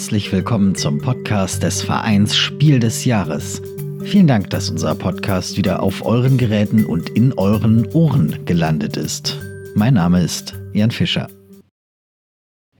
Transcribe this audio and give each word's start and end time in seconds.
Herzlich 0.00 0.32
willkommen 0.32 0.74
zum 0.74 0.96
Podcast 0.98 1.62
des 1.62 1.82
Vereins 1.82 2.34
Spiel 2.34 2.80
des 2.80 3.04
Jahres. 3.04 3.60
Vielen 4.02 4.26
Dank, 4.26 4.48
dass 4.48 4.70
unser 4.70 4.94
Podcast 4.94 5.58
wieder 5.58 5.82
auf 5.82 6.06
euren 6.06 6.38
Geräten 6.38 6.86
und 6.86 7.10
in 7.10 7.34
euren 7.34 7.86
Ohren 7.88 8.46
gelandet 8.46 8.96
ist. 8.96 9.38
Mein 9.74 9.92
Name 9.92 10.22
ist 10.22 10.58
Jan 10.72 10.90
Fischer. 10.90 11.28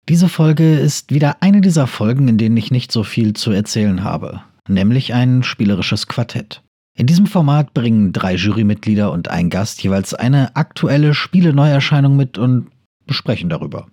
Diese 0.08 0.30
Folge 0.30 0.76
ist 0.78 1.12
wieder 1.12 1.42
eine 1.42 1.60
dieser 1.60 1.86
Folgen, 1.86 2.26
in 2.26 2.38
denen 2.38 2.56
ich 2.56 2.70
nicht 2.70 2.90
so 2.90 3.04
viel 3.04 3.34
zu 3.34 3.50
erzählen 3.50 4.02
habe, 4.02 4.40
nämlich 4.66 5.12
ein 5.12 5.42
spielerisches 5.42 6.06
Quartett. 6.06 6.62
In 6.96 7.06
diesem 7.06 7.26
Format 7.26 7.74
bringen 7.74 8.14
drei 8.14 8.34
Jurymitglieder 8.34 9.12
und 9.12 9.28
ein 9.28 9.50
Gast 9.50 9.82
jeweils 9.82 10.14
eine 10.14 10.56
aktuelle 10.56 11.12
Spiele-Neuerscheinung 11.12 12.16
mit 12.16 12.38
und 12.38 12.68
besprechen 13.06 13.50
darüber. 13.50 13.88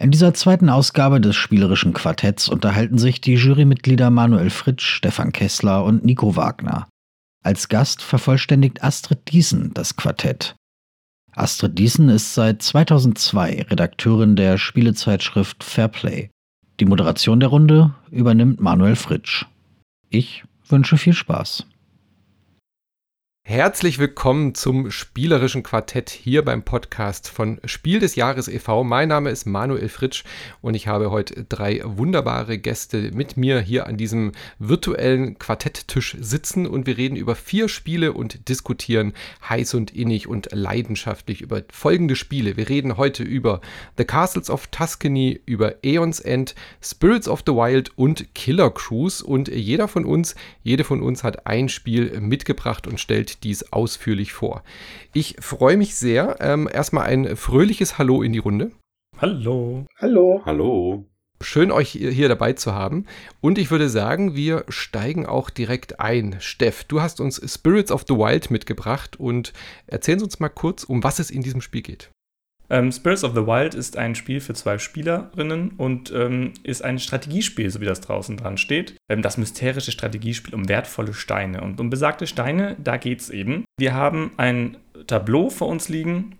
In 0.00 0.10
dieser 0.10 0.32
zweiten 0.32 0.70
Ausgabe 0.70 1.20
des 1.20 1.36
spielerischen 1.36 1.92
Quartetts 1.92 2.48
unterhalten 2.48 2.96
sich 2.96 3.20
die 3.20 3.34
Jurymitglieder 3.34 4.08
Manuel 4.08 4.48
Fritsch, 4.48 4.86
Stefan 4.86 5.30
Kessler 5.30 5.84
und 5.84 6.06
Nico 6.06 6.36
Wagner. 6.36 6.88
Als 7.44 7.68
Gast 7.68 8.00
vervollständigt 8.00 8.82
Astrid 8.82 9.30
Diesen 9.30 9.74
das 9.74 9.96
Quartett. 9.96 10.54
Astrid 11.32 11.78
Diesen 11.78 12.08
ist 12.08 12.34
seit 12.34 12.62
2002 12.62 13.66
Redakteurin 13.68 14.36
der 14.36 14.56
Spielezeitschrift 14.56 15.62
Fairplay. 15.62 16.30
Die 16.80 16.86
Moderation 16.86 17.38
der 17.38 17.50
Runde 17.50 17.94
übernimmt 18.10 18.58
Manuel 18.58 18.96
Fritsch. 18.96 19.44
Ich 20.08 20.44
wünsche 20.66 20.96
viel 20.96 21.12
Spaß. 21.12 21.66
Herzlich 23.50 23.98
willkommen 23.98 24.54
zum 24.54 24.92
spielerischen 24.92 25.64
Quartett 25.64 26.08
hier 26.08 26.44
beim 26.44 26.62
Podcast 26.62 27.28
von 27.28 27.58
Spiel 27.64 27.98
des 27.98 28.14
Jahres 28.14 28.46
e.V. 28.46 28.84
Mein 28.84 29.08
Name 29.08 29.30
ist 29.30 29.44
Manuel 29.44 29.88
Fritsch 29.88 30.22
und 30.62 30.74
ich 30.74 30.86
habe 30.86 31.10
heute 31.10 31.46
drei 31.48 31.80
wunderbare 31.82 32.58
Gäste 32.58 33.10
mit 33.12 33.36
mir 33.36 33.58
hier 33.58 33.88
an 33.88 33.96
diesem 33.96 34.30
virtuellen 34.60 35.36
Quartetttisch 35.40 36.16
sitzen 36.20 36.64
und 36.64 36.86
wir 36.86 36.96
reden 36.96 37.16
über 37.16 37.34
vier 37.34 37.68
Spiele 37.68 38.12
und 38.12 38.48
diskutieren 38.48 39.14
heiß 39.48 39.74
und 39.74 39.90
innig 39.96 40.28
und 40.28 40.50
leidenschaftlich 40.52 41.40
über 41.40 41.62
folgende 41.72 42.14
Spiele. 42.14 42.56
Wir 42.56 42.68
reden 42.68 42.98
heute 42.98 43.24
über 43.24 43.60
The 43.98 44.04
Castles 44.04 44.48
of 44.48 44.68
Tuscany, 44.68 45.40
über 45.44 45.74
Aeons 45.84 46.20
End, 46.20 46.54
Spirits 46.80 47.26
of 47.26 47.42
the 47.44 47.52
Wild 47.52 47.90
und 47.98 48.32
Killer 48.36 48.70
Cruise 48.70 49.26
und 49.26 49.48
jeder 49.48 49.88
von 49.88 50.04
uns, 50.04 50.36
jede 50.62 50.84
von 50.84 51.02
uns 51.02 51.24
hat 51.24 51.48
ein 51.48 51.68
Spiel 51.68 52.20
mitgebracht 52.20 52.86
und 52.86 53.00
stellt 53.00 53.39
dies 53.42 53.72
ausführlich 53.72 54.32
vor. 54.32 54.62
Ich 55.12 55.36
freue 55.40 55.76
mich 55.76 55.94
sehr. 55.94 56.36
Ähm, 56.40 56.68
erstmal 56.72 57.06
ein 57.06 57.36
fröhliches 57.36 57.98
Hallo 57.98 58.22
in 58.22 58.32
die 58.32 58.38
Runde. 58.38 58.72
Hallo. 59.18 59.86
Hallo. 59.98 60.42
Hallo. 60.44 61.04
Schön, 61.42 61.72
euch 61.72 61.92
hier 61.92 62.28
dabei 62.28 62.52
zu 62.52 62.74
haben. 62.74 63.06
Und 63.40 63.56
ich 63.56 63.70
würde 63.70 63.88
sagen, 63.88 64.36
wir 64.36 64.64
steigen 64.68 65.24
auch 65.24 65.48
direkt 65.48 65.98
ein. 65.98 66.36
Steff, 66.38 66.84
du 66.84 67.00
hast 67.00 67.18
uns 67.18 67.40
Spirits 67.50 67.90
of 67.90 68.04
the 68.06 68.14
Wild 68.14 68.50
mitgebracht 68.50 69.18
und 69.18 69.54
erzählen 69.86 70.22
uns 70.22 70.38
mal 70.38 70.50
kurz, 70.50 70.84
um 70.84 71.02
was 71.02 71.18
es 71.18 71.30
in 71.30 71.42
diesem 71.42 71.62
Spiel 71.62 71.82
geht. 71.82 72.10
Ähm, 72.70 72.92
Spirits 72.92 73.24
of 73.24 73.34
the 73.34 73.46
Wild 73.46 73.74
ist 73.74 73.96
ein 73.96 74.14
Spiel 74.14 74.40
für 74.40 74.54
zwei 74.54 74.78
Spielerinnen 74.78 75.72
und 75.76 76.12
ähm, 76.14 76.52
ist 76.62 76.82
ein 76.82 76.98
Strategiespiel, 76.98 77.68
so 77.68 77.80
wie 77.80 77.84
das 77.84 78.00
draußen 78.00 78.36
dran 78.36 78.58
steht. 78.58 78.94
Ähm, 79.08 79.22
das 79.22 79.38
mysterische 79.38 79.90
Strategiespiel 79.90 80.54
um 80.54 80.68
wertvolle 80.68 81.12
Steine. 81.12 81.62
Und 81.62 81.80
um 81.80 81.90
besagte 81.90 82.28
Steine, 82.28 82.76
da 82.82 82.96
geht 82.96 83.20
es 83.20 83.30
eben. 83.30 83.64
Wir 83.76 83.94
haben 83.94 84.30
ein 84.36 84.76
Tableau 85.08 85.50
vor 85.50 85.68
uns 85.68 85.88
liegen 85.88 86.36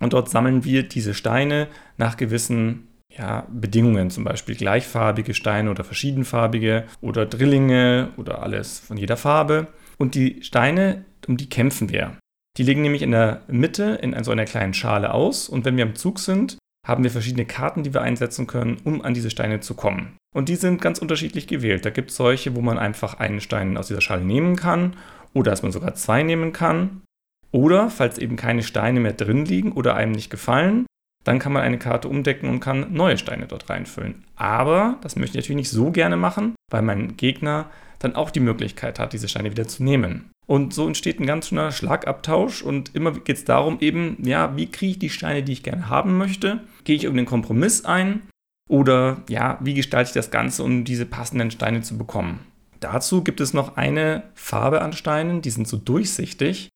und 0.00 0.12
dort 0.12 0.28
sammeln 0.28 0.64
wir 0.64 0.82
diese 0.82 1.14
Steine 1.14 1.68
nach 1.96 2.16
gewissen 2.16 2.88
ja, 3.10 3.46
Bedingungen, 3.50 4.10
zum 4.10 4.24
Beispiel 4.24 4.54
gleichfarbige 4.54 5.34
Steine 5.34 5.70
oder 5.70 5.84
verschiedenfarbige 5.84 6.84
oder 7.00 7.26
Drillinge 7.26 8.10
oder 8.16 8.42
alles 8.42 8.78
von 8.78 8.96
jeder 8.96 9.16
Farbe. 9.16 9.68
Und 9.98 10.14
die 10.14 10.42
Steine, 10.42 11.04
um 11.26 11.36
die 11.36 11.48
kämpfen 11.48 11.90
wir. 11.90 12.16
Die 12.60 12.64
liegen 12.64 12.82
nämlich 12.82 13.00
in 13.00 13.12
der 13.12 13.40
Mitte 13.48 13.98
in 14.02 14.22
so 14.22 14.32
einer 14.32 14.44
kleinen 14.44 14.74
Schale 14.74 15.14
aus 15.14 15.48
und 15.48 15.64
wenn 15.64 15.78
wir 15.78 15.84
am 15.84 15.94
Zug 15.94 16.18
sind, 16.18 16.58
haben 16.86 17.02
wir 17.02 17.10
verschiedene 17.10 17.46
Karten, 17.46 17.84
die 17.84 17.94
wir 17.94 18.02
einsetzen 18.02 18.46
können, 18.46 18.76
um 18.84 19.00
an 19.00 19.14
diese 19.14 19.30
Steine 19.30 19.60
zu 19.60 19.72
kommen. 19.72 20.18
Und 20.34 20.50
die 20.50 20.56
sind 20.56 20.82
ganz 20.82 20.98
unterschiedlich 20.98 21.46
gewählt. 21.46 21.86
Da 21.86 21.88
gibt 21.88 22.10
es 22.10 22.16
solche, 22.18 22.54
wo 22.54 22.60
man 22.60 22.78
einfach 22.78 23.18
einen 23.18 23.40
Stein 23.40 23.78
aus 23.78 23.88
dieser 23.88 24.02
Schale 24.02 24.26
nehmen 24.26 24.56
kann 24.56 24.98
oder 25.32 25.52
dass 25.52 25.62
man 25.62 25.72
sogar 25.72 25.94
zwei 25.94 26.22
nehmen 26.22 26.52
kann. 26.52 27.00
Oder, 27.50 27.88
falls 27.88 28.18
eben 28.18 28.36
keine 28.36 28.62
Steine 28.62 29.00
mehr 29.00 29.14
drin 29.14 29.46
liegen 29.46 29.72
oder 29.72 29.96
einem 29.96 30.12
nicht 30.12 30.28
gefallen, 30.28 30.84
dann 31.24 31.38
kann 31.38 31.54
man 31.54 31.62
eine 31.62 31.78
Karte 31.78 32.08
umdecken 32.08 32.50
und 32.50 32.60
kann 32.60 32.92
neue 32.92 33.16
Steine 33.16 33.46
dort 33.46 33.70
reinfüllen. 33.70 34.26
Aber 34.36 34.98
das 35.00 35.16
möchte 35.16 35.38
ich 35.38 35.44
natürlich 35.44 35.62
nicht 35.62 35.70
so 35.70 35.92
gerne 35.92 36.18
machen, 36.18 36.54
weil 36.70 36.82
mein 36.82 37.16
Gegner 37.16 37.70
dann 38.00 38.16
auch 38.16 38.30
die 38.30 38.40
Möglichkeit 38.40 38.98
hat, 38.98 39.14
diese 39.14 39.28
Steine 39.28 39.50
wieder 39.50 39.66
zu 39.66 39.82
nehmen. 39.82 40.30
Und 40.50 40.74
so 40.74 40.88
entsteht 40.88 41.20
ein 41.20 41.26
ganz 41.26 41.46
schöner 41.46 41.70
Schlagabtausch 41.70 42.62
und 42.62 42.92
immer 42.96 43.12
geht 43.12 43.36
es 43.36 43.44
darum 43.44 43.78
eben, 43.78 44.16
ja, 44.24 44.56
wie 44.56 44.66
kriege 44.66 44.90
ich 44.90 44.98
die 44.98 45.08
Steine, 45.08 45.44
die 45.44 45.52
ich 45.52 45.62
gerne 45.62 45.88
haben 45.88 46.18
möchte? 46.18 46.58
Gehe 46.82 46.96
ich 46.96 47.04
irgendeinen 47.04 47.28
Kompromiss 47.28 47.84
ein? 47.84 48.22
Oder 48.68 49.22
ja, 49.28 49.58
wie 49.60 49.74
gestalte 49.74 50.08
ich 50.08 50.14
das 50.14 50.32
Ganze, 50.32 50.64
um 50.64 50.82
diese 50.82 51.06
passenden 51.06 51.52
Steine 51.52 51.82
zu 51.82 51.96
bekommen? 51.96 52.40
Dazu 52.80 53.22
gibt 53.22 53.40
es 53.40 53.54
noch 53.54 53.76
eine 53.76 54.24
Farbe 54.34 54.82
an 54.82 54.92
Steinen, 54.92 55.40
die 55.40 55.50
sind 55.50 55.68
so 55.68 55.76
durchsichtig 55.76 56.68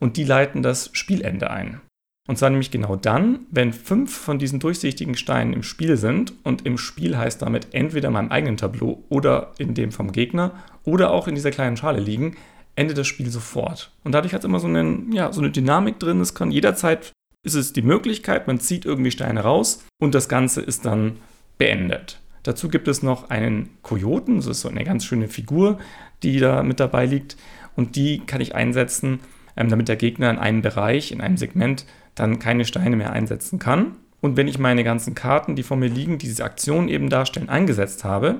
und 0.00 0.16
die 0.16 0.24
leiten 0.24 0.62
das 0.62 0.90
Spielende 0.92 1.50
ein. 1.50 1.80
Und 2.28 2.38
zwar 2.38 2.50
nämlich 2.50 2.70
genau 2.70 2.94
dann, 2.94 3.40
wenn 3.50 3.72
fünf 3.72 4.16
von 4.16 4.38
diesen 4.38 4.60
durchsichtigen 4.60 5.16
Steinen 5.16 5.52
im 5.52 5.64
Spiel 5.64 5.96
sind 5.96 6.32
und 6.44 6.64
im 6.64 6.78
Spiel 6.78 7.18
heißt 7.18 7.42
damit 7.42 7.74
entweder 7.74 8.06
in 8.06 8.14
meinem 8.14 8.30
eigenen 8.30 8.56
Tableau 8.56 9.02
oder 9.08 9.52
in 9.58 9.74
dem 9.74 9.90
vom 9.90 10.12
Gegner 10.12 10.52
oder 10.84 11.10
auch 11.10 11.26
in 11.26 11.34
dieser 11.34 11.50
kleinen 11.50 11.76
Schale 11.76 11.98
liegen, 11.98 12.36
endet 12.76 12.98
das 12.98 13.06
Spiel 13.06 13.30
sofort. 13.30 13.90
Und 14.04 14.12
dadurch 14.12 14.34
hat 14.34 14.40
es 14.40 14.44
immer 14.44 14.60
so, 14.60 14.68
einen, 14.68 15.10
ja, 15.12 15.32
so 15.32 15.40
eine 15.40 15.50
Dynamik 15.50 15.98
drin. 15.98 16.20
Es 16.20 16.34
kann 16.34 16.50
jederzeit, 16.50 17.12
ist 17.42 17.54
es 17.54 17.72
die 17.72 17.82
Möglichkeit, 17.82 18.46
man 18.46 18.60
zieht 18.60 18.84
irgendwie 18.84 19.10
Steine 19.10 19.40
raus 19.40 19.84
und 20.00 20.14
das 20.14 20.28
Ganze 20.28 20.60
ist 20.60 20.84
dann 20.84 21.16
beendet. 21.58 22.20
Dazu 22.42 22.68
gibt 22.68 22.86
es 22.86 23.02
noch 23.02 23.30
einen 23.30 23.70
Kojoten, 23.82 24.36
das 24.36 24.46
ist 24.46 24.60
so 24.60 24.68
eine 24.68 24.84
ganz 24.84 25.04
schöne 25.04 25.28
Figur, 25.28 25.78
die 26.22 26.38
da 26.38 26.62
mit 26.62 26.78
dabei 26.78 27.06
liegt. 27.06 27.36
Und 27.74 27.96
die 27.96 28.20
kann 28.20 28.40
ich 28.40 28.54
einsetzen, 28.54 29.20
ähm, 29.56 29.68
damit 29.68 29.88
der 29.88 29.96
Gegner 29.96 30.30
in 30.30 30.38
einem 30.38 30.62
Bereich, 30.62 31.12
in 31.12 31.20
einem 31.20 31.36
Segment, 31.36 31.86
dann 32.14 32.38
keine 32.38 32.64
Steine 32.64 32.96
mehr 32.96 33.12
einsetzen 33.12 33.58
kann. 33.58 33.96
Und 34.20 34.36
wenn 34.36 34.48
ich 34.48 34.58
meine 34.58 34.84
ganzen 34.84 35.14
Karten, 35.14 35.56
die 35.56 35.62
vor 35.62 35.76
mir 35.76 35.88
liegen, 35.88 36.18
die 36.18 36.26
diese 36.26 36.44
Aktion 36.44 36.88
eben 36.88 37.10
darstellen, 37.10 37.48
eingesetzt 37.48 38.04
habe, 38.04 38.36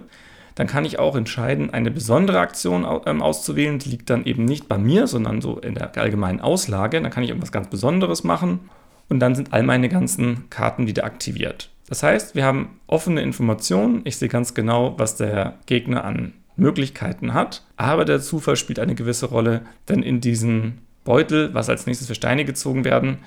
dann 0.57 0.67
kann 0.67 0.87
ich 0.87 0.99
auch 0.99 1.15
entscheiden, 1.15 1.73
eine 1.73 1.91
besondere 1.91 2.41
Aktion 2.41 2.87
ähm, 3.05 3.23
auszuwählen. 3.23 3.79
Die 3.79 3.91
liegt 3.91 4.11
dann 4.11 4.25
eben 4.25 4.45
nicht 4.47 4.69
bei 4.69 4.79
mir, 4.79 5.07
sondern 5.07 5.41
so 5.41 5.59
in 5.59 5.75
der 5.75 5.97
allgemeinen 5.99 6.41
Auslage. 6.41 7.01
Dann 7.01 7.11
kann 7.11 7.23
ich 7.23 7.29
irgendwas 7.29 7.53
ganz 7.53 7.69
Besonderes 7.69 8.25
machen 8.25 8.61
und 9.09 9.21
dann 9.21 9.35
sind 9.35 9.53
all 9.53 9.63
meine 9.63 9.89
ganzen 9.91 10.49
Karten 10.49 10.87
wieder 10.87 11.05
aktiviert. 11.05 11.71
Das 11.89 12.03
heißt, 12.03 12.35
wir 12.35 12.45
haben 12.45 12.81
offene 12.87 13.21
Informationen. 13.21 14.01
Ich 14.05 14.17
sehe 14.17 14.31
ganz 14.31 14.55
genau, 14.55 14.99
was 14.99 15.17
der 15.17 15.59
Gegner 15.67 16.05
an 16.05 16.33
Möglichkeiten 16.57 17.35
hat. 17.35 17.63
Aber 17.77 18.07
der 18.07 18.21
Zufall 18.21 18.57
spielt 18.57 18.79
eine 18.79 18.95
gewisse 18.95 19.27
Rolle, 19.27 19.61
denn 19.91 20.03
in 20.03 20.23
diesen 20.23 20.79
Beutel, 21.05 21.53
was 21.53 21.69
als 21.69 21.87
nächstes 21.87 22.09
für 22.09 22.15
Steine 22.15 22.47
gezogen 22.47 22.85
werden, 22.85 23.19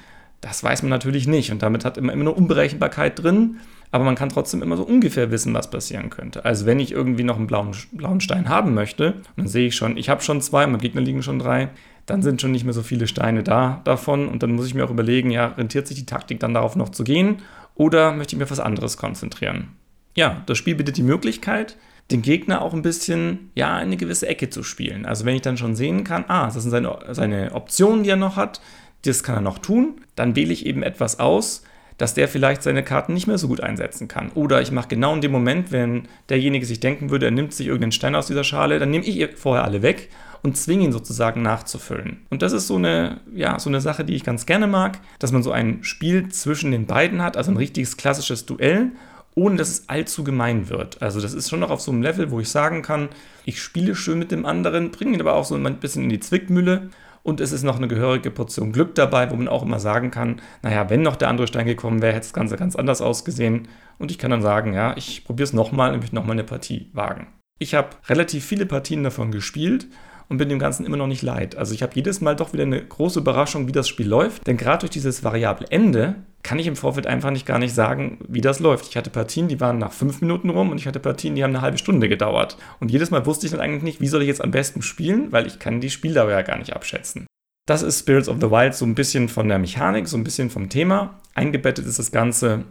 das 0.41 0.63
weiß 0.63 0.81
man 0.81 0.89
natürlich 0.89 1.27
nicht. 1.27 1.51
Und 1.51 1.61
damit 1.61 1.85
hat 1.85 1.97
immer, 1.97 2.11
immer 2.11 2.23
eine 2.23 2.31
Unberechenbarkeit 2.31 3.21
drin 3.21 3.57
aber 3.91 4.03
man 4.03 4.15
kann 4.15 4.29
trotzdem 4.29 4.61
immer 4.61 4.77
so 4.77 4.83
ungefähr 4.83 5.31
wissen, 5.31 5.53
was 5.53 5.69
passieren 5.69 6.09
könnte. 6.09 6.45
Also 6.45 6.65
wenn 6.65 6.79
ich 6.79 6.91
irgendwie 6.91 7.23
noch 7.23 7.37
einen 7.37 7.47
blauen, 7.47 7.75
blauen 7.91 8.21
Stein 8.21 8.49
haben 8.49 8.73
möchte, 8.73 9.15
dann 9.35 9.47
sehe 9.47 9.67
ich 9.67 9.75
schon, 9.75 9.97
ich 9.97 10.09
habe 10.09 10.21
schon 10.21 10.41
zwei, 10.41 10.67
mein 10.67 10.79
Gegner 10.79 11.01
liegen 11.01 11.23
schon 11.23 11.39
drei, 11.39 11.69
dann 12.05 12.21
sind 12.21 12.41
schon 12.41 12.51
nicht 12.51 12.65
mehr 12.65 12.73
so 12.73 12.83
viele 12.83 13.07
Steine 13.07 13.43
da 13.43 13.81
davon 13.83 14.27
und 14.27 14.43
dann 14.43 14.51
muss 14.51 14.67
ich 14.67 14.73
mir 14.73 14.85
auch 14.85 14.91
überlegen, 14.91 15.31
ja, 15.31 15.47
rentiert 15.47 15.87
sich 15.87 15.97
die 15.97 16.05
Taktik 16.05 16.39
dann 16.39 16.53
darauf 16.53 16.75
noch 16.75 16.89
zu 16.89 17.03
gehen 17.03 17.37
oder 17.75 18.11
möchte 18.11 18.35
ich 18.35 18.37
mir 18.37 18.45
auf 18.45 18.51
was 18.51 18.59
anderes 18.59 18.97
konzentrieren? 18.97 19.69
Ja, 20.15 20.41
das 20.45 20.57
Spiel 20.57 20.75
bietet 20.75 20.97
die 20.97 21.03
Möglichkeit, 21.03 21.77
den 22.11 22.21
Gegner 22.21 22.61
auch 22.61 22.73
ein 22.73 22.81
bisschen, 22.81 23.51
ja, 23.55 23.77
in 23.77 23.87
eine 23.87 23.97
gewisse 23.97 24.27
Ecke 24.27 24.49
zu 24.49 24.63
spielen. 24.63 25.05
Also 25.05 25.25
wenn 25.25 25.35
ich 25.35 25.43
dann 25.43 25.57
schon 25.57 25.75
sehen 25.75 26.03
kann, 26.03 26.25
ah, 26.27 26.45
das 26.45 26.55
sind 26.55 26.71
seine, 26.71 26.97
seine 27.11 27.53
Optionen, 27.53 28.03
die 28.03 28.09
er 28.09 28.15
noch 28.15 28.35
hat, 28.35 28.61
das 29.03 29.23
kann 29.23 29.35
er 29.35 29.41
noch 29.41 29.59
tun, 29.59 30.01
dann 30.15 30.35
wähle 30.35 30.51
ich 30.51 30.65
eben 30.65 30.83
etwas 30.83 31.19
aus, 31.19 31.63
dass 31.99 32.15
der 32.15 32.27
vielleicht 32.27 32.63
seine 32.63 32.81
Karten 32.81 33.13
nicht 33.13 33.27
mehr 33.27 33.37
so 33.37 33.47
gut 33.47 33.61
einsetzen 33.61 34.07
kann. 34.07 34.31
Oder 34.33 34.61
ich 34.61 34.71
mache 34.71 34.87
genau 34.87 35.13
in 35.13 35.21
dem 35.21 35.31
Moment, 35.31 35.71
wenn 35.71 36.07
derjenige 36.29 36.65
sich 36.65 36.79
denken 36.79 37.11
würde, 37.11 37.27
er 37.27 37.31
nimmt 37.31 37.53
sich 37.53 37.67
irgendeinen 37.67 37.91
Stein 37.91 38.15
aus 38.15 38.27
dieser 38.27 38.43
Schale, 38.43 38.79
dann 38.79 38.89
nehme 38.89 39.05
ich 39.05 39.35
vorher 39.35 39.65
alle 39.65 39.83
weg 39.83 40.09
und 40.41 40.57
zwinge 40.57 40.85
ihn 40.85 40.93
sozusagen 40.93 41.41
nachzufüllen. 41.41 42.25
Und 42.29 42.41
das 42.41 42.53
ist 42.53 42.67
so 42.67 42.77
eine, 42.77 43.19
ja, 43.35 43.59
so 43.59 43.69
eine 43.69 43.81
Sache, 43.81 44.05
die 44.05 44.15
ich 44.15 44.23
ganz 44.23 44.45
gerne 44.45 44.65
mag, 44.65 44.99
dass 45.19 45.33
man 45.33 45.43
so 45.43 45.51
ein 45.51 45.83
Spiel 45.83 46.29
zwischen 46.29 46.71
den 46.71 46.85
beiden 46.85 47.21
hat, 47.21 47.35
also 47.35 47.51
ein 47.51 47.57
richtiges 47.57 47.97
klassisches 47.97 48.45
Duell, 48.45 48.91
ohne 49.35 49.57
dass 49.57 49.69
es 49.69 49.89
allzu 49.89 50.23
gemein 50.23 50.69
wird. 50.69 51.01
Also 51.01 51.19
das 51.19 51.33
ist 51.33 51.49
schon 51.49 51.59
noch 51.59 51.69
auf 51.69 51.81
so 51.81 51.91
einem 51.91 52.01
Level, 52.01 52.31
wo 52.31 52.39
ich 52.39 52.49
sagen 52.49 52.81
kann, 52.81 53.09
ich 53.43 53.61
spiele 53.61 53.93
schön 53.93 54.19
mit 54.19 54.31
dem 54.31 54.45
anderen, 54.45 54.91
bringe 54.91 55.13
ihn 55.13 55.21
aber 55.21 55.33
auch 55.33 55.45
so 55.45 55.55
ein 55.55 55.79
bisschen 55.79 56.03
in 56.03 56.09
die 56.09 56.19
Zwickmühle 56.21 56.89
Und 57.23 57.41
es 57.41 57.51
ist 57.51 57.63
noch 57.63 57.77
eine 57.77 57.87
gehörige 57.87 58.31
Portion 58.31 58.71
Glück 58.71 58.95
dabei, 58.95 59.29
wo 59.29 59.35
man 59.35 59.47
auch 59.47 59.63
immer 59.63 59.79
sagen 59.79 60.11
kann, 60.11 60.41
naja, 60.61 60.89
wenn 60.89 61.01
noch 61.01 61.15
der 61.15 61.29
andere 61.29 61.47
Stein 61.47 61.65
gekommen 61.65 62.01
wäre, 62.01 62.13
hätte 62.13 62.27
das 62.27 62.33
Ganze 62.33 62.55
ganz 62.55 62.75
anders 62.75 63.01
ausgesehen. 63.01 63.67
Und 63.97 64.11
ich 64.11 64.17
kann 64.17 64.31
dann 64.31 64.41
sagen, 64.41 64.73
ja, 64.73 64.95
ich 64.97 65.25
probiere 65.25 65.45
es 65.45 65.53
nochmal 65.53 65.93
und 65.93 65.99
möchte 65.99 66.15
nochmal 66.15 66.33
eine 66.33 66.43
Partie 66.43 66.89
wagen. 66.93 67.27
Ich 67.59 67.75
habe 67.75 67.89
relativ 68.07 68.45
viele 68.45 68.65
Partien 68.65 69.03
davon 69.03 69.31
gespielt 69.31 69.87
und 70.29 70.37
bin 70.37 70.47
dem 70.47 70.59
Ganzen 70.59 70.85
immer 70.85 70.97
noch 70.97 71.07
nicht 71.07 71.23
leid. 71.23 71.57
Also 71.57 71.73
ich 71.73 71.83
habe 71.83 71.93
jedes 71.95 72.21
Mal 72.21 72.35
doch 72.35 72.53
wieder 72.53 72.63
eine 72.63 72.83
große 72.83 73.19
Überraschung, 73.19 73.67
wie 73.67 73.73
das 73.73 73.89
Spiel 73.89 74.07
läuft. 74.07 74.47
Denn 74.47 74.57
gerade 74.57 74.79
durch 74.79 74.91
dieses 74.91 75.23
variable 75.23 75.67
Ende 75.69 76.15
kann 76.49 76.57
ich 76.57 76.65
im 76.65 76.75
Vorfeld 76.75 77.05
einfach 77.05 77.29
nicht 77.29 77.45
gar 77.45 77.59
nicht 77.59 77.75
sagen, 77.75 78.17
wie 78.27 78.41
das 78.41 78.59
läuft. 78.59 78.87
Ich 78.87 78.97
hatte 78.97 79.11
Partien, 79.11 79.47
die 79.49 79.59
waren 79.59 79.77
nach 79.77 79.91
fünf 79.91 80.19
Minuten 80.19 80.49
rum 80.49 80.71
und 80.71 80.79
ich 80.79 80.87
hatte 80.87 80.99
Partien, 80.99 81.35
die 81.35 81.43
haben 81.43 81.51
eine 81.51 81.61
halbe 81.61 81.77
Stunde 81.77 82.09
gedauert. 82.09 82.57
Und 82.79 82.89
jedes 82.89 83.11
Mal 83.11 83.27
wusste 83.27 83.45
ich 83.45 83.51
dann 83.51 83.61
eigentlich 83.61 83.83
nicht, 83.83 84.01
wie 84.01 84.07
soll 84.07 84.23
ich 84.23 84.27
jetzt 84.27 84.43
am 84.43 84.49
besten 84.49 84.81
spielen, 84.81 85.31
weil 85.31 85.45
ich 85.45 85.59
kann 85.59 85.79
die 85.79 85.91
Spieldauer 85.91 86.31
ja 86.31 86.41
gar 86.41 86.57
nicht 86.57 86.73
abschätzen. 86.73 87.27
Das 87.67 87.83
ist 87.83 87.99
Spirits 87.99 88.27
of 88.27 88.37
the 88.41 88.49
Wild 88.49 88.73
so 88.73 88.83
ein 88.83 88.95
bisschen 88.95 89.29
von 89.29 89.47
der 89.47 89.59
Mechanik, 89.59 90.07
so 90.07 90.17
ein 90.17 90.23
bisschen 90.23 90.49
vom 90.49 90.69
Thema. 90.69 91.19
Eingebettet 91.35 91.85
ist 91.85 91.99
das 91.99 92.11
Ganze 92.11 92.63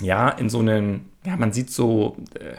ja 0.00 0.30
in 0.30 0.48
so 0.48 0.60
einen, 0.60 1.10
ja, 1.26 1.36
man 1.36 1.52
sieht 1.52 1.68
so 1.68 2.16
äh, 2.36 2.54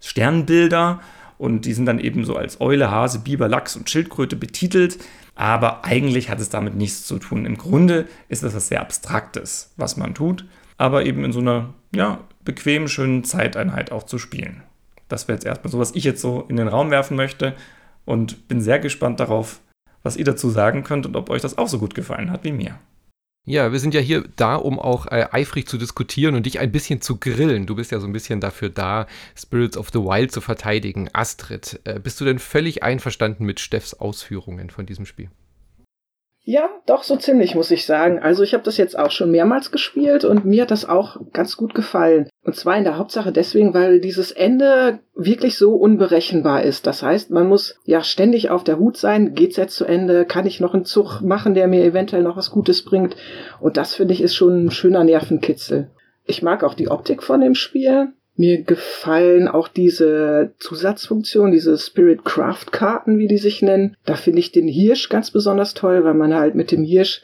Sternbilder 0.00 0.98
und 1.38 1.66
die 1.66 1.72
sind 1.72 1.86
dann 1.86 2.00
eben 2.00 2.24
so 2.24 2.34
als 2.34 2.60
Eule, 2.60 2.90
Hase, 2.90 3.20
Biber, 3.20 3.46
Lachs 3.46 3.76
und 3.76 3.88
Schildkröte 3.88 4.34
betitelt. 4.34 4.98
Aber 5.40 5.86
eigentlich 5.86 6.28
hat 6.28 6.38
es 6.38 6.50
damit 6.50 6.74
nichts 6.74 7.06
zu 7.06 7.18
tun. 7.18 7.46
Im 7.46 7.56
Grunde 7.56 8.06
ist 8.28 8.42
das 8.42 8.54
was 8.54 8.68
sehr 8.68 8.82
Abstraktes, 8.82 9.72
was 9.78 9.96
man 9.96 10.12
tut, 10.12 10.44
aber 10.76 11.06
eben 11.06 11.24
in 11.24 11.32
so 11.32 11.40
einer 11.40 11.72
ja, 11.94 12.20
bequemen, 12.44 12.88
schönen 12.88 13.24
Zeiteinheit 13.24 13.90
auch 13.90 14.02
zu 14.02 14.18
spielen. 14.18 14.62
Das 15.08 15.28
wäre 15.28 15.36
jetzt 15.36 15.46
erstmal 15.46 15.70
so, 15.72 15.78
was 15.78 15.94
ich 15.94 16.04
jetzt 16.04 16.20
so 16.20 16.44
in 16.48 16.56
den 16.56 16.68
Raum 16.68 16.90
werfen 16.90 17.16
möchte 17.16 17.54
und 18.04 18.48
bin 18.48 18.60
sehr 18.60 18.80
gespannt 18.80 19.18
darauf, 19.18 19.60
was 20.02 20.18
ihr 20.18 20.26
dazu 20.26 20.50
sagen 20.50 20.84
könnt 20.84 21.06
und 21.06 21.16
ob 21.16 21.30
euch 21.30 21.40
das 21.40 21.56
auch 21.56 21.68
so 21.68 21.78
gut 21.78 21.94
gefallen 21.94 22.30
hat 22.30 22.44
wie 22.44 22.52
mir. 22.52 22.78
Ja, 23.46 23.72
wir 23.72 23.80
sind 23.80 23.94
ja 23.94 24.00
hier 24.00 24.24
da, 24.36 24.56
um 24.56 24.78
auch 24.78 25.06
äh, 25.06 25.26
eifrig 25.32 25.66
zu 25.66 25.78
diskutieren 25.78 26.34
und 26.34 26.44
dich 26.44 26.60
ein 26.60 26.70
bisschen 26.70 27.00
zu 27.00 27.16
grillen. 27.16 27.66
Du 27.66 27.74
bist 27.74 27.90
ja 27.90 27.98
so 27.98 28.06
ein 28.06 28.12
bisschen 28.12 28.40
dafür 28.40 28.68
da, 28.68 29.06
Spirits 29.34 29.78
of 29.78 29.88
the 29.92 29.98
Wild 29.98 30.30
zu 30.30 30.40
verteidigen. 30.40 31.08
Astrid, 31.14 31.80
äh, 31.84 31.98
bist 31.98 32.20
du 32.20 32.26
denn 32.26 32.38
völlig 32.38 32.82
einverstanden 32.82 33.46
mit 33.46 33.58
Steffs 33.58 33.94
Ausführungen 33.94 34.68
von 34.70 34.84
diesem 34.84 35.06
Spiel? 35.06 35.30
Ja, 36.50 36.68
doch 36.84 37.04
so 37.04 37.14
ziemlich, 37.14 37.54
muss 37.54 37.70
ich 37.70 37.86
sagen. 37.86 38.18
Also 38.18 38.42
ich 38.42 38.54
habe 38.54 38.64
das 38.64 38.76
jetzt 38.76 38.98
auch 38.98 39.12
schon 39.12 39.30
mehrmals 39.30 39.70
gespielt 39.70 40.24
und 40.24 40.44
mir 40.44 40.62
hat 40.62 40.72
das 40.72 40.84
auch 40.84 41.16
ganz 41.32 41.56
gut 41.56 41.76
gefallen. 41.76 42.28
Und 42.42 42.56
zwar 42.56 42.76
in 42.76 42.82
der 42.82 42.98
Hauptsache 42.98 43.30
deswegen, 43.30 43.72
weil 43.72 44.00
dieses 44.00 44.32
Ende 44.32 44.98
wirklich 45.14 45.56
so 45.56 45.76
unberechenbar 45.76 46.64
ist. 46.64 46.88
Das 46.88 47.04
heißt, 47.04 47.30
man 47.30 47.46
muss 47.46 47.78
ja 47.84 48.02
ständig 48.02 48.50
auf 48.50 48.64
der 48.64 48.80
Hut 48.80 48.96
sein. 48.96 49.34
Geht's 49.34 49.58
jetzt 49.58 49.76
zu 49.76 49.84
Ende? 49.84 50.24
Kann 50.24 50.44
ich 50.44 50.58
noch 50.58 50.74
einen 50.74 50.84
Zug 50.84 51.20
machen, 51.20 51.54
der 51.54 51.68
mir 51.68 51.84
eventuell 51.84 52.24
noch 52.24 52.36
was 52.36 52.50
Gutes 52.50 52.84
bringt? 52.84 53.14
Und 53.60 53.76
das 53.76 53.94
finde 53.94 54.14
ich 54.14 54.20
ist 54.20 54.34
schon 54.34 54.64
ein 54.64 54.70
schöner 54.72 55.04
Nervenkitzel. 55.04 55.92
Ich 56.24 56.42
mag 56.42 56.64
auch 56.64 56.74
die 56.74 56.88
Optik 56.88 57.22
von 57.22 57.40
dem 57.42 57.54
Spiel. 57.54 58.08
Mir 58.40 58.62
gefallen 58.62 59.48
auch 59.48 59.68
diese 59.68 60.54
Zusatzfunktionen, 60.58 61.52
diese 61.52 61.76
Spirit 61.76 62.24
Craft 62.24 62.72
Karten, 62.72 63.18
wie 63.18 63.28
die 63.28 63.36
sich 63.36 63.60
nennen. 63.60 63.98
Da 64.06 64.14
finde 64.14 64.38
ich 64.38 64.50
den 64.50 64.66
Hirsch 64.66 65.10
ganz 65.10 65.30
besonders 65.30 65.74
toll, 65.74 66.04
weil 66.04 66.14
man 66.14 66.34
halt 66.34 66.54
mit 66.54 66.72
dem 66.72 66.82
Hirsch 66.82 67.20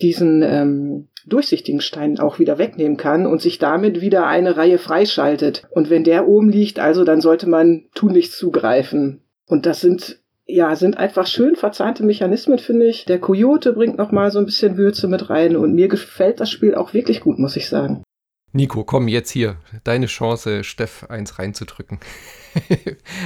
diesen 0.00 0.40
ähm, 0.40 1.08
durchsichtigen 1.26 1.82
Stein 1.82 2.18
auch 2.18 2.38
wieder 2.38 2.56
wegnehmen 2.56 2.96
kann 2.96 3.26
und 3.26 3.42
sich 3.42 3.58
damit 3.58 4.00
wieder 4.00 4.26
eine 4.26 4.56
Reihe 4.56 4.78
freischaltet. 4.78 5.64
Und 5.70 5.90
wenn 5.90 6.02
der 6.02 6.28
oben 6.28 6.48
liegt, 6.48 6.78
also 6.78 7.04
dann 7.04 7.20
sollte 7.20 7.46
man 7.46 7.84
tunlichst 7.94 8.32
zugreifen. 8.32 9.20
Und 9.46 9.66
das 9.66 9.82
sind 9.82 10.18
ja, 10.46 10.76
sind 10.76 10.96
einfach 10.96 11.26
schön 11.26 11.56
verzahnte 11.56 12.04
Mechanismen, 12.04 12.58
finde 12.58 12.86
ich. 12.86 13.04
Der 13.04 13.18
Coyote 13.18 13.74
bringt 13.74 13.98
noch 13.98 14.12
mal 14.12 14.30
so 14.30 14.38
ein 14.38 14.46
bisschen 14.46 14.78
Würze 14.78 15.08
mit 15.08 15.28
rein 15.28 15.56
und 15.56 15.74
mir 15.74 15.88
gefällt 15.88 16.40
das 16.40 16.50
Spiel 16.50 16.74
auch 16.74 16.94
wirklich 16.94 17.20
gut, 17.20 17.38
muss 17.38 17.56
ich 17.56 17.68
sagen. 17.68 18.02
Nico, 18.54 18.84
komm 18.84 19.08
jetzt 19.08 19.30
hier. 19.30 19.56
Deine 19.82 20.06
Chance, 20.06 20.62
Steff 20.62 21.04
eins 21.08 21.40
reinzudrücken. 21.40 21.98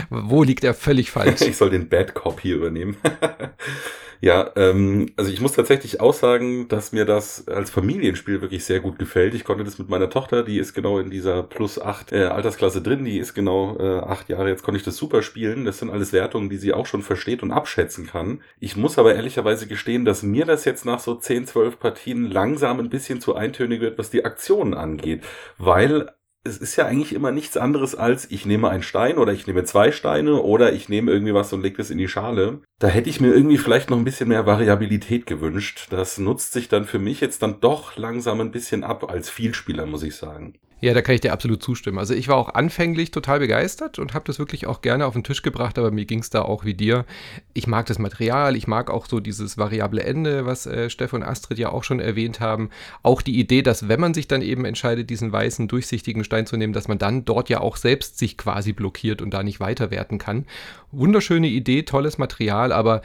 Wo 0.08 0.42
liegt 0.42 0.64
er 0.64 0.72
völlig 0.72 1.10
falsch? 1.10 1.42
Ich 1.42 1.58
soll 1.58 1.68
den 1.68 1.90
Bad 1.90 2.14
Cop 2.14 2.40
hier 2.40 2.56
übernehmen. 2.56 2.96
Ja, 4.20 4.50
ähm, 4.56 5.06
also 5.16 5.30
ich 5.30 5.40
muss 5.40 5.52
tatsächlich 5.52 6.00
auch 6.00 6.12
sagen, 6.12 6.66
dass 6.68 6.90
mir 6.92 7.04
das 7.04 7.46
als 7.46 7.70
Familienspiel 7.70 8.40
wirklich 8.40 8.64
sehr 8.64 8.80
gut 8.80 8.98
gefällt. 8.98 9.34
Ich 9.34 9.44
konnte 9.44 9.62
das 9.62 9.78
mit 9.78 9.88
meiner 9.88 10.10
Tochter, 10.10 10.42
die 10.42 10.58
ist 10.58 10.74
genau 10.74 10.98
in 10.98 11.08
dieser 11.10 11.44
plus 11.44 11.80
acht 11.80 12.10
äh, 12.12 12.24
Altersklasse 12.24 12.82
drin, 12.82 13.04
die 13.04 13.18
ist 13.18 13.34
genau 13.34 13.76
äh, 13.78 14.00
acht 14.00 14.28
Jahre, 14.28 14.48
jetzt 14.48 14.64
konnte 14.64 14.78
ich 14.78 14.84
das 14.84 14.96
super 14.96 15.22
spielen. 15.22 15.64
Das 15.64 15.78
sind 15.78 15.90
alles 15.90 16.12
Wertungen, 16.12 16.50
die 16.50 16.56
sie 16.56 16.72
auch 16.72 16.86
schon 16.86 17.02
versteht 17.02 17.42
und 17.44 17.52
abschätzen 17.52 18.06
kann. 18.06 18.42
Ich 18.58 18.76
muss 18.76 18.98
aber 18.98 19.14
ehrlicherweise 19.14 19.68
gestehen, 19.68 20.04
dass 20.04 20.24
mir 20.24 20.44
das 20.46 20.64
jetzt 20.64 20.84
nach 20.84 20.98
so 20.98 21.14
10, 21.14 21.46
12 21.46 21.78
Partien 21.78 22.28
langsam 22.28 22.80
ein 22.80 22.90
bisschen 22.90 23.20
zu 23.20 23.36
eintönig 23.36 23.80
wird, 23.80 23.98
was 23.98 24.10
die 24.10 24.24
Aktionen 24.24 24.74
angeht. 24.74 25.22
Weil 25.58 26.10
es 26.44 26.58
ist 26.58 26.76
ja 26.76 26.86
eigentlich 26.86 27.12
immer 27.12 27.30
nichts 27.30 27.56
anderes 27.56 27.94
als, 27.94 28.30
ich 28.30 28.46
nehme 28.46 28.70
einen 28.70 28.82
Stein 28.82 29.18
oder 29.18 29.32
ich 29.32 29.46
nehme 29.46 29.64
zwei 29.64 29.92
Steine 29.92 30.42
oder 30.42 30.72
ich 30.72 30.88
nehme 30.88 31.10
irgendwie 31.10 31.34
was 31.34 31.52
und 31.52 31.62
lege 31.62 31.76
das 31.76 31.90
in 31.90 31.98
die 31.98 32.08
Schale. 32.08 32.60
Da 32.78 32.88
hätte 32.88 33.10
ich 33.10 33.20
mir 33.20 33.34
irgendwie 33.34 33.58
vielleicht 33.58 33.90
noch 33.90 33.98
ein 33.98 34.04
bisschen 34.04 34.28
mehr 34.28 34.46
Variabilität 34.46 35.26
gewünscht. 35.26 35.88
Das 35.90 36.18
nutzt 36.18 36.52
sich 36.52 36.68
dann 36.68 36.84
für 36.84 36.98
mich 36.98 37.20
jetzt 37.20 37.42
dann 37.42 37.60
doch 37.60 37.96
langsam 37.96 38.40
ein 38.40 38.50
bisschen 38.50 38.84
ab 38.84 39.10
als 39.10 39.30
Vielspieler, 39.30 39.86
muss 39.86 40.02
ich 40.02 40.16
sagen. 40.16 40.54
Ja, 40.80 40.94
da 40.94 41.02
kann 41.02 41.16
ich 41.16 41.20
dir 41.20 41.32
absolut 41.32 41.60
zustimmen. 41.60 41.98
Also 41.98 42.14
ich 42.14 42.28
war 42.28 42.36
auch 42.36 42.54
anfänglich 42.54 43.10
total 43.10 43.40
begeistert 43.40 43.98
und 43.98 44.14
habe 44.14 44.26
das 44.26 44.38
wirklich 44.38 44.66
auch 44.66 44.80
gerne 44.80 45.06
auf 45.06 45.14
den 45.14 45.24
Tisch 45.24 45.42
gebracht, 45.42 45.76
aber 45.76 45.90
mir 45.90 46.04
ging 46.04 46.20
es 46.20 46.30
da 46.30 46.42
auch 46.42 46.64
wie 46.64 46.74
dir. 46.74 47.04
Ich 47.52 47.66
mag 47.66 47.86
das 47.86 47.98
Material, 47.98 48.54
ich 48.54 48.68
mag 48.68 48.88
auch 48.88 49.06
so 49.06 49.18
dieses 49.18 49.58
variable 49.58 50.04
Ende, 50.04 50.46
was 50.46 50.66
äh, 50.66 50.88
Steff 50.88 51.12
und 51.12 51.24
Astrid 51.24 51.58
ja 51.58 51.70
auch 51.70 51.82
schon 51.82 51.98
erwähnt 51.98 52.38
haben. 52.38 52.70
Auch 53.02 53.22
die 53.22 53.40
Idee, 53.40 53.62
dass 53.62 53.88
wenn 53.88 53.98
man 53.98 54.14
sich 54.14 54.28
dann 54.28 54.40
eben 54.40 54.64
entscheidet, 54.64 55.10
diesen 55.10 55.32
weißen, 55.32 55.66
durchsichtigen 55.66 56.22
Stein 56.22 56.46
zu 56.46 56.56
nehmen, 56.56 56.72
dass 56.72 56.86
man 56.86 56.98
dann 56.98 57.24
dort 57.24 57.48
ja 57.48 57.60
auch 57.60 57.76
selbst 57.76 58.18
sich 58.18 58.38
quasi 58.38 58.72
blockiert 58.72 59.20
und 59.20 59.34
da 59.34 59.42
nicht 59.42 59.58
weiterwerten 59.58 60.18
kann. 60.18 60.46
Wunderschöne 60.92 61.48
Idee, 61.48 61.82
tolles 61.82 62.18
Material, 62.18 62.70
aber 62.70 63.02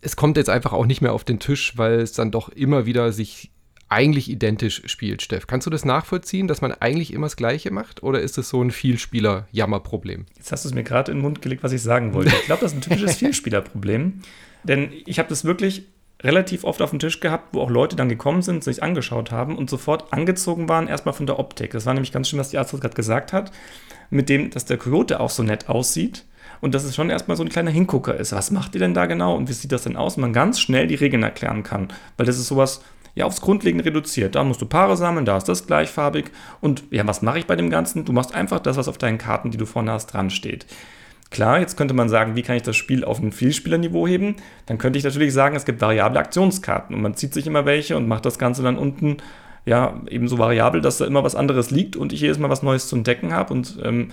es 0.00 0.16
kommt 0.16 0.38
jetzt 0.38 0.50
einfach 0.50 0.72
auch 0.72 0.86
nicht 0.86 1.02
mehr 1.02 1.12
auf 1.12 1.24
den 1.24 1.38
Tisch, 1.38 1.76
weil 1.76 2.00
es 2.00 2.12
dann 2.12 2.30
doch 2.30 2.48
immer 2.48 2.86
wieder 2.86 3.12
sich 3.12 3.50
eigentlich 3.94 4.28
identisch 4.28 4.82
spielt, 4.86 5.22
Steff. 5.22 5.46
Kannst 5.46 5.66
du 5.66 5.70
das 5.70 5.84
nachvollziehen, 5.84 6.48
dass 6.48 6.60
man 6.60 6.72
eigentlich 6.72 7.12
immer 7.12 7.26
das 7.26 7.36
Gleiche 7.36 7.70
macht? 7.70 8.02
Oder 8.02 8.20
ist 8.20 8.36
es 8.38 8.48
so 8.48 8.60
ein 8.60 8.72
Vielspieler-Jammerproblem? 8.72 10.26
Jetzt 10.36 10.50
hast 10.50 10.64
du 10.64 10.68
es 10.68 10.74
mir 10.74 10.82
gerade 10.82 11.12
in 11.12 11.18
den 11.18 11.22
Mund 11.22 11.40
gelegt, 11.40 11.62
was 11.62 11.72
ich 11.72 11.80
sagen 11.80 12.12
wollte. 12.12 12.30
Ich 12.30 12.46
glaube, 12.46 12.62
das 12.62 12.72
ist 12.72 12.78
ein 12.78 12.80
typisches 12.82 13.16
Vielspielerproblem. 13.18 14.20
Denn 14.64 14.90
ich 15.06 15.18
habe 15.20 15.28
das 15.28 15.44
wirklich 15.44 15.84
relativ 16.22 16.64
oft 16.64 16.82
auf 16.82 16.90
dem 16.90 16.98
Tisch 16.98 17.20
gehabt, 17.20 17.54
wo 17.54 17.60
auch 17.60 17.70
Leute 17.70 17.94
dann 17.94 18.08
gekommen 18.08 18.42
sind, 18.42 18.64
sich 18.64 18.82
angeschaut 18.82 19.30
haben 19.30 19.56
und 19.56 19.70
sofort 19.70 20.12
angezogen 20.12 20.68
waren, 20.68 20.88
erstmal 20.88 21.14
von 21.14 21.26
der 21.26 21.38
Optik. 21.38 21.70
Das 21.70 21.86
war 21.86 21.94
nämlich 21.94 22.12
ganz 22.12 22.28
schön, 22.28 22.38
was 22.38 22.50
die 22.50 22.58
Arzt 22.58 22.72
gerade 22.72 22.94
gesagt 22.94 23.32
hat, 23.32 23.52
mit 24.10 24.28
dem, 24.28 24.50
dass 24.50 24.64
der 24.64 24.78
Coyote 24.78 25.20
auch 25.20 25.30
so 25.30 25.42
nett 25.42 25.68
aussieht 25.68 26.24
und 26.60 26.74
dass 26.74 26.84
es 26.84 26.94
schon 26.94 27.10
erstmal 27.10 27.36
so 27.36 27.42
ein 27.42 27.50
kleiner 27.50 27.70
Hingucker 27.70 28.16
ist. 28.16 28.32
Was 28.32 28.50
macht 28.50 28.74
ihr 28.74 28.78
denn 28.80 28.94
da 28.94 29.06
genau 29.06 29.36
und 29.36 29.48
wie 29.48 29.52
sieht 29.52 29.70
das 29.70 29.82
denn 29.82 29.96
aus? 29.96 30.16
Und 30.16 30.22
man 30.22 30.32
ganz 30.32 30.58
schnell 30.58 30.86
die 30.86 30.94
Regeln 30.94 31.22
erklären 31.22 31.62
kann, 31.62 31.88
weil 32.16 32.26
das 32.26 32.38
ist 32.38 32.48
sowas, 32.48 32.82
ja 33.14 33.24
aufs 33.24 33.40
Grundlegende 33.40 33.84
reduziert. 33.84 34.34
Da 34.34 34.44
musst 34.44 34.60
du 34.60 34.66
Paare 34.66 34.96
sammeln, 34.96 35.24
da 35.24 35.36
ist 35.36 35.48
das 35.48 35.66
gleichfarbig. 35.66 36.26
Und 36.60 36.84
ja, 36.90 37.06
was 37.06 37.22
mache 37.22 37.38
ich 37.38 37.46
bei 37.46 37.56
dem 37.56 37.70
Ganzen? 37.70 38.04
Du 38.04 38.12
machst 38.12 38.34
einfach 38.34 38.60
das, 38.60 38.76
was 38.76 38.88
auf 38.88 38.98
deinen 38.98 39.18
Karten, 39.18 39.50
die 39.50 39.58
du 39.58 39.66
vorne 39.66 39.92
hast, 39.92 40.06
dran 40.06 40.30
steht. 40.30 40.66
Klar, 41.30 41.58
jetzt 41.58 41.76
könnte 41.76 41.94
man 41.94 42.08
sagen, 42.08 42.36
wie 42.36 42.42
kann 42.42 42.56
ich 42.56 42.62
das 42.62 42.76
Spiel 42.76 43.04
auf 43.04 43.20
ein 43.20 43.32
Vielspielerniveau 43.32 44.06
heben? 44.06 44.36
Dann 44.66 44.78
könnte 44.78 44.98
ich 44.98 45.04
natürlich 45.04 45.32
sagen, 45.32 45.56
es 45.56 45.64
gibt 45.64 45.80
variable 45.80 46.20
Aktionskarten 46.20 46.94
und 46.94 47.02
man 47.02 47.14
zieht 47.14 47.34
sich 47.34 47.46
immer 47.46 47.64
welche 47.64 47.96
und 47.96 48.06
macht 48.06 48.24
das 48.24 48.38
Ganze 48.38 48.62
dann 48.62 48.78
unten 48.78 49.16
ja 49.66 50.00
eben 50.08 50.28
so 50.28 50.38
variabel, 50.38 50.80
dass 50.80 50.98
da 50.98 51.06
immer 51.06 51.24
was 51.24 51.34
anderes 51.34 51.70
liegt 51.70 51.96
und 51.96 52.12
ich 52.12 52.20
jedes 52.20 52.38
Mal 52.38 52.50
was 52.50 52.62
Neues 52.62 52.86
zu 52.86 52.96
entdecken 52.96 53.32
habe 53.32 53.52
und 53.52 53.78
ähm, 53.82 54.08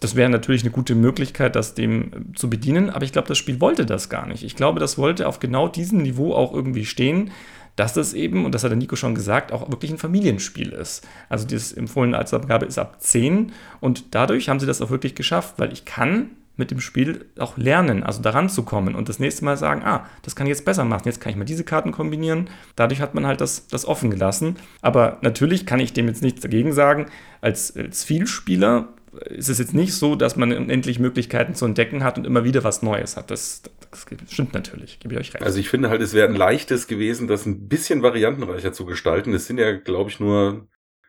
das 0.00 0.14
wäre 0.14 0.28
natürlich 0.28 0.62
eine 0.62 0.72
gute 0.72 0.94
Möglichkeit, 0.94 1.56
das 1.56 1.72
dem 1.72 2.34
zu 2.34 2.50
bedienen, 2.50 2.90
aber 2.90 3.04
ich 3.04 3.12
glaube, 3.12 3.28
das 3.28 3.38
Spiel 3.38 3.60
wollte 3.60 3.86
das 3.86 4.10
gar 4.10 4.26
nicht. 4.26 4.42
Ich 4.42 4.54
glaube, 4.54 4.78
das 4.78 4.98
wollte 4.98 5.26
auf 5.26 5.38
genau 5.38 5.68
diesem 5.68 6.02
Niveau 6.02 6.34
auch 6.34 6.52
irgendwie 6.52 6.84
stehen, 6.84 7.30
dass 7.76 7.92
das 7.92 8.14
eben, 8.14 8.44
und 8.44 8.54
das 8.54 8.64
hat 8.64 8.70
der 8.70 8.78
Nico 8.78 8.96
schon 8.96 9.14
gesagt, 9.14 9.52
auch 9.52 9.70
wirklich 9.70 9.90
ein 9.90 9.98
Familienspiel 9.98 10.70
ist. 10.70 11.06
Also 11.28 11.46
dieses 11.46 11.72
empfohlene 11.72 12.16
Altersabgabe 12.16 12.66
ist 12.66 12.78
ab 12.78 12.96
10 13.00 13.52
und 13.80 14.14
dadurch 14.14 14.48
haben 14.48 14.60
sie 14.60 14.66
das 14.66 14.80
auch 14.80 14.90
wirklich 14.90 15.14
geschafft, 15.14 15.54
weil 15.58 15.72
ich 15.72 15.84
kann 15.84 16.30
mit 16.56 16.70
dem 16.70 16.80
Spiel 16.80 17.26
auch 17.38 17.56
lernen, 17.58 18.02
also 18.02 18.22
daran 18.22 18.48
zu 18.48 18.62
kommen 18.62 18.94
und 18.94 19.08
das 19.08 19.18
nächste 19.18 19.44
Mal 19.44 19.56
sagen, 19.56 19.82
ah, 19.84 20.06
das 20.22 20.34
kann 20.34 20.46
ich 20.46 20.50
jetzt 20.50 20.64
besser 20.64 20.84
machen, 20.84 21.02
jetzt 21.04 21.20
kann 21.20 21.30
ich 21.30 21.36
mal 21.36 21.44
diese 21.44 21.64
Karten 21.64 21.92
kombinieren. 21.92 22.48
Dadurch 22.76 23.00
hat 23.00 23.14
man 23.14 23.26
halt 23.26 23.40
das, 23.42 23.66
das 23.68 23.84
offen 23.84 24.10
gelassen. 24.10 24.56
Aber 24.80 25.18
natürlich 25.20 25.66
kann 25.66 25.80
ich 25.80 25.92
dem 25.92 26.08
jetzt 26.08 26.22
nichts 26.22 26.40
dagegen 26.40 26.72
sagen. 26.72 27.06
Als, 27.42 27.76
als 27.76 28.04
Vielspieler 28.04 28.88
ist 29.24 29.48
es 29.48 29.58
jetzt 29.58 29.74
nicht 29.74 29.94
so, 29.94 30.16
dass 30.16 30.36
man 30.36 30.52
unendlich 30.52 30.98
Möglichkeiten 30.98 31.54
zu 31.54 31.64
entdecken 31.64 32.04
hat 32.04 32.18
und 32.18 32.26
immer 32.26 32.44
wieder 32.44 32.64
was 32.64 32.82
Neues 32.82 33.16
hat. 33.16 33.30
Das, 33.30 33.62
das 33.90 34.06
stimmt 34.28 34.54
natürlich, 34.54 35.00
gebe 35.00 35.14
ich 35.14 35.20
euch 35.20 35.34
recht. 35.34 35.44
Also 35.44 35.58
ich 35.58 35.68
finde 35.68 35.88
halt, 35.88 36.02
es 36.02 36.14
wäre 36.14 36.28
ein 36.28 36.34
leichtes 36.34 36.86
gewesen, 36.86 37.26
das 37.28 37.46
ein 37.46 37.68
bisschen 37.68 38.02
variantenreicher 38.02 38.72
zu 38.72 38.84
gestalten. 38.86 39.32
Es 39.32 39.46
sind 39.46 39.58
ja, 39.58 39.72
glaube 39.72 40.10
ich, 40.10 40.20
nur 40.20 40.68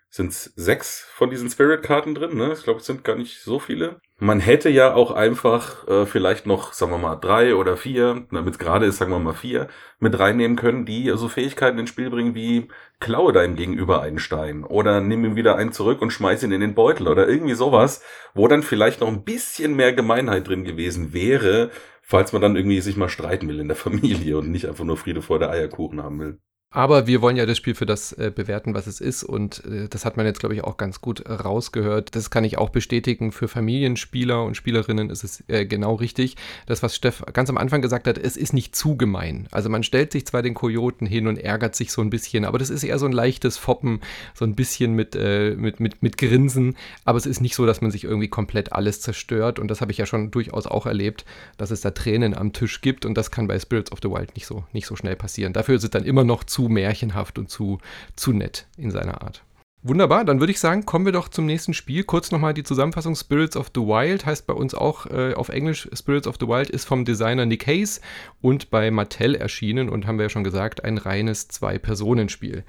sind 0.09 0.33
sechs 0.33 1.05
von 1.13 1.29
diesen 1.29 1.49
Spirit-Karten 1.49 2.15
drin. 2.15 2.37
Ne? 2.37 2.53
Ich 2.53 2.63
glaube, 2.63 2.79
es 2.79 2.85
sind 2.85 3.03
gar 3.03 3.15
nicht 3.15 3.41
so 3.41 3.59
viele. 3.59 3.99
Man 4.19 4.39
hätte 4.39 4.69
ja 4.69 4.93
auch 4.93 5.11
einfach 5.11 5.87
äh, 5.87 6.05
vielleicht 6.05 6.45
noch, 6.45 6.73
sagen 6.73 6.91
wir 6.91 6.97
mal, 6.97 7.17
drei 7.17 7.53
oder 7.55 7.77
vier, 7.77 8.25
damit 8.31 8.53
es 8.53 8.59
gerade 8.59 8.85
ist, 8.85 8.97
sagen 8.97 9.11
wir 9.11 9.19
mal 9.19 9.33
vier, 9.33 9.67
mit 9.99 10.17
reinnehmen 10.17 10.57
können, 10.57 10.85
die 10.85 11.11
so 11.15 11.27
Fähigkeiten 11.27 11.77
ins 11.77 11.89
Spiel 11.89 12.09
bringen 12.09 12.33
wie 12.33 12.67
klaue 12.99 13.31
deinem 13.31 13.55
Gegenüber 13.55 14.01
einen 14.01 14.17
Stein 14.17 14.63
oder 14.63 15.01
nimm 15.01 15.23
ihm 15.23 15.35
wieder 15.35 15.55
einen 15.55 15.71
zurück 15.71 16.01
und 16.01 16.11
schmeiß 16.11 16.41
ihn 16.43 16.51
in 16.51 16.61
den 16.61 16.73
Beutel 16.73 17.07
oder 17.07 17.27
irgendwie 17.27 17.53
sowas, 17.53 18.01
wo 18.33 18.47
dann 18.47 18.63
vielleicht 18.63 19.01
noch 19.01 19.07
ein 19.07 19.23
bisschen 19.23 19.75
mehr 19.75 19.93
Gemeinheit 19.93 20.47
drin 20.47 20.63
gewesen 20.63 21.13
wäre, 21.13 21.69
falls 22.01 22.33
man 22.33 22.41
dann 22.41 22.55
irgendwie 22.55 22.81
sich 22.81 22.97
mal 22.97 23.09
streiten 23.09 23.47
will 23.47 23.59
in 23.59 23.67
der 23.67 23.77
Familie 23.77 24.37
und 24.37 24.49
nicht 24.49 24.67
einfach 24.67 24.85
nur 24.85 24.97
Friede 24.97 25.21
vor 25.21 25.37
der 25.37 25.51
Eierkuchen 25.51 26.01
haben 26.01 26.19
will. 26.19 26.39
Aber 26.77 27.07
wir 27.07 27.23
wollen 27.23 27.37
ja 27.37 27.47
das 27.47 27.57
Spiel 27.57 27.73
für 27.73 27.87
das 27.87 28.13
äh, 28.13 28.31
bewerten, 28.31 28.75
was 28.75 28.85
es 28.85 29.01
ist. 29.01 29.23
Und 29.23 29.65
äh, 29.65 29.87
das 29.89 30.05
hat 30.05 30.15
man 30.15 30.27
jetzt, 30.27 30.39
glaube 30.39 30.53
ich, 30.53 30.63
auch 30.63 30.77
ganz 30.77 31.01
gut 31.01 31.21
äh, 31.21 31.33
rausgehört. 31.33 32.15
Das 32.15 32.29
kann 32.29 32.43
ich 32.43 32.59
auch 32.59 32.69
bestätigen. 32.69 33.31
Für 33.31 33.47
Familienspieler 33.47 34.43
und 34.43 34.55
Spielerinnen 34.55 35.09
ist 35.09 35.23
es 35.23 35.43
äh, 35.47 35.65
genau 35.65 35.95
richtig. 35.95 36.35
Das, 36.67 36.83
was 36.83 36.95
Steff 36.95 37.23
ganz 37.33 37.49
am 37.49 37.57
Anfang 37.57 37.81
gesagt 37.81 38.05
hat, 38.05 38.19
es 38.19 38.37
ist 38.37 38.53
nicht 38.53 38.75
zu 38.75 38.95
gemein. 38.95 39.47
Also 39.49 39.69
man 39.69 39.81
stellt 39.81 40.11
sich 40.11 40.27
zwar 40.27 40.43
den 40.43 40.53
Kojoten 40.53 41.07
hin 41.07 41.25
und 41.25 41.39
ärgert 41.39 41.75
sich 41.75 41.91
so 41.91 42.03
ein 42.03 42.11
bisschen, 42.11 42.45
aber 42.45 42.59
das 42.59 42.69
ist 42.69 42.83
eher 42.83 42.99
so 42.99 43.07
ein 43.07 43.11
leichtes 43.11 43.57
Foppen, 43.57 44.01
so 44.35 44.45
ein 44.45 44.53
bisschen 44.53 44.93
mit, 44.93 45.15
äh, 45.15 45.55
mit, 45.57 45.79
mit, 45.79 46.03
mit 46.03 46.19
Grinsen. 46.19 46.77
Aber 47.05 47.17
es 47.17 47.25
ist 47.25 47.41
nicht 47.41 47.55
so, 47.55 47.65
dass 47.65 47.81
man 47.81 47.89
sich 47.89 48.03
irgendwie 48.03 48.27
komplett 48.27 48.71
alles 48.71 49.01
zerstört. 49.01 49.57
Und 49.57 49.69
das 49.69 49.81
habe 49.81 49.91
ich 49.91 49.97
ja 49.97 50.05
schon 50.05 50.29
durchaus 50.29 50.67
auch 50.67 50.85
erlebt, 50.85 51.25
dass 51.57 51.71
es 51.71 51.81
da 51.81 51.89
Tränen 51.89 52.37
am 52.37 52.53
Tisch 52.53 52.81
gibt. 52.81 53.03
Und 53.03 53.17
das 53.17 53.31
kann 53.31 53.47
bei 53.47 53.57
Spirits 53.57 53.91
of 53.91 53.97
the 54.03 54.11
Wild 54.11 54.35
nicht 54.35 54.45
so, 54.45 54.63
nicht 54.73 54.85
so 54.85 54.95
schnell 54.95 55.15
passieren. 55.15 55.53
Dafür 55.53 55.73
ist 55.73 55.83
es 55.83 55.89
dann 55.89 56.03
immer 56.03 56.23
noch 56.23 56.43
zu 56.43 56.66
märchenhaft 56.67 57.37
und 57.37 57.49
zu, 57.49 57.79
zu 58.15 58.33
nett 58.33 58.67
in 58.77 58.91
seiner 58.91 59.21
Art. 59.21 59.43
Wunderbar, 59.83 60.25
dann 60.25 60.39
würde 60.39 60.51
ich 60.51 60.59
sagen, 60.59 60.85
kommen 60.85 61.05
wir 61.05 61.13
doch 61.13 61.29
zum 61.29 61.45
nächsten 61.45 61.73
Spiel. 61.73 62.03
Kurz 62.03 62.31
nochmal 62.31 62.53
die 62.53 62.63
Zusammenfassung. 62.63 63.15
Spirits 63.15 63.55
of 63.55 63.71
the 63.73 63.81
Wild 63.81 64.25
heißt 64.25 64.47
bei 64.47 64.53
uns 64.53 64.73
auch 64.73 65.05
äh, 65.05 65.33
auf 65.33 65.49
Englisch 65.49 65.87
Spirits 65.93 66.27
of 66.27 66.35
the 66.39 66.47
Wild 66.47 66.69
ist 66.69 66.85
vom 66.85 67.05
Designer 67.05 67.45
Nick 67.45 67.67
Hayes 67.67 68.01
und 68.41 68.69
bei 68.69 68.91
Mattel 68.91 69.35
erschienen 69.35 69.87
und 69.87 70.07
haben 70.07 70.17
wir 70.17 70.25
ja 70.25 70.29
schon 70.29 70.43
gesagt, 70.43 70.83
ein 70.83 70.97
reines 70.97 71.47
Zwei-Personen-Spiel. 71.47 72.63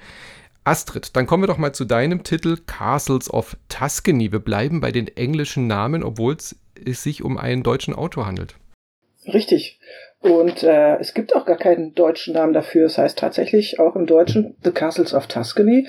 Astrid, 0.64 1.16
dann 1.16 1.26
kommen 1.26 1.42
wir 1.42 1.48
doch 1.48 1.56
mal 1.56 1.72
zu 1.72 1.86
deinem 1.86 2.24
Titel 2.24 2.58
Castles 2.66 3.32
of 3.32 3.56
Tuscany. 3.70 4.30
Wir 4.30 4.40
bleiben 4.40 4.80
bei 4.80 4.92
den 4.92 5.08
englischen 5.08 5.66
Namen, 5.66 6.02
obwohl 6.02 6.36
es 6.36 6.54
sich 6.84 7.22
um 7.22 7.38
einen 7.38 7.62
deutschen 7.62 7.94
Autor 7.94 8.26
handelt. 8.26 8.54
Richtig. 9.26 9.80
Und 10.20 10.64
äh, 10.64 10.96
es 10.96 11.14
gibt 11.14 11.34
auch 11.34 11.46
gar 11.46 11.56
keinen 11.56 11.94
deutschen 11.94 12.34
Namen 12.34 12.52
dafür. 12.52 12.86
Es 12.86 12.98
heißt 12.98 13.18
tatsächlich 13.18 13.78
auch 13.78 13.94
im 13.94 14.06
Deutschen 14.06 14.56
The 14.64 14.72
Castles 14.72 15.14
of 15.14 15.26
Tuscany. 15.28 15.86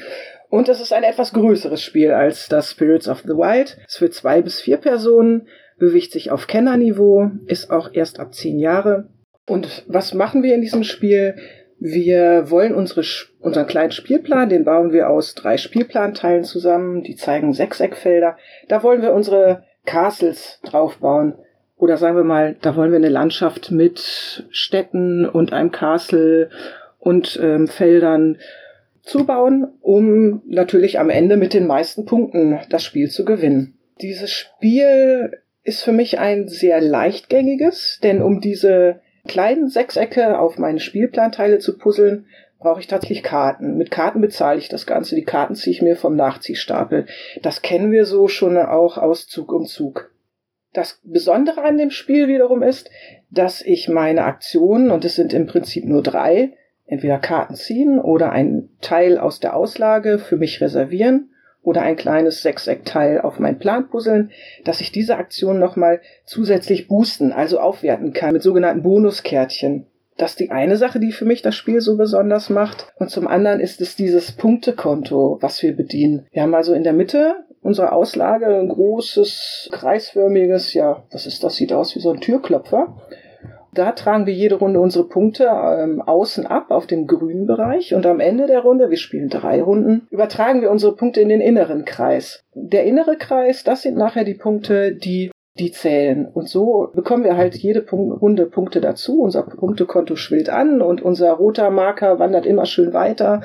Und 0.50 0.70
es 0.70 0.82
ist 0.82 0.94
ein 0.94 1.04
etwas 1.04 1.34
größeres 1.34 1.82
Spiel 1.82 2.12
als 2.12 2.48
das 2.48 2.72
Spirits 2.72 3.08
of 3.08 3.22
the 3.22 3.30
Wild. 3.30 3.78
Es 3.88 3.98
für 3.98 4.10
zwei 4.10 4.42
bis 4.42 4.62
vier 4.62 4.78
Personen, 4.78 5.48
bewegt 5.78 6.12
sich 6.12 6.30
auf 6.30 6.48
Kennerniveau, 6.48 7.32
ist 7.48 7.72
auch 7.72 7.94
erst 7.94 8.20
ab 8.20 8.34
zehn 8.34 8.60
Jahre. 8.60 9.10
Und 9.48 9.84
was 9.88 10.14
machen 10.14 10.44
wir 10.44 10.54
in 10.54 10.62
diesem 10.62 10.84
Spiel? 10.84 11.36
Wir 11.80 12.52
wollen 12.52 12.76
unsere, 12.76 13.04
unseren 13.40 13.66
kleinen 13.66 13.92
Spielplan, 13.92 14.50
den 14.50 14.66
bauen 14.66 14.92
wir 14.92 15.10
aus 15.10 15.34
drei 15.34 15.58
Spielplanteilen 15.58 16.44
zusammen, 16.44 17.04
die 17.04 17.16
zeigen 17.16 17.54
Sechseckfelder. 17.54 18.38
Da 18.68 18.84
wollen 18.84 19.02
wir 19.02 19.14
unsere 19.14 19.64
Castles 19.86 20.60
draufbauen. 20.64 21.36
Oder 21.80 21.96
sagen 21.96 22.18
wir 22.18 22.26
mal, 22.26 22.58
da 22.62 22.76
wollen 22.76 22.92
wir 22.92 22.98
eine 22.98 23.10
Landschaft 23.10 23.72
mit 23.72 24.44
Städten 24.52 25.26
und 25.26 25.54
einem 25.54 25.72
Castle 25.72 26.50
und 27.00 27.40
ähm, 27.42 27.70
Feldern 27.70 28.38
zubauen, 29.02 29.70
um 29.82 30.42
natürlich 30.46 31.00
am 31.00 31.10
Ende 31.10 31.38
mit 31.38 31.54
den 31.54 31.66
meisten 31.66 32.06
Punkten 32.06 32.60
das 32.70 32.84
Spiel 32.84 33.10
zu 33.10 33.24
gewinnen. 33.24 33.76
Dieses 34.02 34.30
Spiel 34.30 35.32
ist 35.64 35.82
für 35.82 35.94
mich 35.94 36.20
ein 36.20 36.50
sehr 36.50 36.82
leichtgängiges, 36.82 38.00
denn 38.04 38.22
um 38.22 38.42
diese 38.42 39.00
kleinen 39.26 39.70
Sechsecke 39.70 40.38
auf 40.38 40.58
meine 40.58 40.82
Spielplanteile 40.82 41.60
zu 41.60 41.78
puzzeln, 41.78 42.26
brauche 42.60 42.82
ich 42.82 42.88
tatsächlich 42.88 43.24
Karten. 43.24 43.78
Mit 43.78 43.90
Karten 43.90 44.20
bezahle 44.20 44.60
ich 44.60 44.68
das 44.68 44.86
Ganze. 44.86 45.16
Die 45.16 45.24
Karten 45.24 45.56
ziehe 45.56 45.74
ich 45.74 45.82
mir 45.82 45.96
vom 45.96 46.18
Nachziehstapel. 46.18 47.06
Das 47.42 47.62
kennen 47.62 47.94
wir 47.94 48.06
so 48.06 48.28
schon 48.28 48.58
auch 48.58 48.98
aus 48.98 49.28
Zug 49.28 49.54
um 49.54 49.66
Zug. 49.66 50.12
Das 50.74 51.02
Besondere 51.04 51.64
an 51.64 51.78
dem 51.78 51.90
Spiel 51.90 52.28
wiederum 52.28 52.62
ist, 52.62 52.90
dass 53.32 53.62
ich 53.62 53.90
meine 53.90 54.24
Aktionen, 54.24 54.92
und 54.92 55.04
es 55.04 55.16
sind 55.16 55.34
im 55.34 55.48
Prinzip 55.48 55.86
nur 55.86 56.04
drei, 56.04 56.54
entweder 56.86 57.20
Karten 57.20 57.56
ziehen 57.56 58.00
oder 58.00 58.32
ein 58.32 58.70
Teil 58.82 59.18
aus 59.18 59.40
der 59.40 59.56
Auslage 59.56 60.20
für 60.20 60.38
mich 60.38 60.62
reservieren 60.62 61.30
oder 61.62 61.82
ein 61.82 61.96
kleines 61.96 62.42
Sechseckteil 62.42 63.22
auf 63.22 63.40
meinen 63.40 63.60
Plan 63.60 63.90
puzzeln, 63.90 64.32
dass 64.64 64.82
ich 64.82 64.92
diese 64.92 65.18
Aktion 65.18 65.60
nochmal 65.60 66.02
zusätzlich 66.26 66.88
boosten, 66.88 67.32
also 67.32 67.60
aufwerten 67.60 68.14
kann 68.14 68.34
mit 68.34 68.44
sogenannten 68.44 68.84
Bonuskärtchen. 68.84 69.86
Das 70.18 70.32
ist 70.32 70.40
die 70.40 70.52
eine 70.52 70.76
Sache, 70.76 71.00
die 71.00 71.14
für 71.14 71.26
mich 71.26 71.42
das 71.42 71.56
Spiel 71.56 71.80
so 71.80 71.96
besonders 71.96 72.50
macht. 72.50 72.92
Und 72.98 73.10
zum 73.10 73.28
anderen 73.28 73.62
ist 73.62 73.80
es 73.80 73.96
dieses 73.96 74.34
Punktekonto, 74.34 75.38
was 75.42 75.62
wir 75.64 75.76
bedienen. 75.76 76.28
Wir 76.32 76.42
haben 76.42 76.54
also 76.54 76.74
in 76.74 76.84
der 76.84 76.94
Mitte 76.94 77.36
unserer 77.62 77.94
Auslage 77.94 78.48
ein 78.48 78.70
großes, 78.70 79.70
kreisförmiges, 79.72 80.74
ja, 80.74 81.04
was 81.12 81.26
ist 81.26 81.44
das? 81.44 81.56
Sieht 81.56 81.74
aus 81.74 81.96
wie 81.96 82.00
so 82.00 82.12
ein 82.12 82.22
Türklopfer. 82.22 82.96
Da 83.74 83.92
tragen 83.92 84.26
wir 84.26 84.34
jede 84.34 84.56
Runde 84.56 84.80
unsere 84.80 85.08
Punkte 85.08 85.46
ähm, 85.46 86.02
außen 86.02 86.48
ab 86.48 86.72
auf 86.72 86.88
dem 86.88 87.06
grünen 87.06 87.46
Bereich 87.46 87.94
und 87.94 88.06
am 88.06 88.20
Ende 88.20 88.48
der 88.48 88.62
Runde, 88.62 88.90
wir 88.90 88.98
spielen 88.98 89.30
drei 89.30 89.62
Runden, 89.62 90.08
übertragen 90.10 90.62
wir 90.62 90.72
unsere 90.72 90.96
Punkte 90.96 91.22
in 91.22 91.30
den 91.30 91.42
inneren 91.42 91.86
Kreis. 91.86 92.44
Der 92.56 92.86
innere 92.86 93.16
Kreis, 93.16 93.64
das 93.64 93.84
sind 93.84 93.96
nachher 93.96 94.24
die 94.24 94.34
Punkte, 94.34 94.96
die 94.96 95.30
die 95.60 95.72
zählen. 95.72 96.26
Und 96.26 96.48
so 96.48 96.90
bekommen 96.94 97.24
wir 97.24 97.36
halt 97.36 97.56
jede 97.56 97.82
Punkt, 97.82 98.22
Runde 98.22 98.46
Punkte 98.46 98.82
dazu. 98.82 99.22
Unser 99.22 99.44
Punktekonto 99.44 100.16
schwillt 100.16 100.50
an 100.50 100.82
und 100.82 101.02
unser 101.02 101.34
roter 101.34 101.70
Marker 101.70 102.18
wandert 102.18 102.46
immer 102.46 102.66
schön 102.66 102.94
weiter. 102.94 103.42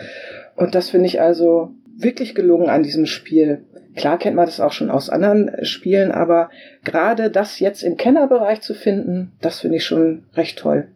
Und 0.56 0.74
das 0.74 0.90
finde 0.90 1.06
ich 1.06 1.20
also 1.20 1.70
wirklich 1.96 2.34
gelungen 2.34 2.68
an 2.68 2.82
diesem 2.82 3.06
Spiel. 3.06 3.64
Klar 3.94 4.18
kennt 4.18 4.36
man 4.36 4.46
das 4.46 4.60
auch 4.60 4.72
schon 4.72 4.90
aus 4.90 5.08
anderen 5.08 5.64
Spielen, 5.64 6.10
aber 6.10 6.50
gerade 6.84 7.30
das 7.30 7.60
jetzt 7.60 7.82
im 7.82 7.96
Kennerbereich 7.96 8.60
zu 8.60 8.74
finden, 8.74 9.32
das 9.40 9.60
finde 9.60 9.76
ich 9.76 9.84
schon 9.84 10.24
recht 10.34 10.58
toll. 10.58 10.88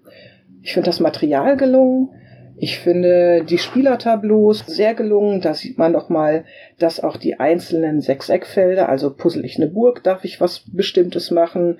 Ich 0.62 0.74
finde 0.74 0.86
das 0.86 1.00
Material 1.00 1.56
gelungen. 1.56 2.10
Ich 2.60 2.80
finde 2.80 3.44
die 3.44 3.58
Spielertableaus 3.58 4.64
sehr 4.66 4.94
gelungen. 4.94 5.40
Da 5.40 5.54
sieht 5.54 5.78
man 5.78 5.92
noch 5.92 6.08
mal, 6.08 6.44
dass 6.78 6.98
auch 6.98 7.16
die 7.16 7.38
einzelnen 7.38 8.00
Sechseckfelder, 8.00 8.88
also 8.88 9.14
puzzle 9.14 9.44
ich 9.44 9.56
eine 9.56 9.68
Burg, 9.68 10.02
darf 10.02 10.24
ich 10.24 10.40
was 10.40 10.64
Bestimmtes 10.72 11.30
machen, 11.30 11.78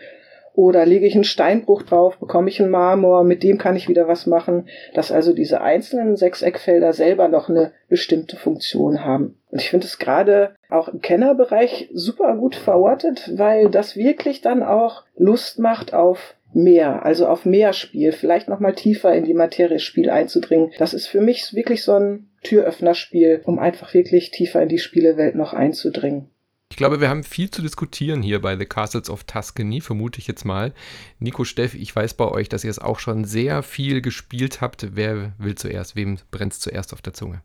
oder 0.58 0.84
lege 0.84 1.06
ich 1.06 1.14
einen 1.14 1.22
Steinbruch 1.22 1.84
drauf, 1.84 2.18
bekomme 2.18 2.48
ich 2.48 2.60
einen 2.60 2.72
Marmor, 2.72 3.22
mit 3.22 3.44
dem 3.44 3.58
kann 3.58 3.76
ich 3.76 3.88
wieder 3.88 4.08
was 4.08 4.26
machen, 4.26 4.68
dass 4.92 5.12
also 5.12 5.32
diese 5.32 5.60
einzelnen 5.60 6.16
Sechseckfelder 6.16 6.92
selber 6.92 7.28
noch 7.28 7.48
eine 7.48 7.70
bestimmte 7.88 8.34
Funktion 8.34 9.04
haben. 9.04 9.38
Und 9.52 9.60
ich 9.60 9.70
finde 9.70 9.86
es 9.86 10.00
gerade 10.00 10.56
auch 10.68 10.88
im 10.88 11.00
Kennerbereich 11.00 11.90
super 11.92 12.34
gut 12.34 12.56
verortet, 12.56 13.30
weil 13.36 13.70
das 13.70 13.94
wirklich 13.96 14.40
dann 14.40 14.64
auch 14.64 15.04
Lust 15.16 15.60
macht 15.60 15.94
auf 15.94 16.34
mehr, 16.52 17.06
also 17.06 17.28
auf 17.28 17.44
mehr 17.44 17.72
Spiel, 17.72 18.10
vielleicht 18.10 18.48
noch 18.48 18.58
mal 18.58 18.74
tiefer 18.74 19.14
in 19.14 19.22
die 19.22 19.34
Materie 19.34 19.78
Spiel 19.78 20.10
einzudringen. 20.10 20.72
Das 20.80 20.92
ist 20.92 21.06
für 21.06 21.20
mich 21.20 21.54
wirklich 21.54 21.84
so 21.84 21.92
ein 21.92 22.30
Türöffnerspiel, 22.42 23.42
um 23.44 23.60
einfach 23.60 23.94
wirklich 23.94 24.32
tiefer 24.32 24.60
in 24.60 24.68
die 24.68 24.78
Spielewelt 24.78 25.36
noch 25.36 25.52
einzudringen. 25.52 26.30
Ich 26.70 26.76
glaube, 26.76 27.00
wir 27.00 27.08
haben 27.08 27.24
viel 27.24 27.50
zu 27.50 27.62
diskutieren 27.62 28.22
hier 28.22 28.40
bei 28.40 28.56
The 28.56 28.66
Castles 28.66 29.08
of 29.08 29.24
Tuscany, 29.24 29.80
vermute 29.80 30.18
ich 30.18 30.26
jetzt 30.26 30.44
mal. 30.44 30.74
Nico 31.18 31.44
Steff, 31.44 31.74
ich 31.74 31.94
weiß 31.94 32.14
bei 32.14 32.26
euch, 32.26 32.48
dass 32.48 32.62
ihr 32.62 32.70
es 32.70 32.78
auch 32.78 32.98
schon 32.98 33.24
sehr 33.24 33.62
viel 33.62 34.02
gespielt 34.02 34.60
habt. 34.60 34.94
Wer 34.94 35.32
will 35.38 35.54
zuerst? 35.54 35.96
Wem 35.96 36.18
brennt 36.30 36.52
es 36.52 36.60
zuerst 36.60 36.92
auf 36.92 37.00
der 37.00 37.14
Zunge? 37.14 37.42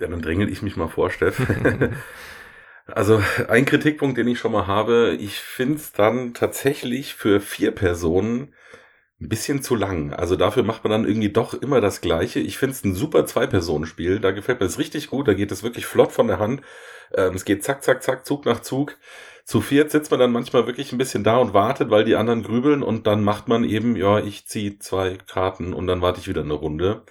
Ja, 0.00 0.08
dann 0.08 0.22
drängel 0.22 0.50
ich 0.50 0.60
mich 0.60 0.76
mal 0.76 0.88
vor, 0.88 1.10
Steff. 1.10 1.40
also 2.86 3.22
ein 3.48 3.64
Kritikpunkt, 3.64 4.18
den 4.18 4.26
ich 4.26 4.40
schon 4.40 4.52
mal 4.52 4.66
habe, 4.66 5.16
ich 5.20 5.38
finde 5.38 5.76
es 5.76 5.92
dann 5.92 6.34
tatsächlich 6.34 7.14
für 7.14 7.40
vier 7.40 7.70
Personen 7.70 8.52
ein 9.24 9.28
bisschen 9.28 9.62
zu 9.62 9.74
lang. 9.74 10.12
Also 10.12 10.36
dafür 10.36 10.62
macht 10.62 10.84
man 10.84 10.90
dann 10.90 11.08
irgendwie 11.08 11.30
doch 11.30 11.54
immer 11.54 11.80
das 11.80 12.00
Gleiche. 12.00 12.40
Ich 12.40 12.58
finde 12.58 12.74
es 12.74 12.84
ein 12.84 12.94
super 12.94 13.26
Zwei-Personen-Spiel. 13.26 14.20
Da 14.20 14.30
gefällt 14.30 14.60
mir 14.60 14.66
es 14.66 14.78
richtig 14.78 15.08
gut. 15.08 15.26
Da 15.26 15.34
geht 15.34 15.50
es 15.50 15.62
wirklich 15.62 15.86
flott 15.86 16.12
von 16.12 16.28
der 16.28 16.38
Hand. 16.38 16.62
Ähm, 17.14 17.34
es 17.34 17.44
geht 17.44 17.64
zack, 17.64 17.82
zack, 17.82 18.02
zack, 18.02 18.26
Zug 18.26 18.44
nach 18.44 18.60
Zug. 18.60 18.96
Zu 19.44 19.60
viert 19.60 19.90
sitzt 19.90 20.10
man 20.10 20.20
dann 20.20 20.32
manchmal 20.32 20.66
wirklich 20.66 20.92
ein 20.92 20.98
bisschen 20.98 21.24
da 21.24 21.36
und 21.36 21.52
wartet, 21.52 21.90
weil 21.90 22.04
die 22.04 22.16
anderen 22.16 22.42
grübeln 22.42 22.82
und 22.82 23.06
dann 23.06 23.22
macht 23.22 23.46
man 23.46 23.64
eben, 23.64 23.94
ja, 23.94 24.18
ich 24.18 24.46
ziehe 24.46 24.78
zwei 24.78 25.18
Karten 25.26 25.74
und 25.74 25.86
dann 25.86 26.00
warte 26.00 26.20
ich 26.20 26.28
wieder 26.28 26.40
eine 26.40 26.54
Runde. 26.54 27.02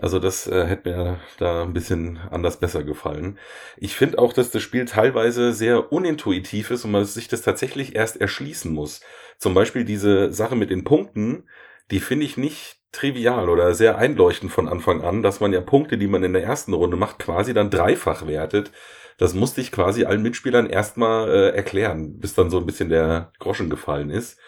Also 0.00 0.18
das 0.18 0.46
äh, 0.48 0.66
hätte 0.66 0.90
mir 0.90 1.20
da 1.38 1.62
ein 1.62 1.72
bisschen 1.72 2.18
anders 2.30 2.58
besser 2.58 2.82
gefallen. 2.82 3.38
Ich 3.76 3.94
finde 3.94 4.18
auch, 4.18 4.32
dass 4.32 4.50
das 4.50 4.62
Spiel 4.62 4.86
teilweise 4.86 5.52
sehr 5.52 5.92
unintuitiv 5.92 6.70
ist 6.70 6.84
und 6.84 6.90
man 6.90 7.04
sich 7.04 7.28
das 7.28 7.42
tatsächlich 7.42 7.94
erst 7.94 8.20
erschließen 8.20 8.72
muss. 8.72 9.00
Zum 9.38 9.54
Beispiel 9.54 9.84
diese 9.84 10.32
Sache 10.32 10.56
mit 10.56 10.70
den 10.70 10.84
Punkten, 10.84 11.44
die 11.90 12.00
finde 12.00 12.26
ich 12.26 12.36
nicht 12.36 12.78
trivial 12.90 13.48
oder 13.48 13.74
sehr 13.74 13.98
einleuchtend 13.98 14.52
von 14.52 14.68
Anfang 14.68 15.02
an, 15.02 15.22
dass 15.22 15.40
man 15.40 15.52
ja 15.52 15.60
Punkte, 15.60 15.98
die 15.98 16.06
man 16.06 16.24
in 16.24 16.32
der 16.32 16.44
ersten 16.44 16.72
Runde 16.72 16.96
macht, 16.96 17.18
quasi 17.18 17.54
dann 17.54 17.70
dreifach 17.70 18.26
wertet. 18.26 18.72
Das 19.18 19.34
musste 19.34 19.60
ich 19.60 19.70
quasi 19.70 20.04
allen 20.04 20.22
Mitspielern 20.22 20.66
erstmal 20.66 21.28
äh, 21.28 21.48
erklären, 21.50 22.18
bis 22.18 22.34
dann 22.34 22.50
so 22.50 22.58
ein 22.58 22.66
bisschen 22.66 22.88
der 22.88 23.32
Groschen 23.38 23.70
gefallen 23.70 24.10
ist. 24.10 24.38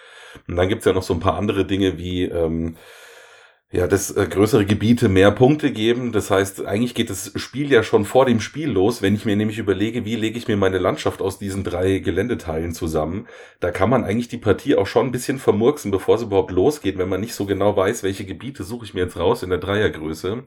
Und 0.48 0.56
dann 0.56 0.68
gibt's 0.68 0.84
ja 0.84 0.92
noch 0.92 1.02
so 1.02 1.14
ein 1.14 1.20
paar 1.20 1.36
andere 1.36 1.64
Dinge 1.64 1.98
wie 1.98 2.24
ähm, 2.24 2.76
ja, 3.72 3.88
dass 3.88 4.16
äh, 4.16 4.26
größere 4.26 4.64
Gebiete 4.64 5.08
mehr 5.08 5.32
Punkte 5.32 5.72
geben. 5.72 6.12
Das 6.12 6.30
heißt, 6.30 6.64
eigentlich 6.66 6.94
geht 6.94 7.10
das 7.10 7.32
Spiel 7.34 7.70
ja 7.70 7.82
schon 7.82 8.04
vor 8.04 8.24
dem 8.24 8.40
Spiel 8.40 8.70
los, 8.70 9.02
wenn 9.02 9.14
ich 9.14 9.24
mir 9.24 9.34
nämlich 9.34 9.58
überlege, 9.58 10.04
wie 10.04 10.14
lege 10.14 10.38
ich 10.38 10.46
mir 10.46 10.56
meine 10.56 10.78
Landschaft 10.78 11.20
aus 11.20 11.38
diesen 11.38 11.64
drei 11.64 11.98
Geländeteilen 11.98 12.72
zusammen. 12.72 13.26
Da 13.58 13.72
kann 13.72 13.90
man 13.90 14.04
eigentlich 14.04 14.28
die 14.28 14.38
Partie 14.38 14.76
auch 14.76 14.86
schon 14.86 15.06
ein 15.06 15.12
bisschen 15.12 15.38
vermurksen, 15.38 15.90
bevor 15.90 16.14
es 16.14 16.22
überhaupt 16.22 16.52
losgeht, 16.52 16.96
wenn 16.96 17.08
man 17.08 17.20
nicht 17.20 17.34
so 17.34 17.44
genau 17.44 17.76
weiß, 17.76 18.04
welche 18.04 18.24
Gebiete 18.24 18.62
suche 18.62 18.84
ich 18.84 18.94
mir 18.94 19.00
jetzt 19.00 19.18
raus 19.18 19.42
in 19.42 19.50
der 19.50 19.58
Dreiergröße. 19.58 20.44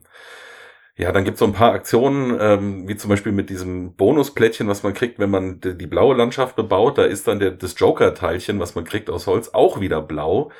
Ja, 0.96 1.12
dann 1.12 1.24
gibt's 1.24 1.40
so 1.40 1.46
ein 1.46 1.52
paar 1.52 1.72
Aktionen, 1.72 2.36
ähm, 2.40 2.88
wie 2.88 2.96
zum 2.96 3.10
Beispiel 3.10 3.32
mit 3.32 3.48
diesem 3.48 3.94
Bonusplättchen, 3.96 4.68
was 4.68 4.82
man 4.82 4.94
kriegt, 4.94 5.18
wenn 5.18 5.30
man 5.30 5.60
die, 5.60 5.76
die 5.76 5.86
blaue 5.86 6.14
Landschaft 6.16 6.56
bebaut. 6.56 6.98
Da 6.98 7.04
ist 7.04 7.26
dann 7.28 7.38
der, 7.38 7.52
das 7.52 7.74
Joker-Teilchen, 7.78 8.60
was 8.60 8.74
man 8.74 8.84
kriegt 8.84 9.08
aus 9.08 9.26
Holz, 9.26 9.50
auch 9.50 9.80
wieder 9.80 10.02
blau. 10.02 10.50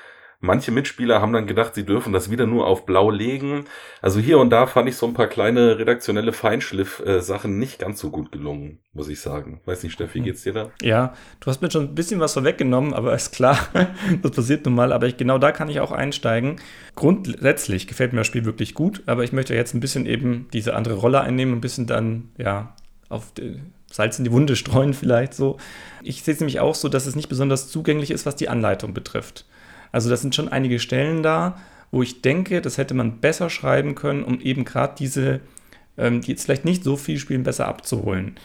Manche 0.42 0.72
Mitspieler 0.72 1.20
haben 1.20 1.34
dann 1.34 1.46
gedacht, 1.46 1.74
sie 1.74 1.84
dürfen 1.84 2.14
das 2.14 2.30
wieder 2.30 2.46
nur 2.46 2.66
auf 2.66 2.86
blau 2.86 3.10
legen. 3.10 3.66
Also 4.00 4.20
hier 4.20 4.38
und 4.38 4.48
da 4.48 4.66
fand 4.66 4.88
ich 4.88 4.96
so 4.96 5.06
ein 5.06 5.12
paar 5.12 5.26
kleine 5.26 5.78
redaktionelle 5.78 6.32
Feinschliff-Sachen 6.32 7.58
nicht 7.58 7.78
ganz 7.78 8.00
so 8.00 8.10
gut 8.10 8.32
gelungen, 8.32 8.78
muss 8.94 9.10
ich 9.10 9.20
sagen. 9.20 9.60
Weiß 9.66 9.82
nicht, 9.82 9.92
Steffi, 9.92 10.20
geht's 10.20 10.42
dir 10.42 10.54
da? 10.54 10.70
Ja, 10.80 11.12
du 11.40 11.46
hast 11.50 11.60
mir 11.60 11.70
schon 11.70 11.88
ein 11.88 11.94
bisschen 11.94 12.20
was 12.20 12.32
vorweggenommen, 12.32 12.94
aber 12.94 13.14
ist 13.14 13.34
klar, 13.34 13.58
das 14.22 14.30
passiert 14.30 14.64
nun 14.64 14.76
mal. 14.76 14.94
Aber 14.94 15.06
ich, 15.06 15.18
genau 15.18 15.36
da 15.36 15.52
kann 15.52 15.68
ich 15.68 15.80
auch 15.80 15.92
einsteigen. 15.92 16.56
Grundsätzlich 16.94 17.86
gefällt 17.86 18.14
mir 18.14 18.20
das 18.20 18.26
Spiel 18.26 18.46
wirklich 18.46 18.72
gut, 18.72 19.02
aber 19.04 19.24
ich 19.24 19.32
möchte 19.32 19.54
jetzt 19.54 19.74
ein 19.74 19.80
bisschen 19.80 20.06
eben 20.06 20.48
diese 20.54 20.74
andere 20.74 20.94
Rolle 20.94 21.20
einnehmen, 21.20 21.56
ein 21.56 21.60
bisschen 21.60 21.86
dann, 21.86 22.30
ja, 22.38 22.74
auf 23.10 23.32
Salz 23.92 24.18
in 24.18 24.24
die 24.24 24.32
Wunde 24.32 24.56
streuen 24.56 24.94
vielleicht 24.94 25.34
so. 25.34 25.58
Ich 26.02 26.22
sehe 26.22 26.32
es 26.32 26.40
nämlich 26.40 26.60
auch 26.60 26.74
so, 26.74 26.88
dass 26.88 27.04
es 27.04 27.14
nicht 27.14 27.28
besonders 27.28 27.68
zugänglich 27.68 28.10
ist, 28.10 28.24
was 28.24 28.36
die 28.36 28.48
Anleitung 28.48 28.94
betrifft. 28.94 29.44
Also 29.92 30.10
das 30.10 30.22
sind 30.22 30.34
schon 30.34 30.48
einige 30.48 30.78
Stellen 30.78 31.22
da, 31.22 31.58
wo 31.90 32.02
ich 32.02 32.22
denke, 32.22 32.60
das 32.60 32.78
hätte 32.78 32.94
man 32.94 33.20
besser 33.20 33.50
schreiben 33.50 33.94
können, 33.94 34.24
um 34.24 34.40
eben 34.40 34.64
gerade 34.64 34.94
diese, 34.98 35.40
ähm, 35.98 36.20
die 36.20 36.32
jetzt 36.32 36.44
vielleicht 36.44 36.64
nicht 36.64 36.84
so 36.84 36.96
viel 36.96 37.18
spielen, 37.18 37.42
besser 37.42 37.66
abzuholen. 37.66 38.38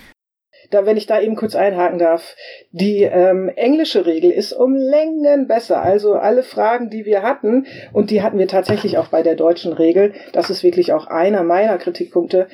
Da, 0.72 0.86
wenn 0.86 0.98
ich 0.98 1.06
da 1.06 1.22
eben 1.22 1.36
kurz 1.36 1.56
einhaken 1.56 2.00
darf, 2.00 2.36
die 2.72 3.04
ähm, 3.04 3.50
englische 3.56 4.08
Regel 4.08 4.32
ist 4.32 4.52
um 4.52 4.76
Längen 4.76 5.48
besser. 5.48 5.82
Also 5.82 6.14
alle 6.14 6.42
Fragen, 6.42 6.90
die 6.90 7.06
wir 7.06 7.22
hatten, 7.22 7.68
und 7.94 8.10
die 8.10 8.24
hatten 8.24 8.40
wir 8.40 8.48
tatsächlich 8.48 8.98
auch 8.98 9.10
bei 9.10 9.22
der 9.22 9.36
deutschen 9.36 9.74
Regel, 9.74 10.14
das 10.34 10.50
ist 10.50 10.64
wirklich 10.64 10.92
auch 10.94 11.06
einer 11.06 11.44
meiner 11.44 11.78
Kritikpunkte, 11.78 12.48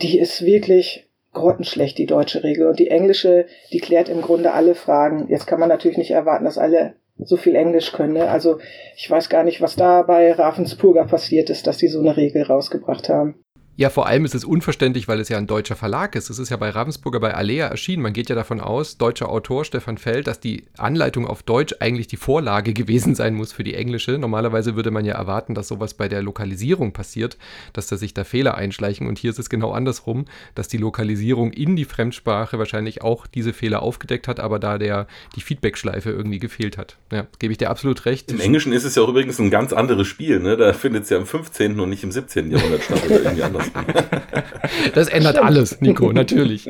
die 0.00 0.18
ist 0.18 0.44
wirklich 0.44 1.08
grottenschlecht, 1.34 1.98
die 1.98 2.06
deutsche 2.06 2.42
Regel. 2.42 2.66
Und 2.66 2.78
die 2.78 2.90
englische, 2.90 3.46
die 3.72 3.80
klärt 3.80 4.08
im 4.08 4.22
Grunde 4.22 4.52
alle 4.52 4.74
Fragen. 4.74 5.28
Jetzt 5.28 5.46
kann 5.46 5.60
man 5.60 5.68
natürlich 5.68 5.98
nicht 5.98 6.10
erwarten, 6.10 6.44
dass 6.44 6.58
alle 6.58 6.94
so 7.24 7.36
viel 7.36 7.56
Englisch 7.56 7.92
können. 7.92 8.14
Ne? 8.14 8.28
Also 8.28 8.58
ich 8.96 9.10
weiß 9.10 9.28
gar 9.28 9.44
nicht, 9.44 9.60
was 9.60 9.76
da 9.76 10.02
bei 10.02 10.32
Ravensburger 10.32 11.04
passiert 11.04 11.50
ist, 11.50 11.66
dass 11.66 11.78
die 11.78 11.88
so 11.88 12.00
eine 12.00 12.16
Regel 12.16 12.42
rausgebracht 12.42 13.08
haben. 13.08 13.44
Ja, 13.78 13.90
vor 13.90 14.08
allem 14.08 14.24
ist 14.24 14.34
es 14.34 14.44
unverständlich, 14.44 15.06
weil 15.06 15.20
es 15.20 15.28
ja 15.28 15.38
ein 15.38 15.46
deutscher 15.46 15.76
Verlag 15.76 16.16
ist. 16.16 16.30
Es 16.30 16.40
ist 16.40 16.48
ja 16.48 16.56
bei 16.56 16.70
Ravensburger 16.70 17.20
bei 17.20 17.34
Alea 17.34 17.68
erschienen. 17.68 18.02
Man 18.02 18.12
geht 18.12 18.28
ja 18.28 18.34
davon 18.34 18.58
aus, 18.58 18.98
deutscher 18.98 19.28
Autor 19.28 19.64
Stefan 19.64 19.98
Feld, 19.98 20.26
dass 20.26 20.40
die 20.40 20.64
Anleitung 20.76 21.28
auf 21.28 21.44
Deutsch 21.44 21.76
eigentlich 21.78 22.08
die 22.08 22.16
Vorlage 22.16 22.72
gewesen 22.74 23.14
sein 23.14 23.34
muss 23.34 23.52
für 23.52 23.62
die 23.62 23.74
englische. 23.74 24.18
Normalerweise 24.18 24.74
würde 24.74 24.90
man 24.90 25.04
ja 25.04 25.14
erwarten, 25.14 25.54
dass 25.54 25.68
sowas 25.68 25.94
bei 25.94 26.08
der 26.08 26.22
Lokalisierung 26.22 26.92
passiert, 26.92 27.38
dass 27.72 27.86
da 27.86 27.96
sich 27.96 28.14
da 28.14 28.24
Fehler 28.24 28.56
einschleichen. 28.56 29.06
Und 29.06 29.16
hier 29.16 29.30
ist 29.30 29.38
es 29.38 29.48
genau 29.48 29.70
andersrum, 29.70 30.24
dass 30.56 30.66
die 30.66 30.78
Lokalisierung 30.78 31.52
in 31.52 31.76
die 31.76 31.84
Fremdsprache 31.84 32.58
wahrscheinlich 32.58 33.02
auch 33.02 33.28
diese 33.28 33.52
Fehler 33.52 33.80
aufgedeckt 33.82 34.26
hat, 34.26 34.40
aber 34.40 34.58
da 34.58 34.78
der 34.78 35.06
die 35.36 35.40
Feedbackschleife 35.40 36.10
irgendwie 36.10 36.40
gefehlt 36.40 36.78
hat. 36.78 36.96
Ja, 37.12 37.28
gebe 37.38 37.52
ich 37.52 37.58
dir 37.58 37.70
absolut 37.70 38.06
recht. 38.06 38.28
Im 38.32 38.40
Englischen 38.40 38.72
ist 38.72 38.82
es 38.82 38.96
ja 38.96 39.02
auch 39.04 39.08
übrigens 39.08 39.38
ein 39.38 39.52
ganz 39.52 39.72
anderes 39.72 40.08
Spiel. 40.08 40.40
Ne? 40.40 40.56
Da 40.56 40.72
findet 40.72 41.04
es 41.04 41.10
ja 41.10 41.16
im 41.16 41.26
15. 41.26 41.78
und 41.78 41.90
nicht 41.90 42.02
im 42.02 42.10
17. 42.10 42.50
Jahrhundert 42.50 42.82
statt 42.82 43.04
oder 43.06 43.22
irgendwie 43.22 43.44
anders. 43.44 43.67
Das 44.94 45.08
ändert 45.08 45.34
Stimmt. 45.36 45.46
alles, 45.46 45.80
Nico, 45.80 46.12
natürlich. 46.12 46.68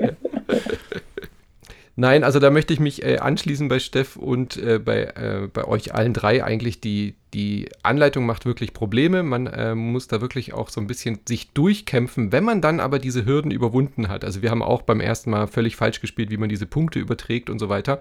Nein, 1.96 2.22
also 2.22 2.38
da 2.38 2.50
möchte 2.50 2.72
ich 2.72 2.80
mich 2.80 3.02
äh, 3.04 3.18
anschließen 3.18 3.68
bei 3.68 3.80
Steff 3.80 4.16
und 4.16 4.56
äh, 4.56 4.78
bei, 4.78 5.02
äh, 5.02 5.48
bei 5.52 5.64
euch 5.64 5.94
allen 5.94 6.14
drei 6.14 6.44
eigentlich 6.44 6.80
die, 6.80 7.16
die 7.34 7.68
Anleitung 7.82 8.26
macht 8.26 8.46
wirklich 8.46 8.72
Probleme. 8.72 9.22
Man 9.22 9.46
äh, 9.46 9.74
muss 9.74 10.08
da 10.08 10.20
wirklich 10.20 10.54
auch 10.54 10.70
so 10.70 10.80
ein 10.80 10.86
bisschen 10.86 11.20
sich 11.28 11.50
durchkämpfen, 11.50 12.32
wenn 12.32 12.44
man 12.44 12.60
dann 12.60 12.80
aber 12.80 12.98
diese 12.98 13.26
Hürden 13.26 13.50
überwunden 13.50 14.08
hat. 14.08 14.24
Also 14.24 14.42
wir 14.42 14.50
haben 14.50 14.62
auch 14.62 14.82
beim 14.82 15.00
ersten 15.00 15.30
Mal 15.30 15.46
völlig 15.46 15.76
falsch 15.76 16.00
gespielt, 16.00 16.30
wie 16.30 16.36
man 16.36 16.48
diese 16.48 16.66
Punkte 16.66 16.98
überträgt 16.98 17.50
und 17.50 17.58
so 17.58 17.68
weiter. 17.68 18.00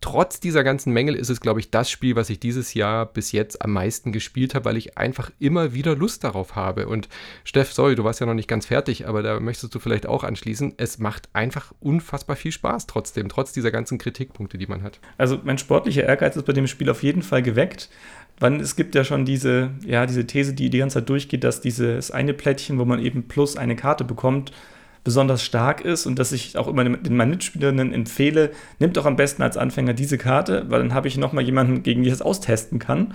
Trotz 0.00 0.40
dieser 0.40 0.64
ganzen 0.64 0.92
Mängel 0.92 1.14
ist 1.14 1.30
es, 1.30 1.40
glaube 1.40 1.60
ich, 1.60 1.70
das 1.70 1.90
Spiel, 1.90 2.16
was 2.16 2.30
ich 2.30 2.38
dieses 2.38 2.74
Jahr 2.74 3.06
bis 3.06 3.32
jetzt 3.32 3.62
am 3.62 3.72
meisten 3.72 4.12
gespielt 4.12 4.54
habe, 4.54 4.64
weil 4.66 4.76
ich 4.76 4.96
einfach 4.96 5.30
immer 5.38 5.74
wieder 5.74 5.96
Lust 5.96 6.24
darauf 6.24 6.54
habe. 6.54 6.86
Und 6.86 7.08
Steff, 7.44 7.72
sorry, 7.72 7.96
du 7.96 8.04
warst 8.04 8.20
ja 8.20 8.26
noch 8.26 8.34
nicht 8.34 8.48
ganz 8.48 8.66
fertig, 8.66 9.08
aber 9.08 9.22
da 9.22 9.40
möchtest 9.40 9.74
du 9.74 9.78
vielleicht 9.78 10.06
auch 10.06 10.22
anschließen. 10.22 10.74
Es 10.76 10.98
macht 10.98 11.28
einfach 11.32 11.72
unfassbar 11.80 12.36
viel 12.36 12.52
Spaß 12.52 12.86
trotzdem, 12.86 13.28
trotz 13.28 13.52
dieser 13.52 13.70
ganzen 13.70 13.98
Kritikpunkte, 13.98 14.58
die 14.58 14.66
man 14.66 14.82
hat. 14.82 15.00
Also 15.18 15.40
mein 15.42 15.58
sportlicher 15.58 16.04
Ehrgeiz 16.04 16.36
ist 16.36 16.46
bei 16.46 16.52
dem 16.52 16.66
Spiel 16.66 16.88
auf 16.88 17.02
jeden 17.02 17.22
Fall 17.22 17.42
geweckt 17.42 17.90
wann, 18.40 18.58
es 18.58 18.74
gibt 18.74 18.94
ja 18.94 19.04
schon 19.04 19.24
diese, 19.24 19.70
ja, 19.86 20.06
diese 20.06 20.26
These, 20.26 20.54
die 20.54 20.70
die 20.70 20.78
ganze 20.78 20.94
Zeit 20.94 21.08
durchgeht, 21.08 21.44
dass 21.44 21.60
dieses 21.60 22.10
eine 22.10 22.34
Plättchen, 22.34 22.78
wo 22.78 22.84
man 22.84 22.98
eben 22.98 23.28
plus 23.28 23.56
eine 23.56 23.76
Karte 23.76 24.04
bekommt, 24.04 24.52
besonders 25.04 25.42
stark 25.42 25.82
ist 25.82 26.06
und 26.06 26.18
dass 26.18 26.32
ich 26.32 26.58
auch 26.58 26.68
immer 26.68 26.84
den 26.84 27.16
meinen 27.16 27.92
empfehle, 27.92 28.50
nimmt 28.78 28.96
doch 28.96 29.06
am 29.06 29.16
besten 29.16 29.42
als 29.42 29.56
Anfänger 29.56 29.94
diese 29.94 30.18
Karte, 30.18 30.66
weil 30.68 30.80
dann 30.80 30.94
habe 30.94 31.08
ich 31.08 31.16
nochmal 31.16 31.44
jemanden, 31.44 31.82
gegen 31.82 32.02
den 32.02 32.06
ich 32.06 32.18
das 32.18 32.22
austesten 32.22 32.78
kann 32.78 33.14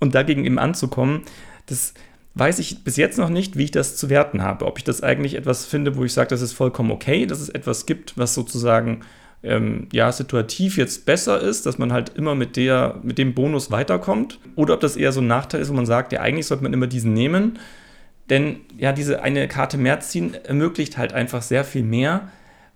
und 0.00 0.14
dagegen 0.14 0.44
eben 0.44 0.58
anzukommen. 0.58 1.22
Das 1.66 1.94
weiß 2.34 2.58
ich 2.58 2.82
bis 2.82 2.96
jetzt 2.96 3.18
noch 3.18 3.28
nicht, 3.28 3.56
wie 3.56 3.64
ich 3.64 3.70
das 3.70 3.96
zu 3.96 4.10
werten 4.10 4.42
habe. 4.42 4.66
Ob 4.66 4.78
ich 4.78 4.84
das 4.84 5.02
eigentlich 5.02 5.34
etwas 5.34 5.64
finde, 5.64 5.96
wo 5.96 6.04
ich 6.04 6.12
sage, 6.12 6.30
das 6.30 6.40
ist 6.40 6.54
vollkommen 6.54 6.90
okay, 6.90 7.26
dass 7.26 7.40
es 7.40 7.50
etwas 7.50 7.86
gibt, 7.86 8.18
was 8.18 8.34
sozusagen 8.34 9.02
ähm, 9.42 9.88
ja, 9.92 10.12
situativ 10.12 10.76
jetzt 10.76 11.04
besser 11.04 11.40
ist, 11.40 11.66
dass 11.66 11.78
man 11.78 11.92
halt 11.92 12.10
immer 12.16 12.34
mit, 12.34 12.56
der, 12.56 13.00
mit 13.02 13.18
dem 13.18 13.34
Bonus 13.34 13.70
weiterkommt. 13.70 14.38
Oder 14.54 14.74
ob 14.74 14.80
das 14.80 14.96
eher 14.96 15.12
so 15.12 15.20
ein 15.20 15.26
Nachteil 15.26 15.60
ist, 15.60 15.70
wo 15.70 15.74
man 15.74 15.86
sagt, 15.86 16.12
ja, 16.12 16.20
eigentlich 16.20 16.46
sollte 16.46 16.62
man 16.62 16.72
immer 16.72 16.86
diesen 16.86 17.12
nehmen. 17.12 17.58
Denn 18.30 18.60
ja, 18.78 18.92
diese 18.92 19.22
eine 19.22 19.48
Karte 19.48 19.78
mehr 19.78 20.00
ziehen 20.00 20.34
ermöglicht 20.34 20.96
halt 20.96 21.12
einfach 21.12 21.42
sehr 21.42 21.64
viel 21.64 21.82
mehr, 21.82 22.30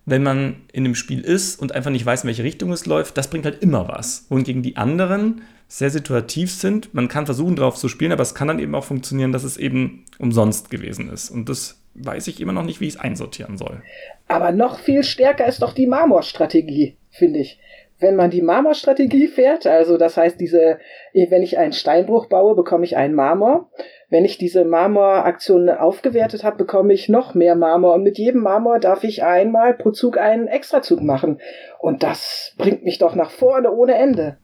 wenn 0.05 0.23
man 0.23 0.57
in 0.73 0.85
dem 0.85 0.95
Spiel 0.95 1.21
ist 1.21 1.61
und 1.61 1.73
einfach 1.73 1.91
nicht 1.91 2.05
weiß, 2.05 2.25
in 2.25 2.29
welche 2.29 2.45
Richtung 2.45 2.73
es 2.73 2.87
läuft. 2.87 3.17
Das 3.17 3.31
bringt 3.31 3.45
halt 3.45 3.63
immer 3.63 3.89
was. 3.89 4.27
Wohingegen 4.29 4.63
die 4.63 4.77
anderen 4.77 5.43
sehr 5.69 5.91
situativ 5.91 6.53
sind. 6.53 6.95
Man 6.95 7.09
kann 7.09 7.27
versuchen, 7.27 7.57
drauf 7.57 7.77
zu 7.77 7.89
spielen, 7.89 8.13
aber 8.13 8.23
es 8.23 8.35
kann 8.35 8.49
dann 8.49 8.59
eben 8.59 8.75
auch 8.75 8.85
funktionieren, 8.85 9.33
dass 9.33 9.45
es 9.45 9.57
eben 9.57 10.05
umsonst 10.19 10.71
gewesen 10.71 11.11
ist. 11.11 11.31
Und 11.31 11.49
das 11.49 11.81
weiß 11.95 12.29
ich 12.29 12.41
immer 12.41 12.53
noch 12.53 12.63
nicht, 12.65 12.81
wie 12.81 12.87
ich 12.87 12.95
es 12.95 13.01
einsortieren 13.01 13.57
soll. 13.57 13.83
Aber 14.29 14.53
noch 14.53 14.79
viel 14.79 15.03
stärker 15.05 15.47
ist 15.47 15.63
doch 15.63 15.73
die 15.73 15.87
Marmorstrategie, 15.87 16.97
finde 17.11 17.41
ich. 17.41 17.61
Wenn 17.99 18.17
man 18.17 18.31
die 18.31 18.43
Marmorstrategie 18.43 19.27
fährt, 19.27 19.67
also 19.67 19.97
das 19.97 20.19
heißt, 20.19 20.39
diese, 20.39 20.79
wenn 21.15 21.43
ich 21.43 21.57
einen 21.57 21.73
Steinbruch 21.73 22.27
baue, 22.27 22.55
bekomme 22.55 22.85
ich 22.85 22.97
einen 22.97 23.15
Marmor. 23.15 23.71
Wenn 24.11 24.27
ich 24.27 24.37
diese 24.37 24.65
Marmoraktion 24.67 25.71
aufgewertet 25.71 26.45
habe, 26.45 26.59
bekomme 26.59 26.93
ich 26.93 27.09
noch 27.09 27.35
mehr 27.35 27.57
Marmor. 27.57 27.95
Und 27.95 28.03
mit 28.03 28.19
jedem 28.19 28.43
Marmor 28.43 28.81
darf 28.81 29.03
ich 29.03 29.25
einmal 29.25 29.73
pro 29.73 29.93
Zug 29.93 30.19
einen 30.19 30.47
Extrazug 30.47 31.01
machen. 31.01 31.41
Und 31.79 32.03
das 32.03 32.55
bringt 32.59 32.85
mich 32.85 32.99
doch 32.99 33.15
nach 33.15 33.31
vorne 33.31 33.73
ohne 33.73 33.95
Ende. 33.95 34.37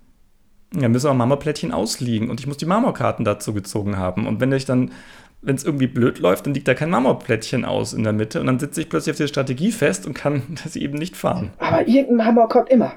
Ja, 0.75 0.89
müssen 0.89 1.11
auch 1.11 1.15
Marmorplättchen 1.15 1.73
ausliegen 1.73 2.31
und 2.31 2.41
ich 2.41 2.47
muss 2.47 2.57
die 2.57 2.65
Marmorkarten 2.65 3.27
dazu 3.27 3.53
gezogen 3.53 3.99
haben. 3.99 4.27
Und 4.27 4.41
wenn 4.41 4.51
ich 4.53 4.65
dann 4.65 4.93
wenn 5.43 5.57
es 5.57 5.65
irgendwie 5.65 5.89
blöd 5.89 6.21
läuft, 6.21 6.47
dann 6.47 6.55
liegt 6.55 6.69
da 6.69 6.75
kein 6.75 6.91
Marmorplättchen 6.91 7.65
aus 7.65 7.93
in 7.93 8.05
der 8.05 8.13
Mitte 8.13 8.41
und 8.41 8.47
dann 8.47 8.59
sitze 8.59 8.81
ich 8.81 8.89
plötzlich 8.89 9.13
auf 9.13 9.17
dieser 9.17 9.29
Strategie 9.29 9.73
fest 9.73 10.07
und 10.07 10.15
kann 10.15 10.43
das 10.65 10.77
eben 10.77 10.97
nicht 10.97 11.17
fahren. 11.17 11.51
Aber 11.59 11.87
irgendein 11.87 12.27
Marmor 12.27 12.49
kommt 12.49 12.71
immer. 12.71 12.95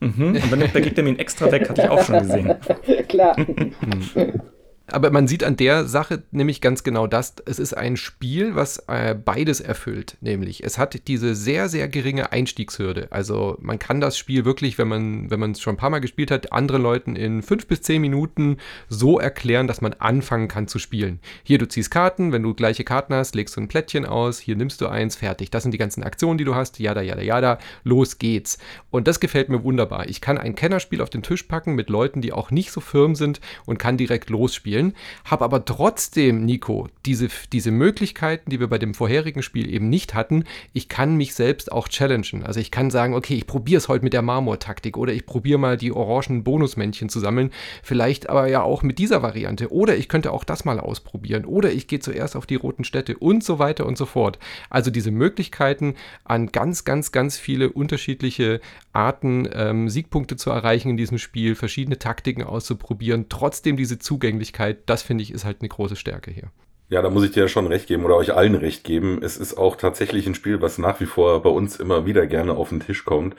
Mhm. 0.00 0.38
Und 0.42 0.52
dann 0.52 0.58
nimmt 0.58 0.74
der 0.74 0.82
Gegner 0.82 1.04
ihn 1.06 1.18
extra 1.18 1.50
weg, 1.50 1.68
hatte 1.68 1.82
ich 1.82 1.88
auch 1.88 2.02
schon 2.02 2.18
gesehen. 2.18 2.54
Klar. 3.08 3.36
Aber 4.86 5.10
man 5.10 5.26
sieht 5.26 5.42
an 5.44 5.56
der 5.56 5.86
Sache 5.86 6.24
nämlich 6.30 6.60
ganz 6.60 6.84
genau 6.84 7.06
das. 7.06 7.36
Es 7.46 7.58
ist 7.58 7.74
ein 7.74 7.96
Spiel, 7.96 8.54
was 8.54 8.84
äh, 8.86 9.14
beides 9.14 9.60
erfüllt. 9.60 10.18
Nämlich, 10.20 10.62
es 10.62 10.76
hat 10.76 11.08
diese 11.08 11.34
sehr, 11.34 11.70
sehr 11.70 11.88
geringe 11.88 12.32
Einstiegshürde. 12.32 13.08
Also 13.10 13.56
man 13.62 13.78
kann 13.78 14.02
das 14.02 14.18
Spiel 14.18 14.44
wirklich, 14.44 14.76
wenn 14.76 14.88
man 14.88 15.30
wenn 15.30 15.40
man 15.40 15.52
es 15.52 15.62
schon 15.62 15.74
ein 15.74 15.78
paar 15.78 15.88
Mal 15.88 16.00
gespielt 16.00 16.30
hat, 16.30 16.52
anderen 16.52 16.82
Leuten 16.82 17.16
in 17.16 17.42
fünf 17.42 17.66
bis 17.66 17.80
zehn 17.80 18.02
Minuten 18.02 18.58
so 18.90 19.18
erklären, 19.18 19.66
dass 19.66 19.80
man 19.80 19.94
anfangen 19.94 20.48
kann 20.48 20.68
zu 20.68 20.78
spielen. 20.78 21.18
Hier, 21.44 21.56
du 21.56 21.66
ziehst 21.66 21.90
Karten, 21.90 22.32
wenn 22.32 22.42
du 22.42 22.52
gleiche 22.52 22.84
Karten 22.84 23.14
hast, 23.14 23.34
legst 23.34 23.56
du 23.56 23.62
ein 23.62 23.68
Plättchen 23.68 24.04
aus, 24.04 24.38
hier 24.38 24.54
nimmst 24.54 24.82
du 24.82 24.88
eins, 24.88 25.16
fertig. 25.16 25.50
Das 25.50 25.62
sind 25.62 25.72
die 25.72 25.78
ganzen 25.78 26.02
Aktionen, 26.02 26.36
die 26.36 26.44
du 26.44 26.54
hast. 26.54 26.78
Jada, 26.78 27.00
jada, 27.00 27.22
jada. 27.22 27.58
Los 27.84 28.18
geht's. 28.18 28.58
Und 28.90 29.08
das 29.08 29.18
gefällt 29.18 29.48
mir 29.48 29.64
wunderbar. 29.64 30.10
Ich 30.10 30.20
kann 30.20 30.36
ein 30.36 30.54
Kennerspiel 30.54 31.00
auf 31.00 31.10
den 31.10 31.22
Tisch 31.22 31.44
packen 31.44 31.74
mit 31.74 31.88
Leuten, 31.88 32.20
die 32.20 32.34
auch 32.34 32.50
nicht 32.50 32.70
so 32.70 32.82
firm 32.82 33.14
sind 33.14 33.40
und 33.64 33.78
kann 33.78 33.96
direkt 33.96 34.28
losspielen 34.28 34.73
auszuspielen, 34.74 34.94
habe 35.24 35.44
aber 35.44 35.64
trotzdem, 35.64 36.44
Nico, 36.44 36.88
diese, 37.06 37.28
diese 37.52 37.70
Möglichkeiten, 37.70 38.50
die 38.50 38.60
wir 38.60 38.68
bei 38.68 38.78
dem 38.78 38.94
vorherigen 38.94 39.42
Spiel 39.42 39.72
eben 39.72 39.88
nicht 39.88 40.14
hatten. 40.14 40.44
Ich 40.72 40.88
kann 40.88 41.16
mich 41.16 41.34
selbst 41.34 41.72
auch 41.72 41.88
challengen. 41.88 42.44
Also 42.44 42.60
ich 42.60 42.70
kann 42.70 42.90
sagen, 42.90 43.14
okay, 43.14 43.34
ich 43.34 43.46
probiere 43.46 43.78
es 43.78 43.88
heute 43.88 44.04
mit 44.04 44.12
der 44.12 44.22
Marmor-Taktik 44.22 44.96
oder 44.96 45.12
ich 45.12 45.26
probiere 45.26 45.58
mal 45.58 45.76
die 45.76 45.92
orangen 45.92 46.44
Bonusmännchen 46.44 47.08
zu 47.08 47.20
sammeln. 47.20 47.50
Vielleicht 47.82 48.28
aber 48.28 48.48
ja 48.48 48.62
auch 48.62 48.82
mit 48.82 48.98
dieser 48.98 49.22
Variante. 49.22 49.72
Oder 49.72 49.96
ich 49.96 50.08
könnte 50.08 50.32
auch 50.32 50.44
das 50.44 50.64
mal 50.64 50.80
ausprobieren. 50.80 51.44
Oder 51.44 51.72
ich 51.72 51.86
gehe 51.86 52.00
zuerst 52.00 52.36
auf 52.36 52.46
die 52.46 52.56
roten 52.56 52.84
Städte 52.84 53.16
und 53.16 53.44
so 53.44 53.58
weiter 53.58 53.86
und 53.86 53.98
so 53.98 54.06
fort. 54.06 54.38
Also 54.70 54.90
diese 54.90 55.10
Möglichkeiten 55.10 55.94
an 56.24 56.52
ganz, 56.52 56.84
ganz, 56.84 57.12
ganz 57.12 57.38
viele 57.38 57.70
unterschiedliche 57.70 58.60
Arten, 58.92 59.48
ähm, 59.52 59.88
Siegpunkte 59.88 60.36
zu 60.36 60.50
erreichen 60.50 60.90
in 60.90 60.96
diesem 60.96 61.18
Spiel, 61.18 61.54
verschiedene 61.54 61.98
Taktiken 61.98 62.44
auszuprobieren, 62.44 63.26
trotzdem 63.28 63.76
diese 63.76 63.98
Zugänglichkeit, 63.98 64.63
das 64.72 65.02
finde 65.02 65.22
ich, 65.22 65.32
ist 65.32 65.44
halt 65.44 65.58
eine 65.60 65.68
große 65.68 65.96
Stärke 65.96 66.30
hier. 66.30 66.50
Ja, 66.88 67.02
da 67.02 67.10
muss 67.10 67.24
ich 67.24 67.32
dir 67.32 67.44
ja 67.44 67.48
schon 67.48 67.66
recht 67.66 67.86
geben 67.86 68.04
oder 68.04 68.16
euch 68.16 68.34
allen 68.34 68.54
recht 68.54 68.84
geben. 68.84 69.20
Es 69.22 69.36
ist 69.36 69.56
auch 69.56 69.76
tatsächlich 69.76 70.26
ein 70.26 70.34
Spiel, 70.34 70.60
was 70.60 70.78
nach 70.78 71.00
wie 71.00 71.06
vor 71.06 71.42
bei 71.42 71.50
uns 71.50 71.76
immer 71.76 72.06
wieder 72.06 72.26
gerne 72.26 72.52
auf 72.52 72.68
den 72.68 72.80
Tisch 72.80 73.04
kommt. 73.04 73.36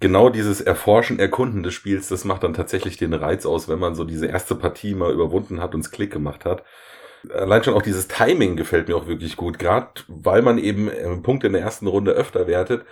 Genau 0.00 0.30
dieses 0.30 0.60
Erforschen, 0.60 1.18
Erkunden 1.18 1.62
des 1.62 1.74
Spiels, 1.74 2.08
das 2.08 2.24
macht 2.24 2.42
dann 2.42 2.54
tatsächlich 2.54 2.96
den 2.96 3.12
Reiz 3.12 3.46
aus, 3.46 3.68
wenn 3.68 3.78
man 3.78 3.94
so 3.94 4.04
diese 4.04 4.26
erste 4.26 4.54
Partie 4.54 4.94
mal 4.94 5.12
überwunden 5.12 5.60
hat 5.60 5.74
und 5.74 5.80
es 5.80 5.90
Klick 5.90 6.10
gemacht 6.12 6.44
hat. 6.44 6.64
Allein 7.32 7.62
schon 7.62 7.74
auch 7.74 7.82
dieses 7.82 8.08
Timing 8.08 8.56
gefällt 8.56 8.88
mir 8.88 8.96
auch 8.96 9.06
wirklich 9.06 9.36
gut, 9.36 9.58
gerade 9.58 9.88
weil 10.08 10.40
man 10.40 10.58
eben 10.58 10.90
Punkte 11.22 11.48
in 11.48 11.52
der 11.52 11.62
ersten 11.62 11.86
Runde 11.86 12.12
öfter 12.12 12.46
wertet 12.46 12.86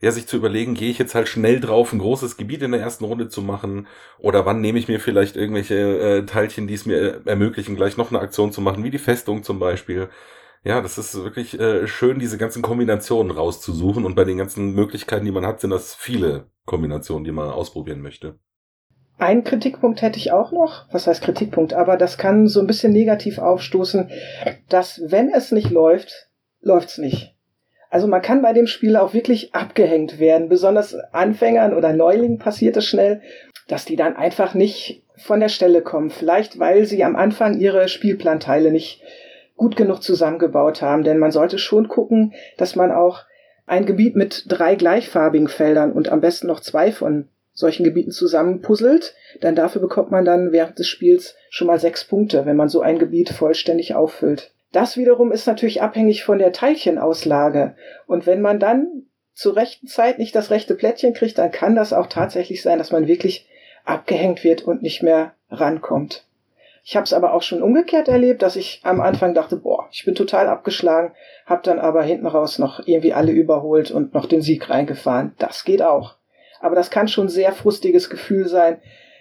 ja, 0.00 0.10
sich 0.12 0.26
zu 0.26 0.36
überlegen, 0.36 0.74
gehe 0.74 0.90
ich 0.90 0.98
jetzt 0.98 1.14
halt 1.14 1.28
schnell 1.28 1.60
drauf, 1.60 1.92
ein 1.92 1.98
großes 1.98 2.36
Gebiet 2.38 2.62
in 2.62 2.72
der 2.72 2.80
ersten 2.80 3.04
Runde 3.04 3.28
zu 3.28 3.42
machen 3.42 3.86
oder 4.18 4.46
wann 4.46 4.60
nehme 4.60 4.78
ich 4.78 4.88
mir 4.88 4.98
vielleicht 4.98 5.36
irgendwelche 5.36 5.74
äh, 5.74 6.26
Teilchen, 6.26 6.66
die 6.66 6.74
es 6.74 6.86
mir 6.86 7.20
ermöglichen, 7.26 7.76
gleich 7.76 7.98
noch 7.98 8.10
eine 8.10 8.20
Aktion 8.20 8.50
zu 8.50 8.62
machen, 8.62 8.82
wie 8.82 8.90
die 8.90 8.98
Festung 8.98 9.42
zum 9.42 9.58
Beispiel. 9.58 10.08
Ja, 10.64 10.80
das 10.80 10.98
ist 10.98 11.14
wirklich 11.22 11.58
äh, 11.58 11.86
schön, 11.86 12.18
diese 12.18 12.38
ganzen 12.38 12.62
Kombinationen 12.62 13.30
rauszusuchen 13.30 14.04
und 14.04 14.14
bei 14.14 14.24
den 14.24 14.38
ganzen 14.38 14.74
Möglichkeiten, 14.74 15.24
die 15.24 15.32
man 15.32 15.46
hat, 15.46 15.60
sind 15.60 15.70
das 15.70 15.94
viele 15.94 16.46
Kombinationen, 16.64 17.24
die 17.24 17.32
man 17.32 17.50
ausprobieren 17.50 18.00
möchte. 18.00 18.38
Ein 19.18 19.44
Kritikpunkt 19.44 20.00
hätte 20.00 20.18
ich 20.18 20.32
auch 20.32 20.50
noch. 20.50 20.86
Was 20.92 21.06
heißt 21.06 21.22
Kritikpunkt? 21.22 21.74
Aber 21.74 21.98
das 21.98 22.16
kann 22.16 22.48
so 22.48 22.60
ein 22.60 22.66
bisschen 22.66 22.92
negativ 22.92 23.38
aufstoßen, 23.38 24.10
dass 24.70 25.02
wenn 25.04 25.30
es 25.30 25.52
nicht 25.52 25.70
läuft, 25.70 26.30
läuft's 26.62 26.96
nicht. 26.96 27.36
Also 27.90 28.06
man 28.06 28.22
kann 28.22 28.40
bei 28.40 28.52
dem 28.52 28.66
Spiel 28.66 28.96
auch 28.96 29.14
wirklich 29.14 29.54
abgehängt 29.54 30.18
werden. 30.20 30.48
Besonders 30.48 30.94
Anfängern 31.12 31.74
oder 31.74 31.92
Neulingen 31.92 32.38
passiert 32.38 32.76
es 32.76 32.86
schnell, 32.86 33.20
dass 33.68 33.84
die 33.84 33.96
dann 33.96 34.16
einfach 34.16 34.54
nicht 34.54 35.02
von 35.16 35.40
der 35.40 35.48
Stelle 35.48 35.82
kommen. 35.82 36.10
Vielleicht 36.10 36.58
weil 36.58 36.86
sie 36.86 37.04
am 37.04 37.16
Anfang 37.16 37.58
ihre 37.58 37.88
Spielplanteile 37.88 38.70
nicht 38.70 39.02
gut 39.56 39.76
genug 39.76 40.02
zusammengebaut 40.02 40.82
haben. 40.82 41.02
Denn 41.02 41.18
man 41.18 41.32
sollte 41.32 41.58
schon 41.58 41.88
gucken, 41.88 42.32
dass 42.56 42.76
man 42.76 42.92
auch 42.92 43.24
ein 43.66 43.86
Gebiet 43.86 44.16
mit 44.16 44.44
drei 44.48 44.76
gleichfarbigen 44.76 45.48
Feldern 45.48 45.92
und 45.92 46.08
am 46.08 46.20
besten 46.20 46.46
noch 46.46 46.60
zwei 46.60 46.92
von 46.92 47.28
solchen 47.52 47.84
Gebieten 47.84 48.10
zusammenpuzzelt, 48.10 49.14
denn 49.42 49.54
dafür 49.54 49.80
bekommt 49.80 50.10
man 50.10 50.24
dann 50.24 50.50
während 50.50 50.78
des 50.78 50.88
Spiels 50.88 51.36
schon 51.50 51.66
mal 51.66 51.78
sechs 51.78 52.04
Punkte, 52.04 52.46
wenn 52.46 52.56
man 52.56 52.68
so 52.68 52.80
ein 52.80 52.98
Gebiet 52.98 53.30
vollständig 53.30 53.94
auffüllt. 53.94 54.52
Das 54.72 54.96
wiederum 54.96 55.32
ist 55.32 55.46
natürlich 55.46 55.82
abhängig 55.82 56.24
von 56.24 56.38
der 56.38 56.52
Teilchenauslage. 56.52 57.74
Und 58.06 58.26
wenn 58.26 58.40
man 58.40 58.60
dann 58.60 59.04
zur 59.32 59.56
rechten 59.56 59.86
Zeit 59.86 60.18
nicht 60.18 60.34
das 60.34 60.50
rechte 60.50 60.74
Plättchen 60.74 61.14
kriegt, 61.14 61.38
dann 61.38 61.50
kann 61.50 61.74
das 61.74 61.92
auch 61.92 62.06
tatsächlich 62.06 62.62
sein, 62.62 62.78
dass 62.78 62.92
man 62.92 63.06
wirklich 63.06 63.48
abgehängt 63.84 64.44
wird 64.44 64.62
und 64.62 64.82
nicht 64.82 65.02
mehr 65.02 65.32
rankommt. 65.50 66.26
Ich 66.84 66.96
habe 66.96 67.04
es 67.04 67.12
aber 67.12 67.34
auch 67.34 67.42
schon 67.42 67.62
umgekehrt 67.62 68.08
erlebt, 68.08 68.42
dass 68.42 68.56
ich 68.56 68.80
am 68.84 69.00
Anfang 69.00 69.34
dachte, 69.34 69.56
boah, 69.56 69.88
ich 69.92 70.04
bin 70.04 70.14
total 70.14 70.48
abgeschlagen, 70.48 71.12
habe 71.46 71.62
dann 71.62 71.78
aber 71.78 72.02
hinten 72.02 72.26
raus 72.26 72.58
noch 72.58 72.86
irgendwie 72.86 73.12
alle 73.12 73.32
überholt 73.32 73.90
und 73.90 74.14
noch 74.14 74.26
den 74.26 74.42
Sieg 74.42 74.70
reingefahren. 74.70 75.34
Das 75.38 75.64
geht 75.64 75.82
auch. 75.82 76.16
Aber 76.60 76.76
das 76.76 76.90
kann 76.90 77.08
schon 77.08 77.26
ein 77.26 77.30
sehr 77.30 77.52
frustiges 77.52 78.10
Gefühl 78.10 78.48
sein, 78.48 78.78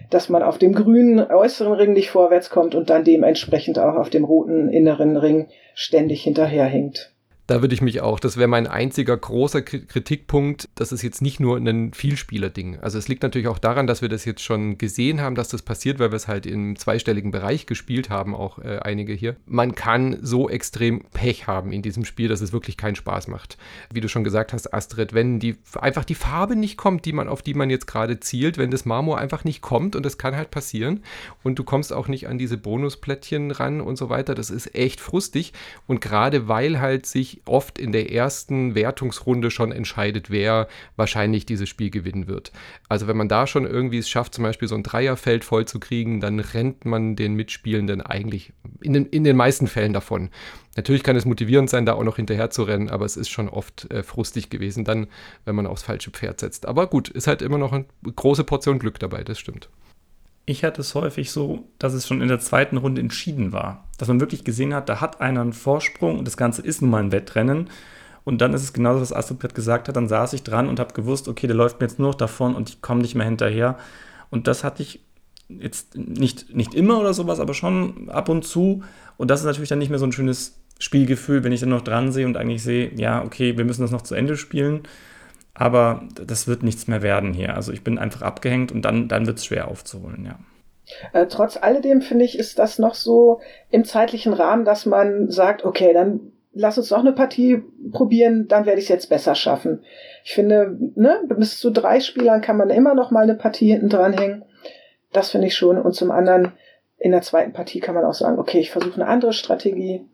dass 0.09 0.29
man 0.29 0.43
auf 0.43 0.57
dem 0.57 0.73
grünen 0.73 1.19
äußeren 1.19 1.73
Ring 1.73 1.93
nicht 1.93 2.09
vorwärts 2.09 2.49
kommt 2.49 2.75
und 2.75 2.89
dann 2.89 3.03
dementsprechend 3.03 3.79
auch 3.79 3.95
auf 3.95 4.09
dem 4.09 4.23
roten 4.23 4.69
inneren 4.69 5.17
Ring 5.17 5.47
ständig 5.73 6.23
hinterherhinkt. 6.23 7.13
Da 7.49 7.61
würde 7.61 7.73
ich 7.73 7.81
mich 7.81 8.01
auch, 8.01 8.19
das 8.19 8.37
wäre 8.37 8.47
mein 8.47 8.67
einziger 8.67 9.17
großer 9.17 9.63
Kritikpunkt, 9.63 10.69
das 10.75 10.91
ist 10.91 11.01
jetzt 11.01 11.19
nicht 11.19 11.39
nur 11.39 11.57
ein 11.57 11.93
Vielspieler-Ding. 11.93 12.77
Also 12.77 12.99
es 12.99 13.07
liegt 13.07 13.23
natürlich 13.23 13.47
auch 13.47 13.57
daran, 13.57 13.87
dass 13.87 14.03
wir 14.03 14.07
das 14.07 14.23
jetzt 14.23 14.43
schon 14.43 14.77
gesehen 14.77 15.19
haben, 15.19 15.33
dass 15.33 15.47
das 15.47 15.63
passiert, 15.63 15.97
weil 15.97 16.11
wir 16.11 16.15
es 16.15 16.27
halt 16.27 16.45
im 16.45 16.75
zweistelligen 16.75 17.31
Bereich 17.31 17.65
gespielt 17.65 18.11
haben, 18.11 18.35
auch 18.35 18.59
äh, 18.59 18.77
einige 18.83 19.13
hier. 19.13 19.35
Man 19.47 19.73
kann 19.73 20.19
so 20.21 20.47
extrem 20.47 21.05
Pech 21.11 21.47
haben 21.47 21.71
in 21.71 21.81
diesem 21.81 22.05
Spiel, 22.05 22.27
dass 22.27 22.41
es 22.41 22.53
wirklich 22.53 22.77
keinen 22.77 22.95
Spaß 22.95 23.27
macht. 23.29 23.57
Wie 23.91 23.99
du 23.99 24.09
schon 24.09 24.23
gesagt 24.23 24.53
hast, 24.53 24.71
Astrid, 24.71 25.15
wenn 25.15 25.39
die 25.39 25.55
einfach 25.81 26.05
die 26.05 26.13
Farbe 26.13 26.55
nicht 26.55 26.77
kommt, 26.77 27.05
die 27.05 27.13
man, 27.13 27.27
auf 27.27 27.41
die 27.41 27.55
man 27.55 27.71
jetzt 27.71 27.87
gerade 27.87 28.19
zielt, 28.19 28.59
wenn 28.59 28.69
das 28.69 28.85
Marmor 28.85 29.17
einfach 29.17 29.43
nicht 29.43 29.61
kommt 29.61 29.95
und 29.95 30.05
das 30.05 30.19
kann 30.19 30.35
halt 30.35 30.51
passieren 30.51 31.01
und 31.41 31.57
du 31.57 31.63
kommst 31.63 31.93
auch 31.93 32.09
nicht 32.09 32.27
an 32.27 32.37
diese 32.37 32.57
Bonusplättchen 32.57 33.49
ran 33.49 33.81
und 33.81 33.97
so 33.97 34.09
weiter, 34.09 34.35
das 34.35 34.51
ist 34.51 34.75
echt 34.75 35.01
frustig 35.01 35.53
und 35.87 35.99
gerade 35.99 36.47
weil 36.47 36.79
halt 36.79 37.07
sich 37.07 37.38
oft 37.45 37.79
in 37.79 37.91
der 37.91 38.11
ersten 38.11 38.75
Wertungsrunde 38.75 39.51
schon 39.51 39.71
entscheidet, 39.71 40.29
wer 40.29 40.67
wahrscheinlich 40.95 41.45
dieses 41.45 41.69
Spiel 41.69 41.89
gewinnen 41.89 42.27
wird. 42.27 42.51
Also 42.87 43.07
wenn 43.07 43.17
man 43.17 43.29
da 43.29 43.47
schon 43.47 43.65
irgendwie 43.65 43.97
es 43.97 44.09
schafft, 44.09 44.33
zum 44.33 44.43
Beispiel 44.43 44.67
so 44.67 44.75
ein 44.75 44.83
Dreierfeld 44.83 45.43
voll 45.43 45.65
zu 45.65 45.79
kriegen, 45.79 46.19
dann 46.19 46.39
rennt 46.39 46.85
man 46.85 47.15
den 47.15 47.35
Mitspielenden 47.35 48.01
eigentlich 48.01 48.53
in 48.81 48.93
den, 48.93 49.05
in 49.05 49.23
den 49.23 49.35
meisten 49.35 49.67
Fällen 49.67 49.93
davon. 49.93 50.29
Natürlich 50.75 51.03
kann 51.03 51.15
es 51.15 51.25
motivierend 51.25 51.69
sein, 51.69 51.85
da 51.85 51.93
auch 51.93 52.03
noch 52.03 52.15
hinterher 52.15 52.49
zu 52.49 52.63
rennen, 52.63 52.89
aber 52.89 53.05
es 53.05 53.17
ist 53.17 53.29
schon 53.29 53.49
oft 53.49 53.91
äh, 53.91 54.03
frustig 54.03 54.49
gewesen, 54.49 54.85
dann, 54.85 55.07
wenn 55.45 55.55
man 55.55 55.67
aufs 55.67 55.83
falsche 55.83 56.11
Pferd 56.11 56.39
setzt. 56.39 56.65
Aber 56.65 56.87
gut, 56.87 57.09
ist 57.09 57.27
halt 57.27 57.41
immer 57.41 57.57
noch 57.57 57.73
eine 57.73 57.85
große 58.03 58.43
Portion 58.43 58.79
Glück 58.79 58.99
dabei, 58.99 59.23
das 59.23 59.39
stimmt. 59.39 59.69
Ich 60.49 60.63
hatte 60.63 60.81
es 60.81 60.95
häufig 60.95 61.29
so, 61.29 61.67
dass 61.77 61.93
es 61.93 62.07
schon 62.07 62.23
in 62.23 62.27
der 62.27 62.39
zweiten 62.39 62.77
Runde 62.77 63.01
entschieden 63.01 63.51
war. 63.51 63.87
Dass 63.99 64.07
man 64.07 64.19
wirklich 64.19 64.43
gesehen 64.43 64.73
hat, 64.73 64.89
da 64.89 64.99
hat 64.99 65.21
einer 65.21 65.41
einen 65.41 65.53
Vorsprung 65.53 66.17
und 66.17 66.25
das 66.25 66.37
Ganze 66.37 66.63
ist 66.63 66.81
nun 66.81 66.89
mal 66.89 67.03
ein 67.03 67.11
Wettrennen. 67.11 67.69
Und 68.23 68.41
dann 68.41 68.55
ist 68.55 68.63
es 68.63 68.73
genauso, 68.73 68.99
was 68.99 69.13
Astrid 69.13 69.53
gesagt 69.53 69.87
hat. 69.87 69.95
Dann 69.95 70.07
saß 70.07 70.33
ich 70.33 70.41
dran 70.41 70.67
und 70.67 70.79
habe 70.79 70.95
gewusst, 70.95 71.27
okay, 71.27 71.45
der 71.45 71.55
läuft 71.55 71.79
mir 71.79 71.85
jetzt 71.85 71.99
nur 71.99 72.07
noch 72.07 72.15
davon 72.15 72.55
und 72.55 72.67
ich 72.67 72.81
komme 72.81 73.03
nicht 73.03 73.13
mehr 73.13 73.27
hinterher. 73.27 73.77
Und 74.31 74.47
das 74.47 74.63
hatte 74.63 74.81
ich 74.81 75.01
jetzt 75.49 75.95
nicht, 75.95 76.55
nicht 76.55 76.73
immer 76.73 76.99
oder 76.99 77.13
sowas, 77.13 77.39
aber 77.39 77.53
schon 77.53 78.09
ab 78.09 78.27
und 78.27 78.43
zu. 78.43 78.81
Und 79.17 79.29
das 79.29 79.41
ist 79.41 79.45
natürlich 79.45 79.69
dann 79.69 79.77
nicht 79.77 79.91
mehr 79.91 79.99
so 79.99 80.07
ein 80.07 80.11
schönes 80.11 80.57
Spielgefühl, 80.79 81.43
wenn 81.43 81.51
ich 81.51 81.59
dann 81.59 81.69
noch 81.69 81.83
dran 81.83 82.11
sehe 82.11 82.25
und 82.25 82.37
eigentlich 82.37 82.63
sehe, 82.63 82.91
ja, 82.95 83.23
okay, 83.23 83.55
wir 83.55 83.65
müssen 83.65 83.83
das 83.83 83.91
noch 83.91 84.01
zu 84.01 84.15
Ende 84.15 84.35
spielen. 84.35 84.81
Aber 85.59 86.03
das 86.15 86.47
wird 86.47 86.63
nichts 86.63 86.87
mehr 86.87 87.01
werden 87.01 87.33
hier. 87.33 87.53
Also 87.53 87.73
ich 87.73 87.83
bin 87.83 87.99
einfach 87.99 88.21
abgehängt 88.21 88.71
und 88.71 88.83
dann, 88.83 89.09
dann 89.09 89.27
wird 89.27 89.39
es 89.39 89.45
schwer 89.45 89.67
aufzuholen, 89.67 90.23
ja. 90.25 90.39
Äh, 91.11 91.27
trotz 91.27 91.57
alledem 91.57 92.01
finde 92.01 92.23
ich, 92.23 92.39
ist 92.39 92.57
das 92.59 92.79
noch 92.79 92.95
so 92.95 93.41
im 93.69 93.83
zeitlichen 93.83 94.33
Rahmen, 94.33 94.63
dass 94.63 94.85
man 94.85 95.29
sagt, 95.29 95.65
okay, 95.65 95.91
dann 95.93 96.31
lass 96.53 96.77
uns 96.77 96.91
noch 96.91 96.99
eine 96.99 97.11
Partie 97.11 97.61
probieren, 97.91 98.47
dann 98.47 98.65
werde 98.65 98.79
ich 98.79 98.85
es 98.85 98.89
jetzt 98.89 99.09
besser 99.09 99.35
schaffen. 99.35 99.83
Ich 100.23 100.33
finde, 100.33 100.77
ne, 100.95 101.19
bis 101.27 101.59
zu 101.59 101.71
drei 101.71 101.99
Spielern 101.99 102.39
kann 102.39 102.55
man 102.57 102.69
immer 102.69 102.95
noch 102.95 103.11
mal 103.11 103.23
eine 103.23 103.35
Partie 103.35 103.71
hinten 103.71 103.89
dranhängen. 103.89 104.45
Das 105.11 105.29
finde 105.29 105.47
ich 105.47 105.57
schon. 105.57 105.77
Und 105.77 105.93
zum 105.93 106.09
anderen, 106.09 106.53
in 106.97 107.11
der 107.11 107.21
zweiten 107.21 107.51
Partie 107.51 107.81
kann 107.81 107.95
man 107.95 108.05
auch 108.05 108.13
sagen, 108.13 108.39
okay, 108.39 108.59
ich 108.59 108.71
versuche 108.71 108.95
eine 108.95 109.07
andere 109.07 109.33
Strategie. 109.33 110.05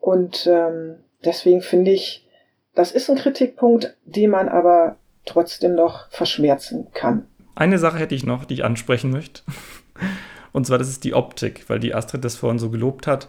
Und 0.00 0.46
ähm, 0.50 0.96
deswegen 1.22 1.60
finde 1.60 1.90
ich, 1.90 2.26
das 2.74 2.92
ist 2.92 3.10
ein 3.10 3.16
Kritikpunkt, 3.16 3.96
den 4.04 4.30
man 4.30 4.48
aber 4.48 4.96
trotzdem 5.24 5.74
noch 5.74 6.10
verschmerzen 6.10 6.88
kann. 6.92 7.26
Eine 7.54 7.78
Sache 7.78 7.98
hätte 7.98 8.14
ich 8.14 8.24
noch, 8.24 8.44
die 8.44 8.54
ich 8.54 8.64
ansprechen 8.64 9.10
möchte. 9.10 9.42
Und 10.52 10.66
zwar, 10.66 10.78
das 10.78 10.88
ist 10.88 11.04
die 11.04 11.14
Optik, 11.14 11.64
weil 11.68 11.78
die 11.78 11.94
Astrid 11.94 12.24
das 12.24 12.36
vorhin 12.36 12.58
so 12.58 12.70
gelobt 12.70 13.06
hat. 13.06 13.28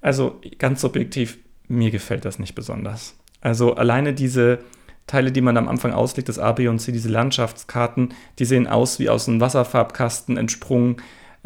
Also 0.00 0.40
ganz 0.58 0.80
subjektiv, 0.80 1.38
mir 1.66 1.90
gefällt 1.90 2.24
das 2.24 2.38
nicht 2.38 2.54
besonders. 2.54 3.16
Also 3.40 3.74
alleine 3.74 4.12
diese 4.12 4.58
Teile, 5.06 5.32
die 5.32 5.40
man 5.40 5.56
am 5.56 5.68
Anfang 5.68 5.92
auslegt, 5.92 6.28
das 6.28 6.38
A, 6.38 6.52
B 6.52 6.68
und 6.68 6.78
C, 6.78 6.92
diese 6.92 7.08
Landschaftskarten, 7.08 8.14
die 8.38 8.44
sehen 8.44 8.66
aus 8.66 8.98
wie 8.98 9.08
aus 9.08 9.28
einem 9.28 9.40
Wasserfarbkasten 9.40 10.36
entsprungen. 10.36 10.96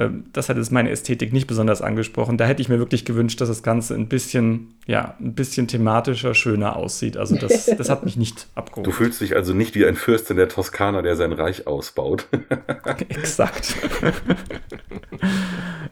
Ähm, 0.03 0.25
das 0.33 0.49
hat 0.49 0.57
jetzt 0.57 0.73
meine 0.73 0.91
Ästhetik 0.91 1.33
nicht 1.33 1.47
besonders 1.47 1.83
angesprochen. 1.83 2.37
Da 2.39 2.45
hätte 2.45 2.63
ich 2.63 2.69
mir 2.69 2.79
wirklich 2.79 3.05
gewünscht, 3.05 3.41
dass 3.41 3.49
das 3.49 3.63
Ganze 3.63 3.95
ein 3.95 4.09
bisschen, 4.09 4.75
ja, 4.87 5.15
ein 5.21 5.35
bisschen 5.35 5.69
thematischer, 5.69 6.35
schöner 6.35 6.77
aussieht. 6.77 7.17
Also 7.17 7.37
das, 7.37 7.67
das 7.79 7.89
hat 7.91 8.05
mich 8.05 8.17
nicht 8.17 8.47
abgeholt. 8.55 8.87
Du 8.87 8.91
fühlst 8.91 9.21
dich 9.21 9.37
also 9.37 9.55
nicht 9.55 9.75
wie 9.75 9.87
ein 9.87 9.97
Fürst 9.97 10.31
in 10.31 10.37
der 10.37 10.49
Toskana, 10.49 11.03
der 11.03 11.17
sein 11.17 11.33
Reich 11.33 11.67
ausbaut. 11.67 12.27
Exakt. 13.09 13.77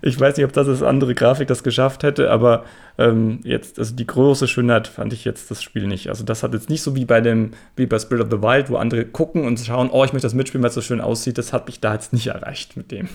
ich 0.02 0.18
weiß 0.18 0.36
nicht, 0.36 0.46
ob 0.46 0.52
das 0.52 0.68
als 0.68 0.82
andere 0.82 1.14
Grafik 1.14 1.48
das 1.48 1.62
geschafft 1.62 2.02
hätte, 2.02 2.30
aber 2.30 2.64
ähm, 2.98 3.40
jetzt, 3.44 3.78
also 3.78 3.94
die 3.94 4.06
große 4.06 4.48
Schönheit 4.48 4.88
fand 4.88 5.12
ich 5.12 5.24
jetzt 5.24 5.50
das 5.50 5.62
Spiel 5.62 5.86
nicht. 5.86 6.08
Also 6.08 6.24
das 6.24 6.42
hat 6.42 6.52
jetzt 6.52 6.68
nicht 6.68 6.82
so 6.82 6.96
wie 6.96 7.04
bei 7.04 7.20
dem, 7.20 7.52
wie 7.76 7.86
bei 7.86 7.98
Spirit 7.98 8.24
of 8.24 8.30
the 8.30 8.42
Wild, 8.42 8.70
wo 8.70 8.76
andere 8.76 9.04
gucken 9.04 9.44
und 9.44 9.58
schauen, 9.60 9.90
oh, 9.90 10.04
ich 10.04 10.12
möchte 10.12 10.26
das 10.26 10.34
mitspielen, 10.34 10.62
weil 10.62 10.68
es 10.68 10.74
so 10.74 10.82
schön 10.82 11.00
aussieht. 11.00 11.38
Das 11.38 11.52
hat 11.52 11.66
mich 11.66 11.80
da 11.80 11.94
jetzt 11.94 12.12
nicht 12.12 12.26
erreicht 12.26 12.76
mit 12.76 12.90
dem. 12.90 13.08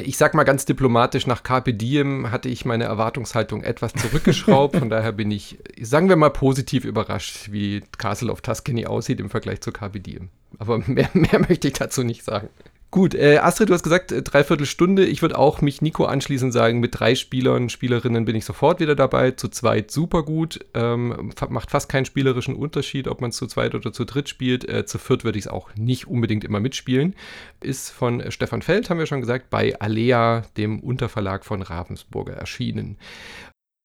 Ich 0.00 0.16
sag 0.16 0.34
mal 0.34 0.44
ganz 0.44 0.64
diplomatisch, 0.64 1.26
nach 1.26 1.42
Carpe 1.42 1.74
Diem 1.74 2.30
hatte 2.30 2.48
ich 2.48 2.64
meine 2.64 2.84
Erwartungshaltung 2.84 3.62
etwas 3.62 3.92
zurückgeschraubt. 3.94 4.76
Von 4.78 4.88
daher 4.88 5.12
bin 5.12 5.30
ich, 5.30 5.58
sagen 5.80 6.08
wir 6.08 6.16
mal, 6.16 6.30
positiv 6.30 6.84
überrascht, 6.84 7.52
wie 7.52 7.82
Castle 7.98 8.32
of 8.32 8.40
Tuscany 8.40 8.86
aussieht 8.86 9.20
im 9.20 9.30
Vergleich 9.30 9.60
zu 9.60 9.72
Carpe 9.72 10.00
Diem. 10.00 10.30
Aber 10.58 10.78
mehr, 10.86 11.10
mehr 11.12 11.40
möchte 11.40 11.68
ich 11.68 11.74
dazu 11.74 12.02
nicht 12.02 12.24
sagen. 12.24 12.48
Gut, 12.92 13.14
äh, 13.14 13.38
Astrid, 13.38 13.70
du 13.70 13.72
hast 13.72 13.84
gesagt, 13.84 14.12
äh, 14.12 14.20
dreiviertel 14.20 14.66
Stunde. 14.66 15.06
Ich 15.06 15.22
würde 15.22 15.38
auch 15.38 15.62
mich 15.62 15.80
Nico 15.80 16.04
anschließend 16.04 16.52
sagen, 16.52 16.78
mit 16.78 17.00
drei 17.00 17.14
Spielern, 17.14 17.70
Spielerinnen 17.70 18.26
bin 18.26 18.36
ich 18.36 18.44
sofort 18.44 18.80
wieder 18.80 18.94
dabei. 18.94 19.30
Zu 19.30 19.48
zweit 19.48 19.90
super 19.90 20.22
gut. 20.22 20.60
Ähm, 20.74 21.32
macht 21.48 21.70
fast 21.70 21.88
keinen 21.88 22.04
spielerischen 22.04 22.54
Unterschied, 22.54 23.08
ob 23.08 23.22
man 23.22 23.30
es 23.30 23.36
zu 23.36 23.46
zweit 23.46 23.74
oder 23.74 23.94
zu 23.94 24.04
dritt 24.04 24.28
spielt. 24.28 24.68
Äh, 24.68 24.84
zu 24.84 24.98
viert 24.98 25.24
würde 25.24 25.38
ich 25.38 25.46
es 25.46 25.50
auch 25.50 25.74
nicht 25.74 26.06
unbedingt 26.06 26.44
immer 26.44 26.60
mitspielen. 26.60 27.14
Ist 27.62 27.88
von 27.88 28.20
äh, 28.20 28.30
Stefan 28.30 28.60
Feld, 28.60 28.90
haben 28.90 28.98
wir 28.98 29.06
schon 29.06 29.22
gesagt, 29.22 29.48
bei 29.48 29.74
Alea, 29.80 30.42
dem 30.58 30.78
Unterverlag 30.80 31.46
von 31.46 31.62
Ravensburger, 31.62 32.34
erschienen. 32.34 32.98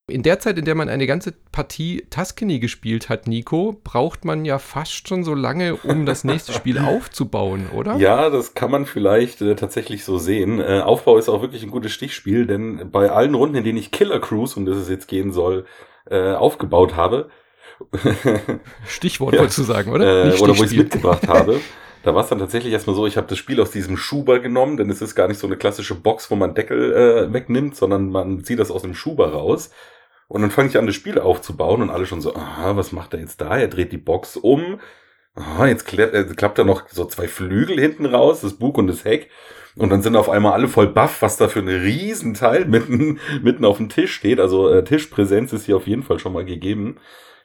In 0.08 0.22
der 0.22 0.40
Zeit, 0.40 0.56
in 0.56 0.64
der 0.64 0.74
man 0.74 0.88
eine 0.88 1.06
ganze 1.06 1.34
Partie 1.52 2.06
Tuscany 2.08 2.60
gespielt 2.60 3.10
hat, 3.10 3.28
Nico, 3.28 3.78
braucht 3.84 4.24
man 4.24 4.46
ja 4.46 4.58
fast 4.58 5.06
schon 5.06 5.22
so 5.22 5.34
lange, 5.34 5.76
um 5.76 6.06
das 6.06 6.24
nächste 6.24 6.54
Spiel 6.54 6.78
aufzubauen, 6.84 7.68
oder? 7.74 7.96
Ja, 7.96 8.30
das 8.30 8.54
kann 8.54 8.70
man 8.70 8.86
vielleicht 8.86 9.42
äh, 9.42 9.54
tatsächlich 9.54 10.04
so 10.04 10.16
sehen. 10.16 10.60
Äh, 10.60 10.80
Aufbau 10.80 11.18
ist 11.18 11.28
auch 11.28 11.42
wirklich 11.42 11.62
ein 11.62 11.70
gutes 11.70 11.92
Stichspiel, 11.92 12.46
denn 12.46 12.90
bei 12.90 13.10
allen 13.10 13.34
Runden, 13.34 13.56
in 13.56 13.64
denen 13.64 13.78
ich 13.78 13.90
Killer 13.90 14.18
Cruise, 14.18 14.58
um 14.58 14.64
das 14.64 14.78
es 14.78 14.88
jetzt 14.88 15.08
gehen 15.08 15.30
soll, 15.30 15.66
äh, 16.10 16.32
aufgebaut 16.32 16.96
habe. 16.96 17.28
Stichwort 18.86 19.34
ja, 19.34 19.40
wolltest 19.40 19.58
du 19.58 19.62
sagen, 19.64 19.92
oder? 19.92 20.24
Äh, 20.24 20.38
oder 20.38 20.58
wo 20.58 20.64
ich 20.64 20.72
es 20.72 20.76
mitgebracht 20.76 21.28
habe. 21.28 21.60
Da 22.02 22.14
war 22.14 22.22
es 22.22 22.30
dann 22.30 22.38
tatsächlich 22.38 22.72
erstmal 22.72 22.96
so, 22.96 23.06
ich 23.06 23.16
habe 23.16 23.26
das 23.26 23.38
Spiel 23.38 23.60
aus 23.60 23.70
diesem 23.70 23.96
Schuber 23.96 24.38
genommen, 24.38 24.76
denn 24.76 24.88
es 24.88 25.02
ist 25.02 25.14
gar 25.14 25.28
nicht 25.28 25.38
so 25.38 25.46
eine 25.46 25.56
klassische 25.56 25.94
Box, 25.94 26.30
wo 26.30 26.36
man 26.36 26.54
Deckel 26.54 26.94
äh, 26.94 27.32
wegnimmt, 27.32 27.76
sondern 27.76 28.08
man 28.10 28.44
zieht 28.44 28.58
das 28.58 28.70
aus 28.70 28.82
dem 28.82 28.94
Schuber 28.94 29.32
raus. 29.32 29.70
Und 30.28 30.42
dann 30.42 30.50
fange 30.50 30.68
ich 30.68 30.78
an, 30.78 30.86
das 30.86 30.94
Spiel 30.94 31.18
aufzubauen 31.18 31.82
und 31.82 31.90
alle 31.90 32.06
schon 32.06 32.20
so, 32.20 32.34
aha, 32.34 32.76
was 32.76 32.92
macht 32.92 33.14
er 33.14 33.20
jetzt 33.20 33.40
da? 33.40 33.56
Er 33.56 33.68
dreht 33.68 33.92
die 33.92 33.98
Box 33.98 34.36
um. 34.36 34.78
Aha, 35.34 35.66
jetzt 35.66 35.92
äh, 35.98 36.24
klappt 36.36 36.58
da 36.58 36.64
noch 36.64 36.88
so 36.88 37.06
zwei 37.06 37.28
Flügel 37.28 37.80
hinten 37.80 38.06
raus, 38.06 38.42
das 38.42 38.54
Bug 38.54 38.76
und 38.76 38.88
das 38.88 39.04
Heck. 39.04 39.30
Und 39.76 39.90
dann 39.90 40.02
sind 40.02 40.16
auf 40.16 40.28
einmal 40.28 40.52
alle 40.52 40.68
voll 40.68 40.88
baff, 40.88 41.22
was 41.22 41.36
da 41.36 41.48
für 41.48 41.60
ein 41.60 41.68
Riesenteil 41.68 42.64
mitten, 42.66 43.20
mitten 43.42 43.64
auf 43.64 43.78
dem 43.78 43.88
Tisch 43.88 44.12
steht. 44.12 44.40
Also 44.40 44.68
äh, 44.68 44.84
Tischpräsenz 44.84 45.52
ist 45.52 45.66
hier 45.66 45.76
auf 45.76 45.86
jeden 45.86 46.02
Fall 46.02 46.18
schon 46.18 46.32
mal 46.32 46.44
gegeben. 46.44 46.96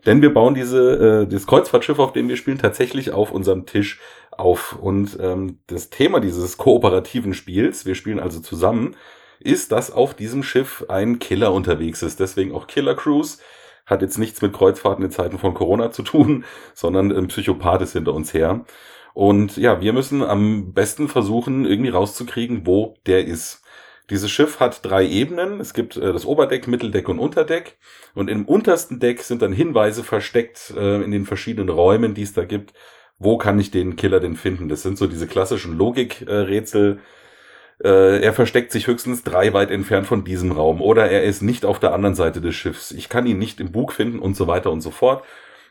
Denn 0.05 0.21
wir 0.21 0.33
bauen 0.33 0.53
diese, 0.53 1.23
äh, 1.23 1.27
das 1.31 1.47
Kreuzfahrtschiff, 1.47 1.99
auf 1.99 2.11
dem 2.11 2.27
wir 2.27 2.35
spielen, 2.35 2.57
tatsächlich 2.57 3.11
auf 3.11 3.31
unserem 3.31 3.65
Tisch 3.65 4.01
auf. 4.31 4.73
Und 4.73 5.17
ähm, 5.21 5.59
das 5.67 5.89
Thema 5.89 6.19
dieses 6.19 6.57
kooperativen 6.57 7.33
Spiels, 7.33 7.85
wir 7.85 7.95
spielen 7.95 8.19
also 8.19 8.41
zusammen, 8.41 8.95
ist, 9.45 9.71
dass 9.71 9.91
auf 9.91 10.13
diesem 10.13 10.43
Schiff 10.43 10.85
ein 10.87 11.19
Killer 11.19 11.53
unterwegs 11.53 12.01
ist. 12.01 12.19
Deswegen 12.19 12.53
auch 12.53 12.67
Killer 12.67 12.95
Cruise. 12.95 13.37
Hat 13.85 14.01
jetzt 14.01 14.17
nichts 14.17 14.41
mit 14.41 14.53
Kreuzfahrten 14.53 15.03
in 15.03 15.11
Zeiten 15.11 15.37
von 15.39 15.53
Corona 15.53 15.91
zu 15.91 16.03
tun, 16.03 16.45
sondern 16.73 17.11
ein 17.11 17.27
Psychopath 17.27 17.81
ist 17.81 17.93
hinter 17.93 18.13
uns 18.13 18.33
her. 18.33 18.65
Und 19.13 19.57
ja, 19.57 19.81
wir 19.81 19.93
müssen 19.93 20.23
am 20.23 20.73
besten 20.73 21.07
versuchen, 21.07 21.65
irgendwie 21.65 21.89
rauszukriegen, 21.89 22.65
wo 22.65 22.95
der 23.05 23.25
ist. 23.25 23.61
Dieses 24.09 24.31
Schiff 24.31 24.59
hat 24.59 24.83
drei 24.83 25.07
Ebenen. 25.07 25.59
Es 25.59 25.73
gibt 25.73 25.95
äh, 25.97 26.11
das 26.11 26.25
Oberdeck, 26.25 26.67
Mitteldeck 26.67 27.07
und 27.09 27.19
Unterdeck. 27.19 27.77
Und 28.13 28.29
im 28.29 28.45
untersten 28.45 28.99
Deck 28.99 29.21
sind 29.21 29.41
dann 29.41 29.53
Hinweise 29.53 30.03
versteckt 30.03 30.73
äh, 30.75 31.01
in 31.03 31.11
den 31.11 31.25
verschiedenen 31.25 31.69
Räumen, 31.69 32.13
die 32.13 32.23
es 32.23 32.33
da 32.33 32.43
gibt. 32.43 32.73
Wo 33.19 33.37
kann 33.37 33.59
ich 33.59 33.71
den 33.71 33.95
Killer 33.95 34.19
denn 34.19 34.35
finden? 34.35 34.67
Das 34.67 34.81
sind 34.81 34.97
so 34.97 35.07
diese 35.07 35.27
klassischen 35.27 35.77
Logikrätsel. 35.77 36.97
Äh, 36.97 36.99
äh, 37.83 38.19
er 38.21 38.33
versteckt 38.33 38.71
sich 38.71 38.87
höchstens 38.87 39.23
drei 39.23 39.53
weit 39.53 39.71
entfernt 39.71 40.07
von 40.07 40.23
diesem 40.23 40.51
Raum 40.51 40.81
oder 40.81 41.09
er 41.09 41.23
ist 41.23 41.41
nicht 41.41 41.65
auf 41.65 41.79
der 41.79 41.93
anderen 41.93 42.15
Seite 42.15 42.41
des 42.41 42.55
Schiffs. 42.55 42.91
Ich 42.91 43.09
kann 43.09 43.25
ihn 43.25 43.39
nicht 43.39 43.59
im 43.59 43.71
Bug 43.71 43.93
finden 43.93 44.19
und 44.19 44.35
so 44.35 44.47
weiter 44.47 44.71
und 44.71 44.81
so 44.81 44.91
fort. 44.91 45.23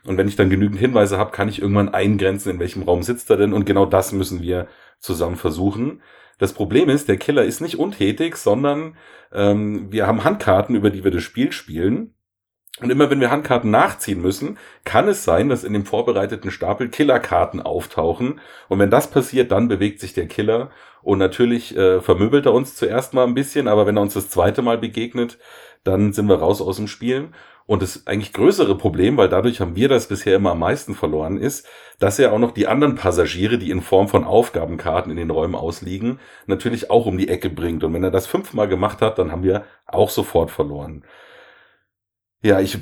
Und 0.05 0.17
wenn 0.17 0.27
ich 0.27 0.35
dann 0.35 0.49
genügend 0.49 0.79
Hinweise 0.79 1.17
habe, 1.17 1.31
kann 1.31 1.47
ich 1.47 1.61
irgendwann 1.61 1.93
eingrenzen, 1.93 2.51
in 2.51 2.59
welchem 2.59 2.83
Raum 2.83 3.03
sitzt 3.03 3.29
er 3.29 3.37
denn. 3.37 3.53
Und 3.53 3.65
genau 3.65 3.85
das 3.85 4.11
müssen 4.11 4.41
wir 4.41 4.67
zusammen 4.99 5.37
versuchen. 5.37 6.01
Das 6.39 6.53
Problem 6.53 6.89
ist, 6.89 7.07
der 7.07 7.17
Killer 7.17 7.45
ist 7.45 7.61
nicht 7.61 7.79
untätig, 7.79 8.35
sondern 8.35 8.97
ähm, 9.31 9.91
wir 9.91 10.07
haben 10.07 10.23
Handkarten, 10.23 10.75
über 10.75 10.89
die 10.89 11.03
wir 11.03 11.11
das 11.11 11.23
Spiel 11.23 11.51
spielen. 11.51 12.15
Und 12.79 12.89
immer 12.89 13.09
wenn 13.11 13.19
wir 13.19 13.29
Handkarten 13.29 13.69
nachziehen 13.69 14.21
müssen, 14.21 14.57
kann 14.83 15.07
es 15.07 15.23
sein, 15.23 15.47
dass 15.47 15.63
in 15.63 15.73
dem 15.73 15.85
vorbereiteten 15.85 16.49
Stapel 16.49 16.89
Killerkarten 16.89 17.61
auftauchen. 17.61 18.39
Und 18.67 18.79
wenn 18.79 18.89
das 18.89 19.11
passiert, 19.11 19.51
dann 19.51 19.67
bewegt 19.67 19.99
sich 19.99 20.13
der 20.13 20.27
Killer. 20.27 20.71
Und 21.03 21.19
natürlich 21.19 21.77
äh, 21.77 22.01
vermöbelt 22.01 22.47
er 22.47 22.53
uns 22.53 22.75
zuerst 22.75 23.13
mal 23.13 23.25
ein 23.25 23.35
bisschen, 23.35 23.67
aber 23.67 23.85
wenn 23.85 23.97
er 23.97 24.01
uns 24.01 24.15
das 24.15 24.29
zweite 24.29 24.63
Mal 24.63 24.79
begegnet, 24.79 25.37
dann 25.83 26.13
sind 26.13 26.27
wir 26.27 26.39
raus 26.39 26.61
aus 26.61 26.77
dem 26.77 26.87
Spiel. 26.87 27.29
Und 27.65 27.81
das 27.81 28.07
eigentlich 28.07 28.33
größere 28.33 28.75
Problem, 28.75 29.17
weil 29.17 29.29
dadurch 29.29 29.61
haben 29.61 29.75
wir 29.75 29.87
das 29.87 30.07
bisher 30.07 30.35
immer 30.35 30.51
am 30.51 30.59
meisten 30.59 30.95
verloren, 30.95 31.37
ist, 31.37 31.65
dass 31.99 32.19
er 32.19 32.33
auch 32.33 32.39
noch 32.39 32.51
die 32.51 32.67
anderen 32.67 32.95
Passagiere, 32.95 33.57
die 33.57 33.71
in 33.71 33.81
Form 33.81 34.09
von 34.09 34.25
Aufgabenkarten 34.25 35.11
in 35.11 35.17
den 35.17 35.29
Räumen 35.29 35.55
ausliegen, 35.55 36.19
natürlich 36.47 36.89
auch 36.89 37.05
um 37.05 37.17
die 37.17 37.29
Ecke 37.29 37.49
bringt. 37.49 37.83
Und 37.83 37.93
wenn 37.93 38.03
er 38.03 38.11
das 38.11 38.27
fünfmal 38.27 38.67
gemacht 38.67 39.01
hat, 39.01 39.17
dann 39.19 39.31
haben 39.31 39.43
wir 39.43 39.63
auch 39.85 40.09
sofort 40.09 40.51
verloren. 40.51 41.05
Ja, 42.43 42.59
ich 42.59 42.77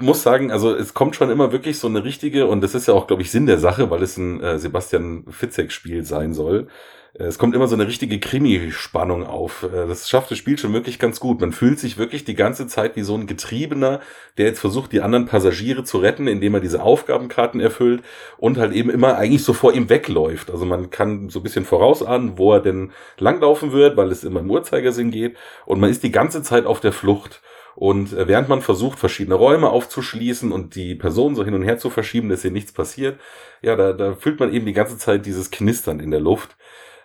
muss 0.00 0.22
sagen, 0.22 0.52
also 0.52 0.74
es 0.74 0.94
kommt 0.94 1.16
schon 1.16 1.30
immer 1.30 1.50
wirklich 1.50 1.78
so 1.78 1.88
eine 1.88 2.04
richtige, 2.04 2.46
und 2.46 2.60
das 2.60 2.74
ist 2.74 2.86
ja 2.86 2.94
auch, 2.94 3.08
glaube 3.08 3.22
ich, 3.22 3.32
Sinn 3.32 3.46
der 3.46 3.58
Sache, 3.58 3.90
weil 3.90 4.02
es 4.02 4.16
ein 4.16 4.40
äh, 4.40 4.58
Sebastian 4.60 5.24
Fitzek-Spiel 5.28 6.04
sein 6.04 6.34
soll. 6.34 6.68
Äh, 7.14 7.24
es 7.24 7.38
kommt 7.38 7.56
immer 7.56 7.66
so 7.66 7.74
eine 7.74 7.88
richtige 7.88 8.20
Krimi-Spannung 8.20 9.26
auf. 9.26 9.64
Äh, 9.64 9.88
das 9.88 10.08
schafft 10.08 10.30
das 10.30 10.38
Spiel 10.38 10.56
schon 10.56 10.72
wirklich 10.72 11.00
ganz 11.00 11.18
gut. 11.18 11.40
Man 11.40 11.52
fühlt 11.52 11.80
sich 11.80 11.98
wirklich 11.98 12.24
die 12.24 12.36
ganze 12.36 12.68
Zeit 12.68 12.94
wie 12.94 13.02
so 13.02 13.16
ein 13.16 13.26
Getriebener, 13.26 14.00
der 14.38 14.46
jetzt 14.46 14.60
versucht, 14.60 14.92
die 14.92 15.00
anderen 15.00 15.26
Passagiere 15.26 15.82
zu 15.82 15.98
retten, 15.98 16.28
indem 16.28 16.54
er 16.54 16.60
diese 16.60 16.80
Aufgabenkarten 16.82 17.58
erfüllt 17.58 18.02
und 18.36 18.58
halt 18.58 18.72
eben 18.72 18.90
immer 18.90 19.16
eigentlich 19.16 19.42
so 19.42 19.52
vor 19.52 19.72
ihm 19.72 19.88
wegläuft. 19.90 20.50
Also 20.50 20.64
man 20.64 20.90
kann 20.90 21.28
so 21.28 21.40
ein 21.40 21.42
bisschen 21.42 21.64
vorausahnen, 21.64 22.38
wo 22.38 22.52
er 22.52 22.60
denn 22.60 22.92
langlaufen 23.18 23.72
wird, 23.72 23.96
weil 23.96 24.12
es 24.12 24.22
immer 24.22 24.40
im 24.40 24.50
Uhrzeigersinn 24.50 25.10
geht. 25.10 25.36
Und 25.64 25.80
man 25.80 25.90
ist 25.90 26.04
die 26.04 26.12
ganze 26.12 26.42
Zeit 26.42 26.66
auf 26.66 26.78
der 26.78 26.92
Flucht. 26.92 27.40
Und 27.76 28.14
äh, 28.14 28.26
während 28.26 28.48
man 28.48 28.62
versucht, 28.62 28.98
verschiedene 28.98 29.36
Räume 29.36 29.68
aufzuschließen 29.68 30.50
und 30.50 30.74
die 30.74 30.94
Personen 30.94 31.36
so 31.36 31.44
hin 31.44 31.52
und 31.52 31.62
her 31.62 31.76
zu 31.76 31.90
verschieben, 31.90 32.30
dass 32.30 32.40
hier 32.42 32.50
nichts 32.50 32.72
passiert, 32.72 33.20
ja, 33.60 33.76
da, 33.76 33.92
da 33.92 34.14
fühlt 34.14 34.40
man 34.40 34.52
eben 34.52 34.64
die 34.64 34.72
ganze 34.72 34.96
Zeit 34.96 35.26
dieses 35.26 35.50
Knistern 35.50 36.00
in 36.00 36.10
der 36.10 36.20
Luft. 36.20 36.56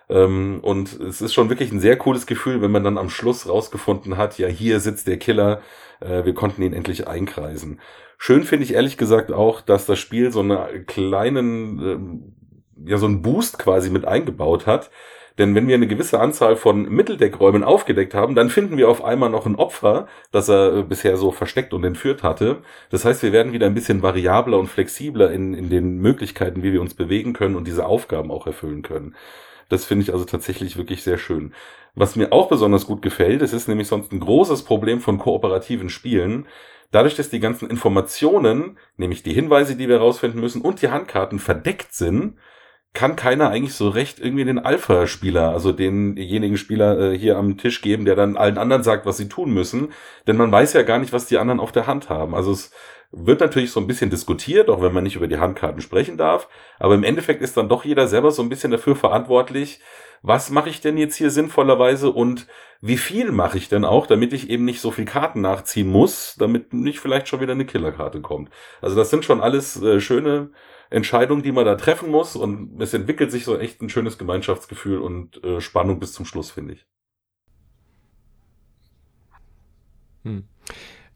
Ähm, 0.08 0.60
und 0.62 0.98
es 0.98 1.20
ist 1.20 1.34
schon 1.34 1.50
wirklich 1.50 1.72
ein 1.72 1.80
sehr 1.80 1.98
cooles 1.98 2.26
Gefühl, 2.26 2.62
wenn 2.62 2.70
man 2.70 2.84
dann 2.84 2.96
am 2.96 3.10
Schluss 3.10 3.46
rausgefunden 3.46 4.16
hat, 4.16 4.38
ja, 4.38 4.48
hier 4.48 4.80
sitzt 4.80 5.06
der 5.06 5.18
Killer, 5.18 5.60
äh, 6.00 6.24
wir 6.24 6.32
konnten 6.32 6.62
ihn 6.62 6.72
endlich 6.72 7.06
einkreisen. 7.06 7.78
Schön 8.16 8.44
finde 8.44 8.64
ich 8.64 8.72
ehrlich 8.72 8.96
gesagt 8.96 9.30
auch, 9.30 9.60
dass 9.60 9.84
das 9.84 9.98
Spiel 9.98 10.32
so 10.32 10.40
einen 10.40 10.86
kleinen, 10.86 11.78
ähm, 11.80 12.34
ja, 12.86 12.96
so 12.96 13.06
einen 13.06 13.20
Boost 13.20 13.58
quasi 13.58 13.90
mit 13.90 14.06
eingebaut 14.06 14.66
hat 14.66 14.90
denn 15.38 15.54
wenn 15.54 15.68
wir 15.68 15.74
eine 15.74 15.86
gewisse 15.86 16.20
Anzahl 16.20 16.56
von 16.56 16.88
Mitteldeckräumen 16.88 17.64
aufgedeckt 17.64 18.14
haben, 18.14 18.34
dann 18.34 18.50
finden 18.50 18.76
wir 18.76 18.88
auf 18.88 19.04
einmal 19.04 19.30
noch 19.30 19.46
ein 19.46 19.56
Opfer, 19.56 20.06
das 20.30 20.48
er 20.48 20.76
äh, 20.76 20.82
bisher 20.82 21.16
so 21.16 21.30
versteckt 21.30 21.72
und 21.72 21.84
entführt 21.84 22.22
hatte. 22.22 22.58
Das 22.90 23.04
heißt, 23.04 23.22
wir 23.22 23.32
werden 23.32 23.52
wieder 23.52 23.66
ein 23.66 23.74
bisschen 23.74 24.02
variabler 24.02 24.58
und 24.58 24.68
flexibler 24.68 25.30
in, 25.30 25.54
in 25.54 25.70
den 25.70 25.98
Möglichkeiten, 25.98 26.62
wie 26.62 26.72
wir 26.72 26.80
uns 26.80 26.94
bewegen 26.94 27.32
können 27.32 27.56
und 27.56 27.66
diese 27.66 27.86
Aufgaben 27.86 28.30
auch 28.30 28.46
erfüllen 28.46 28.82
können. 28.82 29.14
Das 29.68 29.86
finde 29.86 30.02
ich 30.02 30.12
also 30.12 30.24
tatsächlich 30.24 30.76
wirklich 30.76 31.02
sehr 31.02 31.16
schön. 31.16 31.54
Was 31.94 32.16
mir 32.16 32.32
auch 32.32 32.48
besonders 32.48 32.86
gut 32.86 33.00
gefällt, 33.00 33.42
es 33.42 33.52
ist 33.52 33.68
nämlich 33.68 33.88
sonst 33.88 34.12
ein 34.12 34.20
großes 34.20 34.64
Problem 34.64 35.00
von 35.00 35.18
kooperativen 35.18 35.88
Spielen, 35.88 36.46
dadurch, 36.90 37.16
dass 37.16 37.30
die 37.30 37.40
ganzen 37.40 37.70
Informationen, 37.70 38.78
nämlich 38.96 39.22
die 39.22 39.32
Hinweise, 39.32 39.76
die 39.76 39.88
wir 39.88 39.96
herausfinden 39.96 40.40
müssen 40.40 40.62
und 40.62 40.82
die 40.82 40.90
Handkarten 40.90 41.38
verdeckt 41.38 41.94
sind, 41.94 42.36
kann 42.94 43.16
keiner 43.16 43.48
eigentlich 43.48 43.74
so 43.74 43.88
recht 43.88 44.20
irgendwie 44.20 44.44
den 44.44 44.58
Alpha-Spieler, 44.58 45.50
also 45.50 45.72
denjenigen 45.72 46.58
Spieler 46.58 47.12
äh, 47.12 47.18
hier 47.18 47.38
am 47.38 47.56
Tisch 47.56 47.80
geben, 47.80 48.04
der 48.04 48.16
dann 48.16 48.36
allen 48.36 48.58
anderen 48.58 48.82
sagt, 48.82 49.06
was 49.06 49.16
sie 49.16 49.28
tun 49.28 49.52
müssen. 49.52 49.92
Denn 50.26 50.36
man 50.36 50.52
weiß 50.52 50.74
ja 50.74 50.82
gar 50.82 50.98
nicht, 50.98 51.12
was 51.12 51.26
die 51.26 51.38
anderen 51.38 51.60
auf 51.60 51.72
der 51.72 51.86
Hand 51.86 52.10
haben. 52.10 52.34
Also 52.34 52.52
es 52.52 52.70
wird 53.10 53.40
natürlich 53.40 53.70
so 53.70 53.80
ein 53.80 53.86
bisschen 53.86 54.10
diskutiert, 54.10 54.68
auch 54.68 54.82
wenn 54.82 54.92
man 54.92 55.04
nicht 55.04 55.16
über 55.16 55.26
die 55.26 55.38
Handkarten 55.38 55.80
sprechen 55.80 56.18
darf. 56.18 56.48
Aber 56.78 56.94
im 56.94 57.04
Endeffekt 57.04 57.40
ist 57.40 57.56
dann 57.56 57.68
doch 57.68 57.84
jeder 57.84 58.08
selber 58.08 58.30
so 58.30 58.42
ein 58.42 58.50
bisschen 58.50 58.70
dafür 58.70 58.96
verantwortlich, 58.96 59.80
was 60.22 60.50
mache 60.50 60.68
ich 60.68 60.80
denn 60.80 60.96
jetzt 60.96 61.16
hier 61.16 61.30
sinnvollerweise 61.30 62.10
und 62.10 62.46
wie 62.80 62.96
viel 62.96 63.32
mache 63.32 63.58
ich 63.58 63.68
denn 63.68 63.84
auch, 63.84 64.06
damit 64.06 64.32
ich 64.32 64.50
eben 64.50 64.64
nicht 64.64 64.80
so 64.80 64.90
viel 64.90 65.04
Karten 65.04 65.40
nachziehen 65.40 65.88
muss, 65.88 66.36
damit 66.38 66.72
nicht 66.72 67.00
vielleicht 67.00 67.28
schon 67.28 67.40
wieder 67.40 67.52
eine 67.52 67.66
Killerkarte 67.66 68.20
kommt. 68.20 68.50
Also 68.80 68.96
das 68.96 69.10
sind 69.10 69.24
schon 69.24 69.40
alles 69.40 69.80
äh, 69.82 70.00
schöne 70.00 70.50
Entscheidung, 70.92 71.42
die 71.42 71.52
man 71.52 71.64
da 71.64 71.74
treffen 71.74 72.10
muss. 72.10 72.36
Und 72.36 72.80
es 72.80 72.94
entwickelt 72.94 73.30
sich 73.30 73.44
so 73.44 73.58
echt 73.58 73.80
ein 73.80 73.88
schönes 73.88 74.18
Gemeinschaftsgefühl 74.18 74.98
und 74.98 75.42
äh, 75.42 75.60
Spannung 75.60 75.98
bis 75.98 76.12
zum 76.12 76.26
Schluss, 76.26 76.50
finde 76.50 76.74
ich. 76.74 76.86
Hm. 80.24 80.44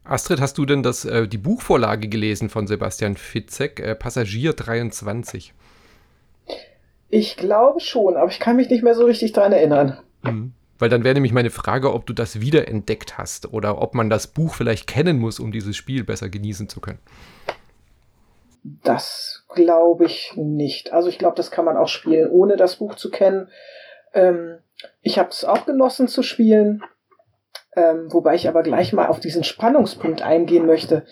Astrid, 0.03 0.39
hast 0.39 0.57
du 0.57 0.65
denn 0.65 0.83
das, 0.83 1.05
äh, 1.05 1.27
die 1.27 1.37
Buchvorlage 1.37 2.07
gelesen 2.07 2.49
von 2.49 2.67
Sebastian 2.67 3.17
Fitzek, 3.17 3.79
äh, 3.79 3.95
Passagier 3.95 4.53
23? 4.53 5.53
Ich 7.09 7.37
glaube 7.37 7.79
schon, 7.79 8.15
aber 8.17 8.29
ich 8.29 8.39
kann 8.39 8.55
mich 8.55 8.69
nicht 8.69 8.83
mehr 8.83 8.95
so 8.95 9.05
richtig 9.05 9.33
daran 9.33 9.53
erinnern. 9.53 9.97
Hm. 10.23 10.53
Weil 10.79 10.89
dann 10.89 11.03
wäre 11.03 11.15
nämlich 11.15 11.33
meine 11.33 11.49
Frage, 11.49 11.93
ob 11.93 12.05
du 12.05 12.13
das 12.13 12.39
wiederentdeckt 12.39 13.17
hast 13.17 13.51
oder 13.51 13.81
ob 13.81 13.95
man 13.95 14.09
das 14.09 14.27
Buch 14.27 14.53
vielleicht 14.53 14.87
kennen 14.87 15.17
muss, 15.17 15.39
um 15.39 15.51
dieses 15.51 15.75
Spiel 15.75 16.03
besser 16.03 16.29
genießen 16.29 16.69
zu 16.69 16.79
können. 16.79 16.99
Das 18.83 19.45
glaube 19.53 20.05
ich 20.05 20.33
nicht. 20.35 20.93
Also 20.93 21.09
ich 21.09 21.17
glaube, 21.17 21.35
das 21.35 21.51
kann 21.51 21.65
man 21.65 21.77
auch 21.77 21.87
spielen, 21.87 22.29
ohne 22.29 22.57
das 22.57 22.77
Buch 22.77 22.95
zu 22.95 23.09
kennen. 23.09 23.49
Ähm, 24.13 24.59
ich 25.01 25.19
habe 25.19 25.29
es 25.29 25.45
auch 25.45 25.65
genossen 25.65 26.07
zu 26.07 26.23
spielen, 26.23 26.83
ähm, 27.75 28.11
wobei 28.11 28.35
ich 28.35 28.47
aber 28.47 28.63
gleich 28.63 28.93
mal 28.93 29.07
auf 29.07 29.19
diesen 29.19 29.43
Spannungspunkt 29.43 30.21
eingehen 30.21 30.65
möchte. 30.65 31.05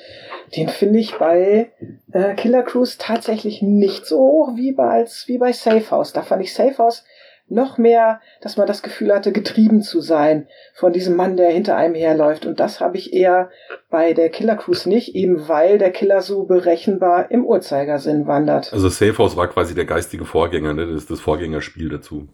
Den 0.56 0.70
finde 0.70 1.00
ich 1.00 1.18
bei 1.18 1.72
äh, 2.12 2.34
Killer 2.36 2.64
Cruise 2.64 2.98
tatsächlich 2.98 3.62
nicht 3.62 4.06
so 4.06 4.20
hoch 4.20 4.56
wie 4.56 4.72
bei, 4.72 5.06
wie 5.26 5.38
bei 5.38 5.52
Safe 5.52 5.92
House. 5.92 6.14
Da 6.14 6.22
fand 6.22 6.44
ich 6.44 6.54
Safe 6.54 6.78
House 6.78 7.04
noch 7.48 7.78
mehr, 7.78 8.22
dass 8.42 8.58
man 8.58 8.68
das 8.68 8.82
Gefühl 8.82 9.14
hatte, 9.14 9.32
getrieben 9.32 9.82
zu 9.82 10.02
sein 10.02 10.48
von 10.74 10.94
diesem 10.94 11.16
Mann, 11.16 11.38
der 11.38 11.52
hinter 11.52 11.78
einem 11.78 11.96
herläuft. 11.96 12.46
Und 12.46 12.60
das 12.60 12.80
habe 12.80 12.98
ich 12.98 13.14
eher 13.14 13.50
bei 13.90 14.14
der 14.14 14.30
Killer 14.30 14.56
Cruise 14.56 14.90
nicht, 14.90 15.16
eben 15.16 15.48
weil 15.48 15.78
der 15.78 15.92
Killer 15.92 16.22
so 16.22 16.44
berechenbar 16.44 17.30
im 17.32 17.46
Uhrzeigersinn 17.46 18.26
wandert. 18.26 18.74
Also 18.74 18.90
Safe 18.90 19.18
House 19.18 19.36
war 19.36 19.48
quasi 19.48 19.76
der 19.76 19.86
geistige 19.86 20.26
Vorgänger, 20.26 20.74
ne? 20.74 20.88
das 20.88 21.04
ist 21.04 21.12
das 21.12 21.20
Vorgängerspiel 21.20 21.90
dazu. 21.90 22.28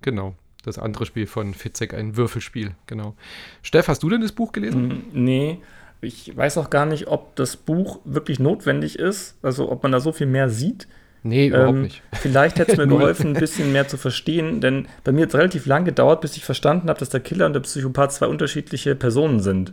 Genau. 0.00 0.34
Das 0.64 0.78
andere 0.78 1.06
Spiel 1.06 1.26
von 1.26 1.54
Fitzek, 1.54 1.94
ein 1.94 2.16
Würfelspiel, 2.16 2.72
genau. 2.86 3.14
Steff, 3.62 3.88
hast 3.88 4.02
du 4.02 4.10
denn 4.10 4.20
das 4.20 4.32
Buch 4.32 4.52
gelesen? 4.52 4.88
Mm, 4.88 5.24
nee, 5.24 5.58
ich 6.00 6.36
weiß 6.36 6.58
auch 6.58 6.70
gar 6.70 6.84
nicht, 6.84 7.06
ob 7.06 7.36
das 7.36 7.56
Buch 7.56 8.00
wirklich 8.04 8.38
notwendig 8.38 8.98
ist, 8.98 9.36
also 9.42 9.70
ob 9.70 9.82
man 9.82 9.92
da 9.92 10.00
so 10.00 10.12
viel 10.12 10.26
mehr 10.26 10.48
sieht. 10.48 10.88
Nee, 11.28 11.48
überhaupt 11.48 11.70
ähm, 11.70 11.82
nicht. 11.82 12.02
Vielleicht 12.12 12.58
hätte 12.58 12.72
es 12.72 12.78
mir 12.78 12.86
geholfen, 12.86 13.28
ein 13.28 13.40
bisschen 13.40 13.70
mehr 13.72 13.86
zu 13.86 13.96
verstehen, 13.96 14.60
denn 14.60 14.88
bei 15.04 15.12
mir 15.12 15.22
hat 15.22 15.28
es 15.28 15.34
relativ 15.34 15.66
lang 15.66 15.84
gedauert, 15.84 16.20
bis 16.20 16.36
ich 16.36 16.44
verstanden 16.44 16.88
habe, 16.88 16.98
dass 16.98 17.10
der 17.10 17.20
Killer 17.20 17.46
und 17.46 17.52
der 17.52 17.60
Psychopath 17.60 18.12
zwei 18.12 18.26
unterschiedliche 18.26 18.94
Personen 18.94 19.40
sind. 19.40 19.72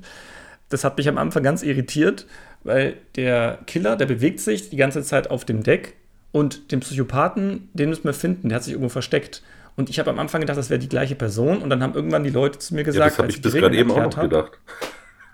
Das 0.70 0.84
hat 0.84 0.98
mich 0.98 1.08
am 1.08 1.18
Anfang 1.18 1.44
ganz 1.44 1.64
irritiert, 1.64 2.26
weil 2.64 2.98
der 3.16 3.60
Killer, 3.68 3.96
der 3.96 4.06
bewegt 4.06 4.40
sich 4.40 4.70
die 4.70 4.78
ganze 4.78 5.04
Zeit 5.04 5.30
auf 5.32 5.46
dem 5.46 5.64
Deck 5.64 5.94
und 6.32 6.72
den 6.72 6.82
Psychopathen, 6.82 7.70
den 7.74 7.90
müssen 7.90 8.04
wir 8.04 8.14
finden, 8.14 8.50
der 8.50 8.58
hat 8.58 8.64
sich 8.64 8.74
irgendwo 8.74 8.90
versteckt. 8.90 9.42
Und 9.78 9.90
ich 9.90 10.00
habe 10.00 10.10
am 10.10 10.20
Anfang 10.20 10.42
gedacht, 10.42 10.58
das 10.58 10.70
wäre 10.70 10.80
die 10.80 10.90
gleiche 10.90 11.16
Person 11.16 11.60
und 11.60 11.70
dann 11.70 11.84
haben 11.84 11.94
irgendwann 11.94 12.24
die 12.24 12.30
Leute 12.30 12.60
zu 12.60 12.76
mir 12.76 12.84
gesagt, 12.84 13.00
ja, 13.00 13.10
das 13.10 13.18
habe 13.18 13.30
ich 13.30 13.42
bis 13.42 13.54
gerade 13.54 13.78
eben 13.78 13.92
auch 13.92 14.04
noch 14.04 14.18
hab, 14.18 14.24
gedacht. 14.24 14.60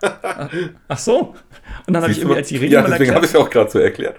Ach 0.88 0.98
so. 0.98 1.36
Und 1.88 1.94
dann 1.94 2.02
habe 2.02 2.12
ich 2.12 2.20
irgendwie 2.20 2.38
als 2.38 2.48
die 2.48 2.58
Regeln 2.58 2.84
Ja, 2.84 2.90
deswegen 2.90 3.14
habe 3.14 3.26
ich 3.26 3.32
es 3.32 3.38
auch 3.38 3.50
gerade 3.50 3.70
so 3.70 3.80
erklärt. 3.80 4.16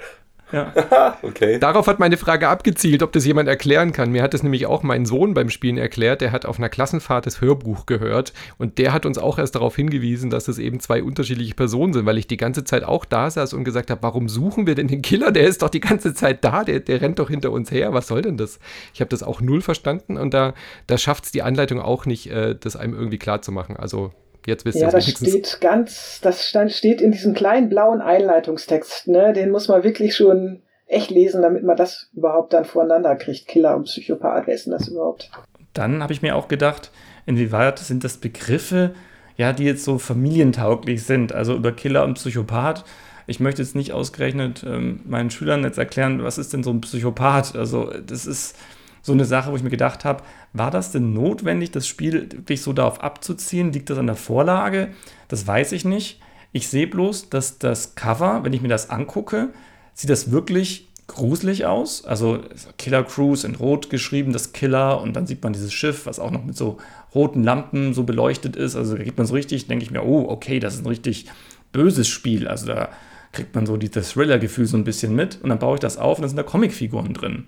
Ja. 0.52 0.72
okay. 1.22 1.58
Darauf 1.58 1.86
hat 1.86 1.98
meine 1.98 2.16
Frage 2.16 2.48
abgezielt, 2.48 3.02
ob 3.02 3.12
das 3.12 3.24
jemand 3.24 3.48
erklären 3.48 3.92
kann. 3.92 4.10
Mir 4.10 4.22
hat 4.22 4.34
das 4.34 4.42
nämlich 4.42 4.66
auch 4.66 4.82
mein 4.82 5.06
Sohn 5.06 5.34
beim 5.34 5.50
Spielen 5.50 5.78
erklärt. 5.78 6.20
Der 6.20 6.32
hat 6.32 6.46
auf 6.46 6.58
einer 6.58 6.68
Klassenfahrt 6.68 7.26
das 7.26 7.40
Hörbuch 7.40 7.86
gehört 7.86 8.32
und 8.58 8.78
der 8.78 8.92
hat 8.92 9.06
uns 9.06 9.18
auch 9.18 9.38
erst 9.38 9.54
darauf 9.54 9.76
hingewiesen, 9.76 10.30
dass 10.30 10.48
es 10.48 10.58
eben 10.58 10.80
zwei 10.80 11.02
unterschiedliche 11.02 11.54
Personen 11.54 11.92
sind, 11.92 12.06
weil 12.06 12.18
ich 12.18 12.26
die 12.26 12.36
ganze 12.36 12.64
Zeit 12.64 12.84
auch 12.84 13.04
da 13.04 13.30
saß 13.30 13.54
und 13.54 13.64
gesagt 13.64 13.90
habe, 13.90 14.02
warum 14.02 14.28
suchen 14.28 14.66
wir 14.66 14.74
denn 14.74 14.88
den 14.88 15.02
Killer? 15.02 15.32
Der 15.32 15.46
ist 15.46 15.62
doch 15.62 15.70
die 15.70 15.80
ganze 15.80 16.14
Zeit 16.14 16.44
da, 16.44 16.64
der, 16.64 16.80
der 16.80 17.00
rennt 17.00 17.18
doch 17.18 17.30
hinter 17.30 17.50
uns 17.50 17.70
her. 17.70 17.94
Was 17.94 18.06
soll 18.06 18.22
denn 18.22 18.36
das? 18.36 18.58
Ich 18.94 19.00
habe 19.00 19.08
das 19.08 19.22
auch 19.22 19.40
null 19.40 19.62
verstanden 19.62 20.16
und 20.16 20.34
da, 20.34 20.54
da 20.86 20.98
schafft 20.98 21.24
es 21.24 21.32
die 21.32 21.42
Anleitung 21.42 21.80
auch 21.80 22.06
nicht, 22.06 22.30
äh, 22.30 22.54
das 22.58 22.76
einem 22.76 22.94
irgendwie 22.94 23.18
klar 23.18 23.42
zu 23.42 23.52
machen. 23.52 23.76
Also 23.76 24.12
Jetzt 24.46 24.64
wisst 24.64 24.78
ja, 24.78 24.90
das 24.90 25.08
steht 25.08 25.60
ganz, 25.60 26.20
das 26.20 26.48
stand, 26.48 26.72
steht 26.72 27.00
in 27.00 27.12
diesem 27.12 27.34
kleinen 27.34 27.68
blauen 27.68 28.00
Einleitungstext, 28.00 29.08
ne? 29.08 29.32
Den 29.32 29.50
muss 29.50 29.68
man 29.68 29.84
wirklich 29.84 30.16
schon 30.16 30.62
echt 30.86 31.10
lesen, 31.10 31.42
damit 31.42 31.62
man 31.62 31.76
das 31.76 32.10
überhaupt 32.14 32.52
dann 32.52 32.64
voreinander 32.64 33.16
kriegt. 33.16 33.48
Killer 33.48 33.76
und 33.76 33.84
Psychopath, 33.84 34.46
wer 34.46 34.54
ist 34.54 34.66
denn 34.66 34.72
das 34.72 34.88
überhaupt? 34.88 35.30
Dann 35.72 36.02
habe 36.02 36.12
ich 36.12 36.22
mir 36.22 36.36
auch 36.36 36.48
gedacht, 36.48 36.90
inwieweit 37.24 37.78
sind 37.78 38.04
das 38.04 38.18
Begriffe, 38.18 38.94
ja, 39.36 39.52
die 39.52 39.64
jetzt 39.64 39.84
so 39.84 39.98
familientauglich 39.98 41.04
sind, 41.04 41.32
also 41.32 41.54
über 41.54 41.72
Killer 41.72 42.04
und 42.04 42.14
Psychopath. 42.14 42.84
Ich 43.26 43.40
möchte 43.40 43.62
jetzt 43.62 43.76
nicht 43.76 43.92
ausgerechnet 43.92 44.64
ähm, 44.66 45.00
meinen 45.06 45.30
Schülern 45.30 45.62
jetzt 45.62 45.78
erklären, 45.78 46.22
was 46.24 46.38
ist 46.38 46.52
denn 46.52 46.62
so 46.62 46.70
ein 46.70 46.80
Psychopath? 46.80 47.56
Also 47.56 47.90
das 48.04 48.26
ist 48.26 48.56
so 49.02 49.12
eine 49.12 49.24
Sache, 49.24 49.50
wo 49.50 49.56
ich 49.56 49.62
mir 49.62 49.70
gedacht 49.70 50.04
habe, 50.04 50.22
war 50.52 50.70
das 50.70 50.92
denn 50.92 51.12
notwendig, 51.12 51.72
das 51.72 51.86
Spiel 51.86 52.30
wirklich 52.32 52.62
so 52.62 52.72
darauf 52.72 53.02
abzuziehen? 53.02 53.72
Liegt 53.72 53.90
das 53.90 53.98
an 53.98 54.06
der 54.06 54.16
Vorlage? 54.16 54.90
Das 55.28 55.46
weiß 55.46 55.72
ich 55.72 55.84
nicht. 55.84 56.20
Ich 56.52 56.68
sehe 56.68 56.86
bloß, 56.86 57.28
dass 57.30 57.58
das 57.58 57.94
Cover, 57.94 58.44
wenn 58.44 58.52
ich 58.52 58.62
mir 58.62 58.68
das 58.68 58.90
angucke, 58.90 59.48
sieht 59.94 60.10
das 60.10 60.30
wirklich 60.30 60.88
gruselig 61.06 61.66
aus. 61.66 62.04
Also 62.04 62.40
Killer 62.78 63.04
Cruise 63.04 63.46
in 63.46 63.54
Rot 63.54 63.90
geschrieben, 63.90 64.32
das 64.32 64.52
Killer, 64.52 65.00
und 65.00 65.14
dann 65.14 65.26
sieht 65.26 65.42
man 65.42 65.52
dieses 65.52 65.72
Schiff, 65.72 66.06
was 66.06 66.18
auch 66.18 66.30
noch 66.30 66.44
mit 66.44 66.56
so 66.56 66.78
roten 67.14 67.42
Lampen 67.42 67.94
so 67.94 68.04
beleuchtet 68.04 68.56
ist. 68.56 68.76
Also 68.76 68.96
da 68.96 69.02
geht 69.02 69.18
man 69.18 69.26
so 69.26 69.34
richtig, 69.34 69.66
denke 69.66 69.84
ich 69.84 69.90
mir, 69.90 70.04
oh, 70.04 70.26
okay, 70.28 70.60
das 70.60 70.74
ist 70.74 70.80
ein 70.80 70.88
richtig 70.88 71.26
böses 71.72 72.08
Spiel. 72.08 72.46
Also 72.46 72.66
da 72.66 72.90
kriegt 73.32 73.54
man 73.54 73.66
so 73.66 73.76
dieses 73.76 74.12
Thriller-Gefühl 74.12 74.66
so 74.66 74.76
ein 74.76 74.84
bisschen 74.84 75.14
mit. 75.14 75.40
Und 75.42 75.48
dann 75.48 75.58
baue 75.58 75.74
ich 75.74 75.80
das 75.80 75.96
auf 75.96 76.18
und 76.18 76.22
da 76.22 76.28
sind 76.28 76.36
da 76.36 76.42
Comicfiguren 76.42 77.14
drin. 77.14 77.46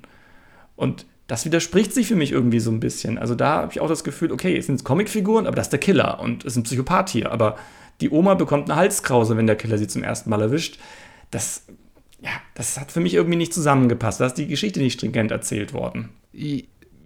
Und 0.77 1.07
das 1.27 1.45
widerspricht 1.45 1.93
sich 1.93 2.07
für 2.07 2.17
mich 2.17 2.33
irgendwie 2.33 2.61
so 2.61 2.71
ein 2.71 2.81
bisschen. 2.81 3.19
Also 3.19 3.35
da 3.35 3.63
habe 3.63 3.73
ich 3.73 3.81
auch 3.81 3.89
das 3.89 4.05
Gefühl, 4.05 4.33
okay, 4.33 4.57
es 4.57 4.67
sind 4.67 4.85
Comicfiguren, 4.85 5.47
aber 5.47 5.57
das 5.57 5.67
ist 5.67 5.73
der 5.73 5.81
Killer 5.81 6.21
und 6.21 6.45
es 6.45 6.53
ist 6.53 6.57
ein 6.59 6.63
Psychopath 6.65 7.09
hier. 7.11 7.33
Aber 7.33 7.57
die 8.01 8.11
Oma 8.11 8.35
bekommt 8.35 8.71
eine 8.71 8.79
Halskrause, 8.79 9.37
wenn 9.37 9.47
der 9.47 9.57
Killer 9.57 9.79
sie 9.79 9.89
zum 9.89 10.03
ersten 10.03 10.29
Mal 10.29 10.43
erwischt. 10.43 10.79
Das, 11.31 11.65
ja, 12.21 12.31
das 12.55 12.79
hat 12.79 12.93
für 12.93 13.01
mich 13.01 13.15
irgendwie 13.15 13.37
nicht 13.37 13.55
zusammengepasst. 13.55 14.21
Da 14.21 14.27
ist 14.27 14.35
die 14.35 14.47
Geschichte 14.47 14.81
nicht 14.81 14.95
stringent 14.95 15.31
erzählt 15.31 15.73
worden 15.73 16.11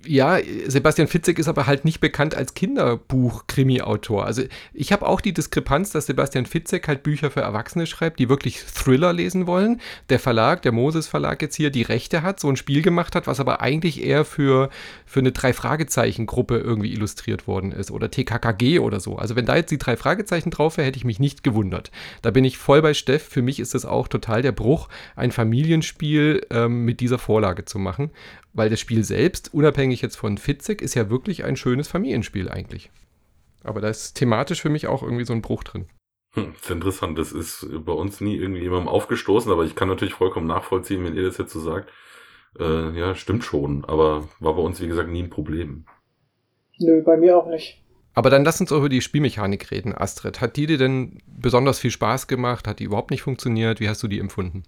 ja, 0.07 0.39
Sebastian 0.67 1.09
Fitzek 1.09 1.39
ist 1.39 1.49
aber 1.49 1.67
halt 1.67 1.85
nicht 1.85 2.01
bekannt 2.01 2.35
als 2.35 2.55
Kinderbuch-Krimi-Autor. 2.55 4.25
Also 4.25 4.43
ich 4.73 4.93
habe 4.93 5.07
auch 5.07 5.21
die 5.21 5.33
Diskrepanz, 5.33 5.91
dass 5.91 6.07
Sebastian 6.07 6.47
Fitzek 6.47 6.89
halt 6.89 7.03
Bücher 7.03 7.31
für 7.31 7.41
Erwachsene 7.41 7.87
schreibt, 7.87 8.19
die 8.19 8.29
wirklich 8.29 8.63
Thriller 8.63 9.13
lesen 9.13 9.47
wollen. 9.47 9.81
Der 10.09 10.19
Verlag, 10.19 10.63
der 10.63 10.73
Moses 10.73 11.09
Verlag 11.09 11.43
jetzt 11.43 11.57
hier, 11.57 11.71
die 11.71 11.83
Rechte 11.83 12.23
hat, 12.23 12.41
so 12.41 12.49
ein 12.49 12.57
Spiel 12.57 12.83
gemacht 12.83 13.15
hat, 13.15 13.27
was 13.27 13.41
aber 13.41 13.61
eigentlich 13.61 14.03
eher 14.03 14.25
für, 14.25 14.71
für 15.05 15.21
eine 15.21 15.33
Drei-Fragezeichen-Gruppe 15.33 16.59
irgendwie 16.59 16.93
illustriert 16.93 17.47
worden 17.47 17.73
ist 17.73 17.91
oder 17.91 18.11
TKKG 18.11 18.79
oder 18.79 19.01
so. 19.01 19.17
Also 19.17 19.37
wenn 19.37 19.47
da 19.47 19.57
jetzt 19.57 19.71
die 19.71 19.79
drei 19.79 19.97
Fragezeichen 19.97 20.51
drauf 20.51 20.77
wäre, 20.77 20.87
hätte 20.87 20.99
ich 20.99 21.05
mich 21.05 21.21
nicht 21.21 21.43
gewundert. 21.43 21.91
Da 22.23 22.31
bin 22.31 22.45
ich 22.45 22.59
voll 22.59 22.83
bei 22.83 22.95
Steff. 22.95 23.23
Für 23.29 23.43
mich 23.43 23.61
ist 23.61 23.75
das 23.75 23.85
auch 23.85 24.09
total 24.09 24.43
der 24.43 24.53
Bruch, 24.53 24.89
ein 25.17 25.33
Familienspiel 25.33 26.47
ähm, 26.51 26.85
mit 26.85 27.01
dieser 27.01 27.19
Vorlage 27.19 27.65
zu 27.65 27.79
machen 27.79 28.11
weil 28.59 28.69
das 28.69 28.81
Spiel 28.81 29.05
selbst, 29.05 29.55
unabhängig 29.55 30.03
jetzt 30.03 30.17
von 30.17 30.37
Fitzek, 30.37 30.83
ist 30.83 30.95
ja 30.95 31.09
wirklich 31.09 31.45
ein 31.45 31.57
schönes 31.57 31.89
Familienspiel 31.89 32.51
eigentlich. 32.51 32.91
Aber 33.65 33.81
da 33.81 33.89
ist 33.89 34.15
thematisch 34.15 34.61
für 34.61 34.69
mich 34.69 34.87
auch 34.87 35.03
irgendwie 35.03 35.25
so 35.25 35.33
ein 35.33 35.43
Bruch 35.43 35.65
drin. 35.65 35.87
Hm, 36.35 36.55
ist 36.61 36.71
interessant. 36.71 37.19
Das 37.19 37.33
ist 37.33 37.67
bei 37.85 37.93
uns 37.93 38.21
nie 38.21 38.37
irgendwie 38.37 38.63
jemandem 38.63 38.89
aufgestoßen, 38.89 39.51
aber 39.51 39.65
ich 39.65 39.75
kann 39.75 39.89
natürlich 39.89 40.15
vollkommen 40.15 40.47
nachvollziehen, 40.47 41.05
wenn 41.05 41.17
ihr 41.17 41.25
das 41.25 41.39
jetzt 41.39 41.53
so 41.53 41.61
sagt. 41.61 41.91
Äh, 42.59 42.99
ja, 42.99 43.15
stimmt 43.15 43.45
schon, 43.45 43.85
aber 43.85 44.29
war 44.41 44.55
bei 44.55 44.63
uns, 44.63 44.81
wie 44.81 44.89
gesagt, 44.89 45.09
nie 45.09 45.23
ein 45.23 45.31
Problem. 45.31 45.87
Nö, 46.79 47.03
bei 47.03 47.17
mir 47.17 47.37
auch 47.39 47.49
nicht. 47.49 47.83
Aber 48.15 48.31
dann 48.31 48.45
lass 48.45 48.61
uns 48.61 48.73
über 48.73 48.89
die 48.89 49.01
Spielmechanik 49.01 49.71
reden, 49.71 49.95
Astrid. 49.97 50.41
Hat 50.41 50.57
die 50.57 50.67
dir 50.67 50.79
denn 50.79 51.19
besonders 51.27 51.79
viel 51.79 51.93
Spaß 51.93 52.27
gemacht? 52.27 52.67
Hat 52.67 52.81
die 52.81 52.85
überhaupt 52.85 53.13
nicht 53.13 53.23
funktioniert? 53.23 53.79
Wie 53.79 53.89
hast 53.89 54.03
du 54.03 54.09
die 54.09 54.19
empfunden? 54.19 54.65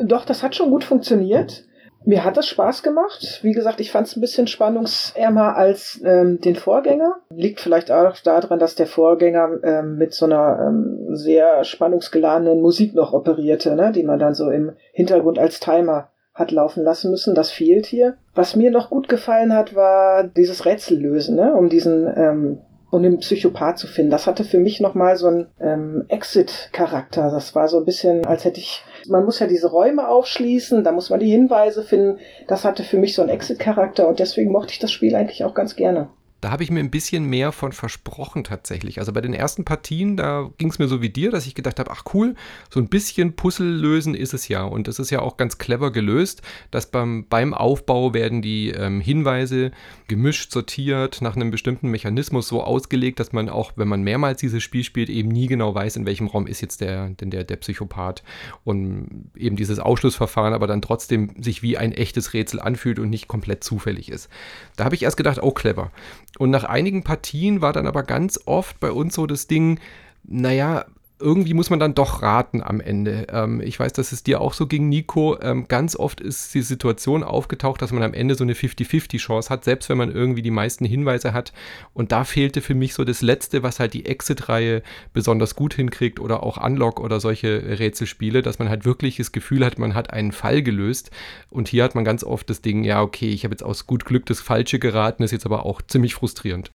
Doch, 0.00 0.26
das 0.26 0.42
hat 0.42 0.54
schon 0.54 0.70
gut 0.70 0.84
funktioniert. 0.84 1.64
Mir 2.06 2.24
hat 2.24 2.36
das 2.36 2.46
Spaß 2.46 2.82
gemacht. 2.82 3.40
Wie 3.42 3.52
gesagt, 3.52 3.80
ich 3.80 3.90
fand 3.90 4.06
es 4.06 4.16
ein 4.16 4.20
bisschen 4.20 4.46
spannungsärmer 4.46 5.56
als 5.56 6.00
ähm, 6.04 6.40
den 6.40 6.54
Vorgänger. 6.54 7.16
Liegt 7.30 7.60
vielleicht 7.60 7.90
auch 7.90 8.16
daran, 8.18 8.58
dass 8.58 8.74
der 8.74 8.86
Vorgänger 8.86 9.58
ähm, 9.62 9.96
mit 9.96 10.12
so 10.12 10.26
einer 10.26 10.66
ähm, 10.68 11.16
sehr 11.16 11.64
spannungsgeladenen 11.64 12.60
Musik 12.60 12.94
noch 12.94 13.12
operierte, 13.12 13.74
ne? 13.74 13.90
die 13.92 14.02
man 14.02 14.18
dann 14.18 14.34
so 14.34 14.50
im 14.50 14.72
Hintergrund 14.92 15.38
als 15.38 15.60
Timer 15.60 16.10
hat 16.34 16.50
laufen 16.50 16.82
lassen 16.82 17.10
müssen. 17.10 17.34
Das 17.34 17.50
fehlt 17.50 17.86
hier. 17.86 18.16
Was 18.34 18.56
mir 18.56 18.70
noch 18.70 18.90
gut 18.90 19.08
gefallen 19.08 19.54
hat, 19.54 19.74
war 19.74 20.24
dieses 20.24 20.66
Rätsellösen, 20.66 21.36
ne? 21.36 21.54
um 21.54 21.68
diesen 21.68 22.06
ähm, 22.14 22.58
um 22.94 23.02
den 23.02 23.18
Psychopath 23.18 23.78
zu 23.78 23.88
finden. 23.88 24.12
Das 24.12 24.26
hatte 24.26 24.44
für 24.44 24.60
mich 24.60 24.80
nochmal 24.80 25.16
so 25.16 25.26
einen 25.26 25.48
ähm, 25.60 26.04
Exit-Charakter. 26.08 27.30
Das 27.30 27.54
war 27.54 27.66
so 27.66 27.78
ein 27.78 27.84
bisschen, 27.84 28.24
als 28.24 28.44
hätte 28.44 28.60
ich 28.60 28.84
man 29.08 29.24
muss 29.24 29.38
ja 29.38 29.46
diese 29.46 29.70
Räume 29.70 30.08
aufschließen, 30.08 30.84
da 30.84 30.92
muss 30.92 31.10
man 31.10 31.20
die 31.20 31.30
Hinweise 31.30 31.82
finden. 31.82 32.18
Das 32.46 32.64
hatte 32.64 32.82
für 32.82 32.98
mich 32.98 33.14
so 33.14 33.22
einen 33.22 33.30
Exit-Charakter 33.30 34.08
und 34.08 34.18
deswegen 34.18 34.52
mochte 34.52 34.72
ich 34.72 34.78
das 34.78 34.92
Spiel 34.92 35.14
eigentlich 35.14 35.44
auch 35.44 35.54
ganz 35.54 35.76
gerne. 35.76 36.08
Da 36.44 36.50
habe 36.50 36.62
ich 36.62 36.70
mir 36.70 36.80
ein 36.80 36.90
bisschen 36.90 37.24
mehr 37.24 37.52
von 37.52 37.72
versprochen 37.72 38.44
tatsächlich. 38.44 38.98
Also 38.98 39.14
bei 39.14 39.22
den 39.22 39.32
ersten 39.32 39.64
Partien, 39.64 40.18
da 40.18 40.50
ging 40.58 40.68
es 40.68 40.78
mir 40.78 40.88
so 40.88 41.00
wie 41.00 41.08
dir, 41.08 41.30
dass 41.30 41.46
ich 41.46 41.54
gedacht 41.54 41.78
habe, 41.78 41.90
ach 41.90 42.04
cool, 42.12 42.34
so 42.68 42.80
ein 42.80 42.88
bisschen 42.88 43.34
Puzzle 43.34 43.66
lösen 43.66 44.14
ist 44.14 44.34
es 44.34 44.48
ja. 44.48 44.62
Und 44.62 44.86
das 44.86 44.98
ist 44.98 45.08
ja 45.08 45.20
auch 45.20 45.38
ganz 45.38 45.56
clever 45.56 45.90
gelöst, 45.90 46.42
dass 46.70 46.90
beim, 46.90 47.26
beim 47.30 47.54
Aufbau 47.54 48.12
werden 48.12 48.42
die 48.42 48.68
ähm, 48.68 49.00
Hinweise 49.00 49.70
gemischt, 50.06 50.52
sortiert, 50.52 51.22
nach 51.22 51.34
einem 51.34 51.50
bestimmten 51.50 51.88
Mechanismus 51.88 52.46
so 52.46 52.62
ausgelegt, 52.62 53.20
dass 53.20 53.32
man 53.32 53.48
auch, 53.48 53.72
wenn 53.76 53.88
man 53.88 54.02
mehrmals 54.02 54.38
dieses 54.38 54.62
Spiel 54.62 54.84
spielt, 54.84 55.08
eben 55.08 55.30
nie 55.30 55.46
genau 55.46 55.74
weiß, 55.74 55.96
in 55.96 56.04
welchem 56.04 56.26
Raum 56.26 56.46
ist 56.46 56.60
jetzt 56.60 56.82
der, 56.82 57.08
denn 57.08 57.30
der, 57.30 57.44
der 57.44 57.56
Psychopath. 57.56 58.22
Und 58.64 59.30
eben 59.34 59.56
dieses 59.56 59.78
Ausschlussverfahren 59.78 60.52
aber 60.52 60.66
dann 60.66 60.82
trotzdem 60.82 61.42
sich 61.42 61.62
wie 61.62 61.78
ein 61.78 61.92
echtes 61.92 62.34
Rätsel 62.34 62.60
anfühlt 62.60 62.98
und 62.98 63.08
nicht 63.08 63.28
komplett 63.28 63.64
zufällig 63.64 64.10
ist. 64.10 64.28
Da 64.76 64.84
habe 64.84 64.94
ich 64.94 65.04
erst 65.04 65.16
gedacht, 65.16 65.38
oh 65.40 65.52
clever. 65.52 65.90
Und 66.38 66.50
nach 66.50 66.64
einigen 66.64 67.04
Partien 67.04 67.60
war 67.60 67.72
dann 67.72 67.86
aber 67.86 68.02
ganz 68.02 68.40
oft 68.46 68.80
bei 68.80 68.90
uns 68.90 69.14
so 69.14 69.26
das 69.26 69.46
Ding, 69.46 69.78
naja, 70.24 70.86
irgendwie 71.24 71.54
muss 71.54 71.70
man 71.70 71.80
dann 71.80 71.94
doch 71.94 72.22
raten 72.22 72.62
am 72.62 72.80
Ende. 72.80 73.26
Ähm, 73.30 73.60
ich 73.62 73.80
weiß, 73.80 73.94
dass 73.94 74.12
es 74.12 74.22
dir 74.22 74.40
auch 74.42 74.52
so 74.52 74.66
ging, 74.66 74.90
Nico. 74.90 75.40
Ähm, 75.40 75.66
ganz 75.66 75.96
oft 75.96 76.20
ist 76.20 76.54
die 76.54 76.60
Situation 76.60 77.24
aufgetaucht, 77.24 77.80
dass 77.80 77.92
man 77.92 78.02
am 78.02 78.12
Ende 78.12 78.34
so 78.34 78.44
eine 78.44 78.52
50-50-Chance 78.52 79.48
hat, 79.48 79.64
selbst 79.64 79.88
wenn 79.88 79.96
man 79.96 80.12
irgendwie 80.12 80.42
die 80.42 80.50
meisten 80.50 80.84
Hinweise 80.84 81.32
hat. 81.32 81.52
Und 81.94 82.12
da 82.12 82.24
fehlte 82.24 82.60
für 82.60 82.74
mich 82.74 82.92
so 82.92 83.04
das 83.04 83.22
Letzte, 83.22 83.62
was 83.62 83.80
halt 83.80 83.94
die 83.94 84.04
Exit-Reihe 84.04 84.82
besonders 85.14 85.56
gut 85.56 85.74
hinkriegt 85.74 86.20
oder 86.20 86.42
auch 86.42 86.62
Unlock 86.62 87.00
oder 87.00 87.18
solche 87.20 87.78
Rätselspiele, 87.78 88.42
dass 88.42 88.58
man 88.58 88.68
halt 88.68 88.84
wirklich 88.84 89.16
das 89.16 89.32
Gefühl 89.32 89.64
hat, 89.64 89.78
man 89.78 89.94
hat 89.94 90.12
einen 90.12 90.32
Fall 90.32 90.62
gelöst. 90.62 91.10
Und 91.48 91.68
hier 91.68 91.84
hat 91.84 91.94
man 91.94 92.04
ganz 92.04 92.22
oft 92.22 92.50
das 92.50 92.60
Ding, 92.60 92.84
ja, 92.84 93.00
okay, 93.00 93.30
ich 93.30 93.44
habe 93.44 93.54
jetzt 93.54 93.62
aus 93.62 93.86
gut 93.86 94.04
Glück 94.04 94.26
das 94.26 94.40
Falsche 94.40 94.78
geraten, 94.78 95.22
ist 95.22 95.32
jetzt 95.32 95.46
aber 95.46 95.64
auch 95.64 95.80
ziemlich 95.80 96.14
frustrierend. 96.14 96.70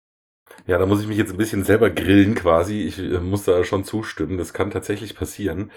Ja, 0.70 0.78
da 0.78 0.86
muss 0.86 1.02
ich 1.02 1.08
mich 1.08 1.18
jetzt 1.18 1.32
ein 1.32 1.38
bisschen 1.38 1.64
selber 1.64 1.90
grillen 1.90 2.36
quasi. 2.36 2.84
Ich 2.84 3.00
äh, 3.00 3.18
muss 3.20 3.44
da 3.44 3.64
schon 3.64 3.84
zustimmen. 3.86 4.38
Das 4.38 4.54
kann 4.54 4.70
tatsächlich 4.70 5.16
passieren. 5.16 5.72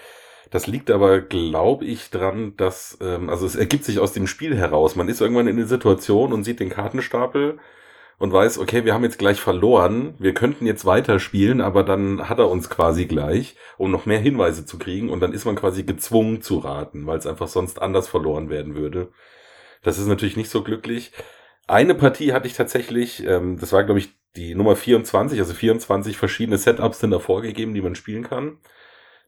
Das 0.51 0.67
liegt 0.67 0.91
aber, 0.91 1.23
glaube 1.23 1.87
ich, 1.87 2.11
dran, 2.11 2.59
dass, 2.59 2.99
ähm, 3.01 3.31
also 3.31 3.47
es 3.47 3.57
ergibt 3.57 3.87
sich 3.87 4.01
aus 4.01 4.13
dem 4.13 4.27
Spiel 4.27 4.55
heraus. 4.55 4.95
Man 4.95 5.09
ist 5.09 5.23
irgendwann 5.23 5.49
in 5.49 5.57
der 5.57 5.67
Situation 5.67 6.31
und 6.35 6.45
sieht 6.45 6.61
den 6.61 6.69
Kartenstapel 6.69 7.59
und 8.19 8.35
weiß, 8.35 8.59
okay, 8.59 8.85
wir 8.85 8.93
haben 8.93 9.05
jetzt 9.05 9.19
gleich 9.19 9.41
verloren, 9.41 10.13
wir 10.19 10.35
könnten 10.35 10.67
jetzt 10.67 10.85
weiterspielen, 10.85 11.63
aber 11.63 11.85
dann 11.85 12.29
hat 12.29 12.39
er 12.39 12.51
uns 12.51 12.69
quasi 12.69 13.07
gleich, 13.07 13.57
um 13.79 13.91
noch 13.91 14.05
mehr 14.05 14.21
Hinweise 14.21 14.67
zu 14.67 14.79
kriegen 14.79 15.09
und 15.09 15.21
dann 15.21 15.33
ist 15.33 15.47
man 15.47 15.57
quasi 15.57 15.85
gezwungen 15.85 16.43
zu 16.43 16.59
raten, 16.59 17.07
weil 17.07 17.17
es 17.17 17.27
einfach 17.27 17.49
sonst 17.49 17.81
anders 17.81 18.09
verloren 18.09 18.51
werden 18.51 18.75
würde. 18.75 19.09
Das 19.83 19.99
ist 19.99 20.07
natürlich 20.07 20.37
nicht 20.37 20.51
so 20.51 20.63
glücklich. 20.63 21.13
Eine 21.73 21.95
Partie 21.95 22.35
hatte 22.35 22.47
ich 22.47 22.53
tatsächlich, 22.53 23.27
ähm, 23.27 23.59
das 23.59 23.73
war 23.73 23.83
glaube 23.85 23.99
ich 23.99 24.11
die 24.37 24.55
Nummer 24.55 24.77
24, 24.77 25.39
also 25.39 25.55
24 25.55 26.19
verschiedene 26.19 26.59
Setups 26.59 27.01
sind 27.01 27.13
da 27.13 27.19
vorgegeben, 27.19 27.73
die 27.73 27.81
man 27.81 27.95
spielen 27.95 28.25
kann. 28.25 28.59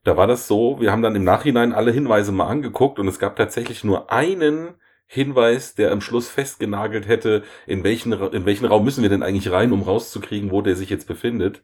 Da 0.03 0.15
war 0.15 0.27
das 0.27 0.47
so, 0.47 0.79
wir 0.79 0.91
haben 0.91 1.01
dann 1.01 1.15
im 1.15 1.23
Nachhinein 1.23 1.73
alle 1.73 1.91
Hinweise 1.91 2.31
mal 2.31 2.45
angeguckt 2.45 2.99
und 2.99 3.07
es 3.07 3.17
gab 3.17 3.35
tatsächlich 3.35 3.83
nur 3.83 4.11
einen 4.11 4.75
Hinweis, 5.07 5.73
der 5.73 5.91
am 5.91 6.01
Schluss 6.01 6.29
festgenagelt 6.29 7.07
hätte, 7.07 7.41
in 7.65 7.83
welchen, 7.83 8.13
in 8.13 8.45
welchen 8.45 8.65
Raum 8.65 8.85
müssen 8.85 9.01
wir 9.01 9.09
denn 9.09 9.23
eigentlich 9.23 9.51
rein, 9.51 9.71
um 9.71 9.81
rauszukriegen, 9.81 10.51
wo 10.51 10.61
der 10.61 10.75
sich 10.75 10.91
jetzt 10.91 11.07
befindet. 11.07 11.63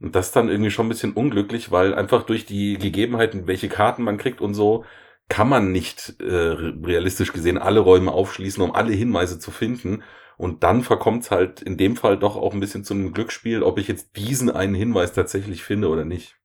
Und 0.00 0.14
das 0.14 0.30
dann 0.30 0.48
irgendwie 0.48 0.70
schon 0.70 0.86
ein 0.86 0.90
bisschen 0.90 1.14
unglücklich, 1.14 1.72
weil 1.72 1.92
einfach 1.92 2.22
durch 2.22 2.46
die 2.46 2.78
Gegebenheiten, 2.78 3.48
welche 3.48 3.68
Karten 3.68 4.04
man 4.04 4.16
kriegt 4.16 4.40
und 4.40 4.54
so, 4.54 4.84
kann 5.28 5.48
man 5.48 5.72
nicht 5.72 6.16
äh, 6.20 6.24
realistisch 6.24 7.32
gesehen 7.32 7.58
alle 7.58 7.80
Räume 7.80 8.12
aufschließen, 8.12 8.62
um 8.62 8.74
alle 8.74 8.92
Hinweise 8.92 9.38
zu 9.38 9.50
finden. 9.50 10.02
Und 10.36 10.62
dann 10.62 10.82
verkommt 10.82 11.24
es 11.24 11.30
halt 11.30 11.62
in 11.62 11.76
dem 11.76 11.96
Fall 11.96 12.16
doch 12.16 12.36
auch 12.36 12.54
ein 12.54 12.60
bisschen 12.60 12.84
zu 12.84 12.94
einem 12.94 13.12
Glücksspiel, 13.12 13.62
ob 13.62 13.78
ich 13.78 13.88
jetzt 13.88 14.16
diesen 14.16 14.50
einen 14.50 14.74
Hinweis 14.74 15.12
tatsächlich 15.12 15.64
finde 15.64 15.88
oder 15.88 16.04
nicht. 16.04 16.36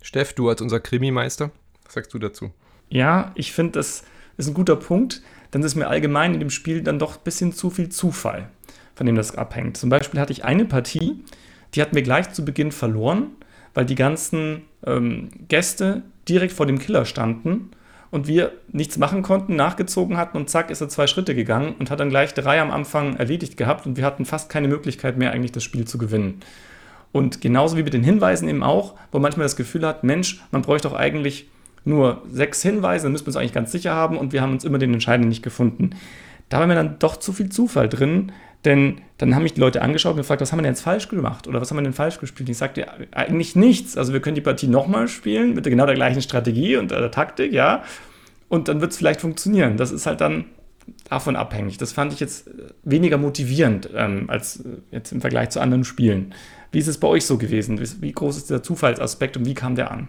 Steff, 0.00 0.32
du 0.32 0.48
als 0.48 0.60
unser 0.62 0.80
Krimimeister, 0.80 1.50
was 1.84 1.94
sagst 1.94 2.14
du 2.14 2.18
dazu? 2.18 2.52
Ja, 2.88 3.32
ich 3.34 3.52
finde, 3.52 3.72
das 3.72 4.04
ist 4.36 4.48
ein 4.48 4.54
guter 4.54 4.76
Punkt. 4.76 5.22
Dann 5.50 5.62
ist 5.62 5.74
mir 5.74 5.88
allgemein 5.88 6.34
in 6.34 6.40
dem 6.40 6.50
Spiel 6.50 6.82
dann 6.82 6.98
doch 6.98 7.16
ein 7.16 7.24
bisschen 7.24 7.52
zu 7.52 7.70
viel 7.70 7.90
Zufall, 7.90 8.48
von 8.94 9.06
dem 9.06 9.16
das 9.16 9.36
abhängt. 9.36 9.76
Zum 9.76 9.90
Beispiel 9.90 10.18
hatte 10.18 10.32
ich 10.32 10.44
eine 10.44 10.64
Partie, 10.64 11.22
die 11.74 11.82
hatten 11.82 11.94
wir 11.94 12.02
gleich 12.02 12.32
zu 12.32 12.44
Beginn 12.44 12.72
verloren, 12.72 13.32
weil 13.74 13.84
die 13.84 13.94
ganzen 13.94 14.62
ähm, 14.86 15.28
Gäste 15.48 16.02
direkt 16.28 16.52
vor 16.52 16.66
dem 16.66 16.78
Killer 16.78 17.04
standen 17.04 17.70
und 18.12 18.28
wir 18.28 18.52
nichts 18.70 18.98
machen 18.98 19.22
konnten, 19.22 19.56
nachgezogen 19.56 20.18
hatten 20.18 20.36
und 20.36 20.50
zack 20.50 20.70
ist 20.70 20.82
er 20.82 20.88
zwei 20.90 21.08
Schritte 21.08 21.34
gegangen 21.34 21.74
und 21.78 21.90
hat 21.90 21.98
dann 21.98 22.10
gleich 22.10 22.34
drei 22.34 22.60
am 22.60 22.70
Anfang 22.70 23.16
erledigt 23.16 23.56
gehabt 23.56 23.86
und 23.86 23.96
wir 23.96 24.04
hatten 24.04 24.26
fast 24.26 24.50
keine 24.50 24.68
Möglichkeit 24.68 25.16
mehr 25.16 25.32
eigentlich 25.32 25.50
das 25.50 25.64
Spiel 25.64 25.86
zu 25.86 25.98
gewinnen. 25.98 26.40
Und 27.10 27.40
genauso 27.40 27.76
wie 27.76 27.82
mit 27.82 27.94
den 27.94 28.04
Hinweisen 28.04 28.48
eben 28.48 28.62
auch, 28.62 28.94
wo 29.10 29.18
man 29.18 29.22
manchmal 29.22 29.46
das 29.46 29.56
Gefühl 29.56 29.86
hat, 29.86 30.04
Mensch, 30.04 30.42
man 30.50 30.60
bräuchte 30.60 30.88
doch 30.88 30.96
eigentlich 30.96 31.48
nur 31.84 32.22
sechs 32.30 32.60
Hinweise, 32.60 33.04
dann 33.06 33.12
müsste 33.12 33.26
man 33.26 33.30
es 33.30 33.36
eigentlich 33.36 33.54
ganz 33.54 33.72
sicher 33.72 33.94
haben 33.94 34.18
und 34.18 34.32
wir 34.34 34.42
haben 34.42 34.52
uns 34.52 34.64
immer 34.64 34.78
den 34.78 34.92
Entscheidenden 34.92 35.30
nicht 35.30 35.42
gefunden. 35.42 35.90
Da 36.50 36.60
war 36.60 36.66
mir 36.66 36.74
dann 36.74 36.98
doch 36.98 37.16
zu 37.16 37.32
viel 37.32 37.48
Zufall 37.48 37.88
drin, 37.88 38.30
denn 38.64 39.00
dann 39.18 39.34
haben 39.34 39.42
mich 39.42 39.54
die 39.54 39.60
Leute 39.60 39.82
angeschaut 39.82 40.12
und 40.12 40.18
gefragt, 40.18 40.40
was 40.40 40.52
haben 40.52 40.58
wir 40.58 40.62
denn 40.62 40.72
jetzt 40.72 40.82
falsch 40.82 41.08
gemacht 41.08 41.48
oder 41.48 41.60
was 41.60 41.70
haben 41.70 41.78
wir 41.78 41.82
denn 41.82 41.92
falsch 41.92 42.18
gespielt? 42.20 42.48
Und 42.48 42.52
ich 42.52 42.58
sagte 42.58 42.86
eigentlich 43.12 43.56
nichts. 43.56 43.96
Also 43.96 44.12
wir 44.12 44.20
können 44.20 44.34
die 44.34 44.40
Partie 44.40 44.68
nochmal 44.68 45.08
spielen 45.08 45.54
mit 45.54 45.64
genau 45.64 45.86
der 45.86 45.94
gleichen 45.94 46.22
Strategie 46.22 46.76
und 46.76 46.90
der 46.90 47.10
Taktik, 47.10 47.52
ja. 47.52 47.82
Und 48.48 48.68
dann 48.68 48.80
wird 48.80 48.92
es 48.92 48.98
vielleicht 48.98 49.20
funktionieren. 49.20 49.76
Das 49.76 49.90
ist 49.90 50.06
halt 50.06 50.20
dann 50.20 50.44
davon 51.08 51.36
abhängig. 51.36 51.78
Das 51.78 51.92
fand 51.92 52.12
ich 52.12 52.20
jetzt 52.20 52.50
weniger 52.84 53.18
motivierend 53.18 53.90
ähm, 53.94 54.28
als 54.28 54.60
äh, 54.60 54.68
jetzt 54.90 55.12
im 55.12 55.20
Vergleich 55.20 55.50
zu 55.50 55.60
anderen 55.60 55.84
Spielen. 55.84 56.34
Wie 56.70 56.78
ist 56.78 56.88
es 56.88 56.98
bei 56.98 57.08
euch 57.08 57.24
so 57.24 57.38
gewesen? 57.38 57.80
Wie 58.00 58.12
groß 58.12 58.36
ist 58.36 58.50
der 58.50 58.62
Zufallsaspekt 58.62 59.36
und 59.36 59.46
wie 59.46 59.54
kam 59.54 59.74
der 59.74 59.90
an? 59.90 60.08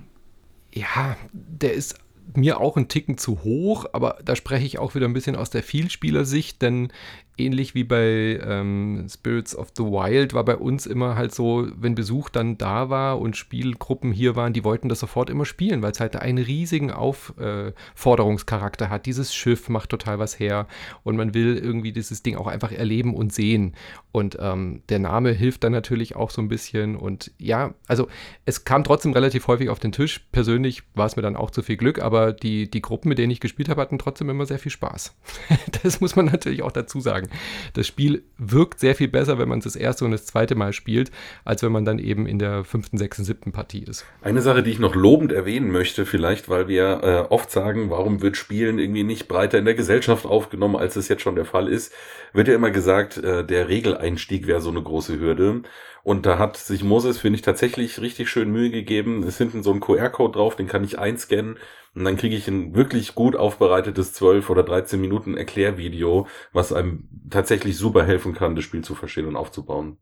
Ja, 0.73 1.17
der 1.33 1.73
ist 1.73 1.95
mir 2.35 2.59
auch 2.59 2.77
ein 2.77 2.87
Ticken 2.87 3.17
zu 3.17 3.43
hoch, 3.43 3.85
aber 3.93 4.17
da 4.23 4.35
spreche 4.35 4.65
ich 4.65 4.79
auch 4.79 4.95
wieder 4.95 5.07
ein 5.07 5.13
bisschen 5.13 5.35
aus 5.35 5.49
der 5.49 5.61
Vielspielersicht, 5.61 6.61
denn 6.61 6.91
ähnlich 7.37 7.73
wie 7.75 7.83
bei 7.83 8.39
ähm, 8.45 9.07
Spirits 9.09 9.55
of 9.55 9.69
the 9.75 9.83
Wild 9.83 10.33
war 10.33 10.45
bei 10.45 10.55
uns 10.55 10.85
immer 10.85 11.15
halt 11.15 11.33
so, 11.33 11.67
wenn 11.75 11.95
Besuch 11.95 12.29
dann 12.29 12.57
da 12.57 12.89
war 12.89 13.19
und 13.19 13.35
Spielgruppen 13.37 14.11
hier 14.11 14.35
waren, 14.35 14.53
die 14.53 14.63
wollten 14.63 14.89
das 14.89 14.99
sofort 14.99 15.29
immer 15.29 15.45
spielen, 15.45 15.81
weil 15.81 15.91
es 15.91 15.99
halt 15.99 16.15
einen 16.15 16.43
riesigen 16.43 16.91
Aufforderungscharakter 16.91 18.85
äh, 18.85 18.89
hat. 18.89 19.05
Dieses 19.05 19.33
Schiff 19.33 19.69
macht 19.69 19.89
total 19.89 20.19
was 20.19 20.39
her 20.39 20.67
und 21.03 21.15
man 21.15 21.33
will 21.33 21.57
irgendwie 21.57 21.91
dieses 21.91 22.23
Ding 22.23 22.35
auch 22.35 22.47
einfach 22.47 22.71
erleben 22.71 23.15
und 23.15 23.33
sehen. 23.33 23.75
Und 24.11 24.37
ähm, 24.39 24.83
der 24.89 24.99
Name 24.99 25.31
hilft 25.31 25.63
dann 25.63 25.71
natürlich 25.71 26.15
auch 26.15 26.29
so 26.29 26.41
ein 26.41 26.47
bisschen. 26.47 26.95
Und 26.95 27.31
ja, 27.39 27.73
also 27.87 28.07
es 28.45 28.63
kam 28.63 28.83
trotzdem 28.83 29.11
relativ 29.13 29.47
häufig 29.47 29.69
auf 29.69 29.79
den 29.79 29.91
Tisch. 29.91 30.19
Persönlich 30.31 30.83
war 30.93 31.07
es 31.07 31.15
mir 31.15 31.23
dann 31.23 31.35
auch 31.35 31.49
zu 31.49 31.63
viel 31.63 31.77
Glück, 31.77 31.99
aber 31.99 32.31
die, 32.31 32.69
die 32.69 32.81
Gruppen, 32.81 33.09
mit 33.09 33.17
denen 33.17 33.31
ich 33.31 33.39
gespielt 33.39 33.69
habe, 33.69 33.81
hatten 33.81 33.97
trotzdem 33.97 34.29
immer 34.29 34.45
sehr 34.45 34.59
viel 34.59 34.71
Spaß. 34.71 35.15
das 35.83 35.99
muss 35.99 36.15
man 36.15 36.25
natürlich 36.25 36.61
auch 36.61 36.71
dazu 36.71 37.01
sagen 37.01 37.22
sagen. 37.27 37.39
Das 37.73 37.87
Spiel 37.87 38.23
wirkt 38.37 38.79
sehr 38.79 38.95
viel 38.95 39.07
besser, 39.07 39.37
wenn 39.37 39.49
man 39.49 39.59
es 39.59 39.65
das 39.65 39.75
erste 39.75 40.05
und 40.05 40.11
das 40.11 40.25
zweite 40.25 40.55
Mal 40.55 40.73
spielt, 40.73 41.11
als 41.45 41.63
wenn 41.63 41.71
man 41.71 41.85
dann 41.85 41.99
eben 41.99 42.27
in 42.27 42.39
der 42.39 42.63
fünften, 42.63 42.97
sechsten, 42.97 43.23
siebten 43.23 43.51
Partie 43.51 43.83
ist. 43.83 44.05
Eine 44.21 44.41
Sache, 44.41 44.63
die 44.63 44.71
ich 44.71 44.79
noch 44.79 44.95
lobend 44.95 45.31
erwähnen 45.31 45.71
möchte, 45.71 46.05
vielleicht, 46.05 46.49
weil 46.49 46.67
wir 46.67 47.01
äh, 47.03 47.33
oft 47.33 47.51
sagen, 47.51 47.89
warum 47.89 48.21
wird 48.21 48.37
Spielen 48.37 48.79
irgendwie 48.79 49.03
nicht 49.03 49.27
breiter 49.27 49.59
in 49.59 49.65
der 49.65 49.75
Gesellschaft 49.75 50.25
aufgenommen, 50.25 50.75
als 50.75 50.95
es 50.95 51.07
jetzt 51.07 51.21
schon 51.21 51.35
der 51.35 51.45
Fall 51.45 51.67
ist, 51.67 51.93
wird 52.33 52.47
ja 52.47 52.55
immer 52.55 52.71
gesagt, 52.71 53.17
äh, 53.17 53.45
der 53.45 53.69
Regeleinstieg 53.69 54.47
wäre 54.47 54.61
so 54.61 54.69
eine 54.69 54.81
große 54.81 55.19
Hürde. 55.19 55.61
Und 56.03 56.25
da 56.25 56.37
hat 56.37 56.57
sich 56.57 56.83
Moses, 56.83 57.17
finde 57.17 57.37
ich, 57.37 57.43
tatsächlich 57.43 58.01
richtig 58.01 58.29
schön 58.29 58.51
Mühe 58.51 58.69
gegeben. 58.71 59.23
Es 59.23 59.29
ist 59.29 59.37
hinten 59.37 59.63
so 59.63 59.71
ein 59.71 59.79
QR-Code 59.79 60.33
drauf, 60.37 60.57
den 60.57 60.67
kann 60.67 60.83
ich 60.83 60.99
einscannen 60.99 61.57
und 61.95 62.05
dann 62.05 62.17
kriege 62.17 62.35
ich 62.35 62.47
ein 62.47 62.75
wirklich 62.75 63.15
gut 63.15 63.35
aufbereitetes 63.35 64.13
12 64.13 64.49
oder 64.49 64.63
13 64.63 64.99
Minuten 64.99 65.37
Erklärvideo, 65.37 66.27
was 66.51 66.73
einem 66.73 67.07
tatsächlich 67.29 67.77
super 67.77 68.03
helfen 68.05 68.33
kann, 68.33 68.55
das 68.55 68.65
Spiel 68.65 68.83
zu 68.83 68.95
verstehen 68.95 69.27
und 69.27 69.35
aufzubauen. 69.35 69.97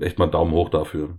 Echt 0.00 0.18
mal 0.18 0.26
Daumen 0.26 0.52
hoch 0.52 0.68
dafür 0.68 1.18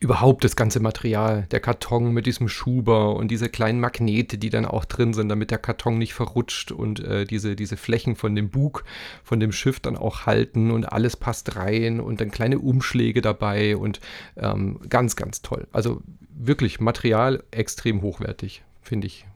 überhaupt 0.00 0.44
das 0.44 0.54
ganze 0.54 0.80
Material, 0.80 1.46
der 1.50 1.60
Karton 1.60 2.12
mit 2.12 2.26
diesem 2.26 2.48
Schuber 2.48 3.16
und 3.16 3.30
diese 3.30 3.48
kleinen 3.48 3.80
Magnete, 3.80 4.38
die 4.38 4.50
dann 4.50 4.64
auch 4.64 4.84
drin 4.84 5.12
sind, 5.12 5.28
damit 5.28 5.50
der 5.50 5.58
Karton 5.58 5.98
nicht 5.98 6.14
verrutscht 6.14 6.70
und 6.70 7.00
äh, 7.00 7.24
diese, 7.24 7.56
diese 7.56 7.76
Flächen 7.76 8.14
von 8.14 8.36
dem 8.36 8.50
Bug, 8.50 8.84
von 9.24 9.40
dem 9.40 9.50
Schiff 9.50 9.80
dann 9.80 9.96
auch 9.96 10.26
halten 10.26 10.70
und 10.70 10.84
alles 10.84 11.16
passt 11.16 11.56
rein 11.56 12.00
und 12.00 12.20
dann 12.20 12.30
kleine 12.30 12.60
Umschläge 12.60 13.22
dabei 13.22 13.76
und 13.76 14.00
ähm, 14.36 14.80
ganz, 14.88 15.16
ganz 15.16 15.42
toll. 15.42 15.66
Also 15.72 16.00
wirklich 16.30 16.80
Material 16.80 17.42
extrem 17.50 18.02
hochwertig, 18.02 18.62
finde 18.80 19.08
ich. 19.08 19.26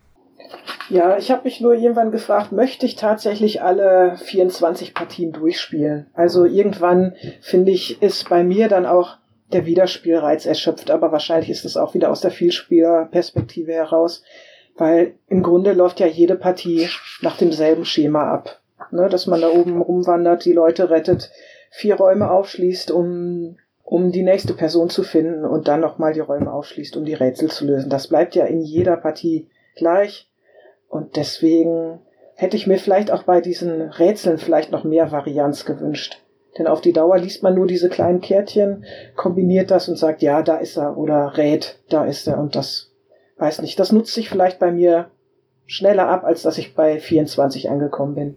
Ja, 0.88 1.16
ich 1.16 1.30
habe 1.30 1.45
mich 1.45 1.61
nur 1.61 1.74
irgendwann 1.74 2.11
gefragt, 2.11 2.53
möchte 2.53 2.84
ich 2.86 2.97
tatsächlich 2.97 3.62
alle 3.62 4.16
24 4.16 4.95
Partien 4.95 5.32
durchspielen? 5.32 6.07
Also 6.12 6.45
irgendwann, 6.45 7.14
finde 7.40 7.72
ich, 7.72 8.03
ist 8.03 8.28
bei 8.28 8.45
mir 8.45 8.68
dann 8.68 8.84
auch 8.84 9.16
der 9.53 9.66
Wiederspielreiz 9.66 10.47
erschöpft, 10.47 10.90
aber 10.90 11.12
wahrscheinlich 11.12 11.51
ist 11.51 11.64
es 11.64 11.76
auch 11.76 11.95
wieder 11.95 12.11
aus 12.11 12.20
der 12.20 12.30
Vielspielerperspektive 12.30 13.72
heraus, 13.72 14.22
weil 14.76 15.14
im 15.28 15.43
Grunde 15.43 15.72
läuft 15.72 16.01
ja 16.01 16.07
jede 16.07 16.36
Partie 16.36 16.88
nach 17.20 17.36
demselben 17.36 17.84
Schema 17.84 18.32
ab. 18.32 18.61
Ne, 18.90 19.09
dass 19.09 19.26
man 19.26 19.40
da 19.40 19.49
oben 19.49 19.80
rumwandert, 19.80 20.45
die 20.45 20.53
Leute 20.53 20.90
rettet, 20.90 21.30
vier 21.70 21.95
Räume 21.95 22.30
aufschließt, 22.30 22.90
um, 22.90 23.57
um 23.82 24.12
die 24.12 24.24
nächste 24.24 24.55
Person 24.55 24.90
zu 24.90 25.03
finden 25.03 25.45
und 25.45 25.68
dann 25.68 25.80
nochmal 25.80 26.12
die 26.12 26.20
Räume 26.20 26.53
aufschließt, 26.53 26.97
um 26.97 27.05
die 27.05 27.14
Rätsel 27.14 27.51
zu 27.51 27.64
lösen. 27.64 27.88
Das 27.88 28.09
bleibt 28.09 28.34
ja 28.34 28.45
in 28.45 28.61
jeder 28.61 28.97
Partie 28.97 29.49
gleich. 29.76 30.28
Und 30.93 31.16
deswegen 31.16 32.01
hätte 32.34 32.59
ich 32.59 32.66
mir 32.66 32.78
vielleicht 32.78 33.11
auch 33.11 33.22
bei 33.22 33.40
diesen 33.40 33.80
Rätseln 33.80 34.36
vielleicht 34.36 34.70
noch 34.70 34.84
mehr 34.84 35.11
Varianz 35.11 35.64
gewünscht. 35.64 36.20
Denn 36.59 36.66
auf 36.66 36.82
die 36.82 36.93
Dauer 36.93 37.16
liest 37.16 37.43
man 37.43 37.55
nur 37.55 37.66
diese 37.66 37.88
kleinen 37.88 38.20
Kärtchen, 38.20 38.84
kombiniert 39.16 39.70
das 39.70 39.88
und 39.88 39.97
sagt, 39.97 40.20
ja, 40.20 40.43
da 40.43 40.59
ist 40.59 40.76
er 40.76 40.99
oder 40.99 41.38
rät, 41.38 41.78
da 41.88 42.05
ist 42.05 42.28
er 42.28 42.38
und 42.38 42.57
das 42.57 42.93
weiß 43.38 43.62
nicht. 43.62 43.80
Das 43.80 43.90
nutzt 43.90 44.12
sich 44.12 44.28
vielleicht 44.28 44.59
bei 44.59 44.70
mir 44.70 45.11
schneller 45.64 46.09
ab, 46.09 46.24
als 46.24 46.43
dass 46.43 46.59
ich 46.59 46.74
bei 46.74 46.99
24 46.99 47.70
angekommen 47.70 48.14
bin. 48.14 48.36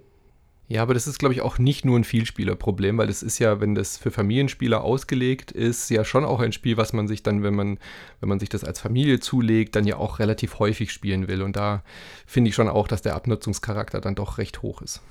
Ja, 0.68 0.82
aber 0.82 0.95
das 0.95 1.05
ist, 1.05 1.20
glaube 1.20 1.34
ich, 1.34 1.41
auch 1.41 1.59
nicht 1.59 1.86
nur 1.86 1.97
ein 1.97 2.03
Vielspielerproblem, 2.03 2.97
weil 2.97 3.09
es 3.09 3.22
ist 3.22 3.38
ja, 3.38 3.61
wenn 3.61 3.76
das 3.76 3.97
für 3.97 4.09
Familienspieler 4.09 4.84
ausgelegt 4.84 5.51
ist, 5.51 5.91
ja 5.91 6.03
schon 6.03 6.26
auch 6.26 6.39
ein 6.39 6.53
Spiel, 6.53 6.76
was 6.76 6.91
man 6.91 7.07
sich 7.07 7.22
dann, 7.22 7.43
wenn 7.43 7.53
man, 7.53 7.78
wenn 8.20 8.30
man 8.30 8.39
sich 8.39 8.49
das 8.49 8.63
als 8.63 8.80
Familie 8.80 9.20
zulegt, 9.20 9.76
dann 9.76 9.86
ja 9.86 9.97
auch 9.97 10.18
relativ 10.18 10.57
häufig 10.57 10.91
spielen 10.91 11.28
will. 11.28 11.43
Und 11.43 11.55
da 11.55 11.84
finde 12.26 12.49
ich 12.49 12.55
schon 12.55 12.68
auch, 12.68 12.88
dass 12.88 13.03
der 13.03 13.16
Abnutzungscharakter 13.16 14.01
dann 14.01 14.16
doch 14.16 14.39
recht 14.39 14.63
hoch 14.63 14.82
ist. 14.82 15.01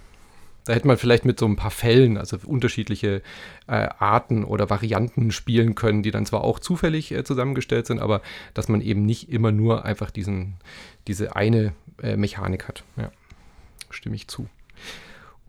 Da 0.64 0.72
hätte 0.72 0.88
man 0.88 0.96
vielleicht 0.96 1.24
mit 1.24 1.38
so 1.38 1.46
ein 1.46 1.57
paar 1.57 1.70
Fällen, 1.70 2.16
also 2.16 2.38
unterschiedliche 2.44 3.22
äh, 3.68 3.88
Arten 3.98 4.44
oder 4.44 4.70
Varianten 4.70 5.30
spielen 5.30 5.74
können, 5.74 6.02
die 6.02 6.11
dann 6.11 6.26
zwar 6.26 6.42
auch 6.42 6.59
zufällig 6.59 7.12
äh, 7.12 7.22
zusammengestellt 7.22 7.86
sind, 7.86 8.00
aber 8.00 8.22
dass 8.55 8.68
man 8.68 8.80
eben 8.80 9.05
nicht 9.05 9.30
immer 9.30 9.52
nur 9.52 9.84
einfach 9.84 10.11
diesen, 10.11 10.55
diese 11.07 11.36
eine 11.36 11.74
äh, 12.02 12.16
Mechanik 12.16 12.66
hat. 12.66 12.82
Ja, 12.96 13.12
stimme 13.90 14.16
ich 14.16 14.26
zu. 14.26 14.48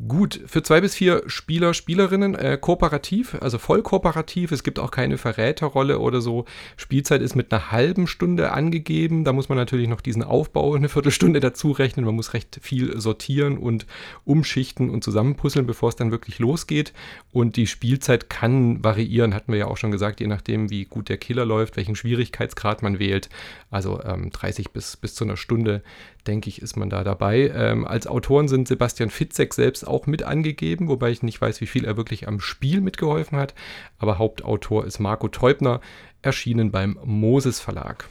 Gut, 0.10 0.42
für 0.46 0.62
zwei 0.62 0.82
bis 0.82 0.94
vier 0.94 1.24
Spieler, 1.28 1.74
Spielerinnen, 1.74 2.36
äh, 2.36 2.58
kooperativ, 2.60 3.38
also 3.40 3.58
voll 3.58 3.82
kooperativ. 3.82 4.52
Es 4.52 4.62
gibt 4.62 4.78
auch 4.78 4.92
keine 4.92 5.18
Verräterrolle 5.18 6.00
oder 6.00 6.20
so. 6.20 6.44
Spielzeit 6.76 7.22
ist 7.22 7.34
mit 7.34 7.54
einer 7.54 7.72
halben 7.72 8.06
Stunde 8.06 8.52
angegeben. 8.52 9.24
Da 9.24 9.32
muss 9.32 9.48
man 9.48 9.58
natürlich 9.58 9.88
noch 9.88 10.02
diesen 10.02 10.22
Aufbau 10.22 10.74
eine 10.74 10.90
Viertelstunde 10.90 11.40
dazu 11.40 11.72
rechnen. 11.72 12.06
Man 12.06 12.16
muss 12.16 12.34
recht 12.34 12.60
viel 12.62 13.00
sortieren 13.00 13.58
und 13.58 13.86
umschichten 14.26 14.90
und 14.90 15.02
zusammenpuzzeln, 15.02 15.66
bevor 15.66 15.88
es 15.88 15.96
dann 15.96 16.12
wirklich 16.12 16.40
losgeht. 16.40 16.92
Und 17.32 17.56
die 17.56 17.66
Spielzeit 17.66 18.30
kann 18.30 18.84
variieren, 18.84 19.34
hatten 19.34 19.54
wir 19.54 19.60
ja 19.60 19.68
auch 19.68 19.78
schon 19.78 19.92
gesagt, 19.92 20.20
je 20.20 20.28
nachdem, 20.28 20.70
wie 20.70 20.84
gut 20.84 21.08
der 21.08 21.18
Killer 21.18 21.46
läuft, 21.46 21.78
welchen 21.78 21.96
Schwierigkeitsgrad 21.96 22.84
man 22.84 23.00
wählt. 23.00 23.30
Also 23.72 24.04
ähm, 24.04 24.30
30 24.30 24.72
bis, 24.72 24.98
bis 24.98 25.16
zu 25.16 25.24
einer 25.24 25.38
Stunde 25.38 25.84
denke 26.28 26.50
ich, 26.50 26.62
ist 26.62 26.76
man 26.76 26.90
da 26.90 27.04
dabei. 27.04 27.52
Ähm, 27.56 27.86
als 27.86 28.08
Autoren 28.08 28.48
sind 28.48 28.68
Sebastian 28.68 29.10
Fitzek 29.10 29.54
selbst 29.54 29.85
auch 29.86 30.08
mit 30.08 30.24
angegeben, 30.24 30.88
wobei 30.88 31.12
ich 31.12 31.24
nicht 31.24 31.42
weiß, 31.42 31.62
wie 31.62 31.68
viel 31.68 31.86
er 31.86 31.98
wirklich 31.98 32.28
am 32.28 32.40
Spiel 32.40 32.82
mitgeholfen 32.82 33.38
hat. 33.38 33.54
Aber 33.98 34.18
Hauptautor 34.18 34.86
ist 34.86 35.00
Marco 35.00 35.28
Teubner, 35.28 35.82
erschienen 36.22 36.72
beim 36.72 36.98
Moses 37.04 37.60
Verlag. 37.60 38.10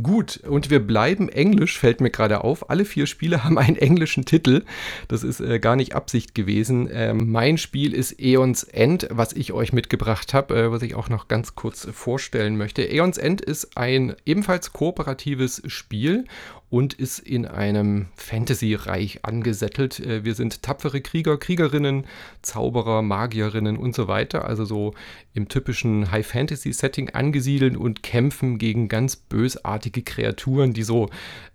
Gut, 0.00 0.36
und 0.46 0.70
wir 0.70 0.78
bleiben 0.78 1.28
englisch, 1.28 1.78
fällt 1.78 2.00
mir 2.00 2.10
gerade 2.10 2.44
auf. 2.44 2.70
Alle 2.70 2.84
vier 2.84 3.06
Spiele 3.06 3.44
haben 3.44 3.58
einen 3.58 3.76
englischen 3.76 4.24
Titel. 4.24 4.62
Das 5.08 5.24
ist 5.24 5.40
äh, 5.40 5.58
gar 5.58 5.76
nicht 5.76 5.94
Absicht 5.94 6.34
gewesen. 6.34 6.88
Ähm, 6.90 7.30
mein 7.30 7.58
Spiel 7.58 7.92
ist 7.92 8.18
Aeons 8.20 8.62
End, 8.62 9.08
was 9.10 9.32
ich 9.32 9.52
euch 9.52 9.72
mitgebracht 9.72 10.34
habe, 10.34 10.54
äh, 10.54 10.70
was 10.70 10.82
ich 10.82 10.94
auch 10.94 11.08
noch 11.08 11.26
ganz 11.26 11.56
kurz 11.56 11.88
vorstellen 11.92 12.56
möchte. 12.56 12.82
Aeons 12.82 13.18
End 13.18 13.40
ist 13.40 13.76
ein 13.76 14.14
ebenfalls 14.24 14.72
kooperatives 14.72 15.62
Spiel 15.66 16.26
und 16.72 16.94
ist 16.94 17.18
in 17.18 17.44
einem 17.44 18.06
Fantasy-Reich 18.16 19.26
angesettelt. 19.26 20.00
Äh, 20.00 20.24
wir 20.24 20.34
sind 20.34 20.62
tapfere 20.62 21.02
Krieger, 21.02 21.36
Kriegerinnen, 21.36 22.06
Zauberer, 22.40 23.02
Magierinnen 23.02 23.76
und 23.76 23.94
so 23.94 24.08
weiter, 24.08 24.46
also 24.46 24.64
so 24.64 24.94
im 25.34 25.48
typischen 25.48 26.10
High-Fantasy-Setting 26.10 27.10
angesiedelt 27.10 27.76
und 27.76 28.02
kämpfen 28.02 28.56
gegen 28.56 28.88
ganz 28.88 29.16
bösartige 29.16 30.00
Kreaturen, 30.00 30.72
die 30.72 30.82
so 30.82 31.10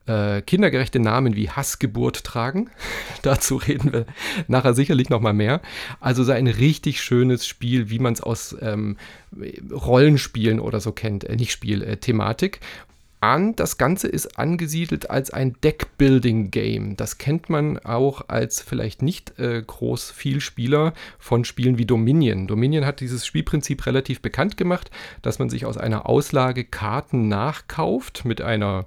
äh, 0.05 0.43
kindergerechte 0.43 0.99
Namen 0.99 1.35
wie 1.35 1.49
Hassgeburt 1.49 2.23
tragen. 2.23 2.69
Dazu 3.23 3.55
reden 3.55 3.91
wir 3.91 4.05
nachher 4.47 4.75
sicherlich 4.75 5.09
nochmal 5.09 5.33
mehr. 5.33 5.61
Also 5.99 6.23
so 6.23 6.31
ein 6.31 6.45
richtig 6.45 7.01
schönes 7.01 7.47
Spiel, 7.47 7.89
wie 7.89 7.97
man 7.97 8.13
es 8.13 8.21
aus 8.21 8.55
ähm, 8.61 8.97
Rollenspielen 9.71 10.59
oder 10.59 10.79
so 10.79 10.91
kennt, 10.91 11.23
äh, 11.23 11.35
nicht 11.35 11.51
Spiel, 11.51 11.81
äh, 11.81 11.97
Thematik 11.97 12.59
an. 13.19 13.55
Das 13.55 13.77
Ganze 13.77 14.07
ist 14.07 14.37
angesiedelt 14.37 15.09
als 15.09 15.31
ein 15.31 15.55
Deck-Building-Game. 15.63 16.97
Das 16.97 17.17
kennt 17.17 17.49
man 17.49 17.79
auch 17.79 18.29
als 18.29 18.61
vielleicht 18.61 19.01
nicht 19.01 19.39
äh, 19.39 19.61
groß 19.65 20.11
viel 20.11 20.41
Spieler 20.41 20.93
von 21.19 21.45
Spielen 21.45 21.77
wie 21.77 21.85
Dominion. 21.85 22.47
Dominion 22.47 22.85
hat 22.85 22.99
dieses 22.99 23.25
Spielprinzip 23.25 23.85
relativ 23.85 24.21
bekannt 24.21 24.57
gemacht, 24.57 24.91
dass 25.21 25.39
man 25.39 25.49
sich 25.49 25.65
aus 25.65 25.77
einer 25.77 26.07
Auslage 26.07 26.63
Karten 26.63 27.27
nachkauft 27.27 28.25
mit 28.25 28.41
einer 28.41 28.85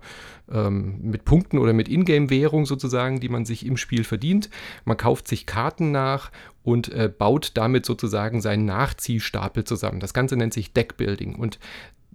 ähm, 0.51 0.99
mit 1.03 1.25
Punkten 1.25 1.59
oder 1.59 1.73
mit 1.73 1.89
Ingame-Währung 1.89 2.67
sozusagen, 2.67 3.21
die 3.21 3.29
man 3.29 3.45
sich 3.45 3.65
im 3.65 3.77
Spiel 3.77 4.05
verdient. 4.05 4.51
Man 4.85 4.97
kauft 4.97 5.29
sich 5.29 5.47
Karten 5.47 5.93
nach 5.93 6.31
und 6.63 6.93
äh, 6.93 7.09
baut 7.09 7.53
damit 7.55 7.87
sozusagen 7.87 8.41
seinen 8.41 8.65
Nachziehstapel 8.65 9.65
zusammen. 9.65 10.01
Das 10.01 10.15
Ganze 10.15 10.37
nennt 10.37 10.53
sich 10.53 10.73
Deckbuilding. 10.73 11.35
Und 11.35 11.59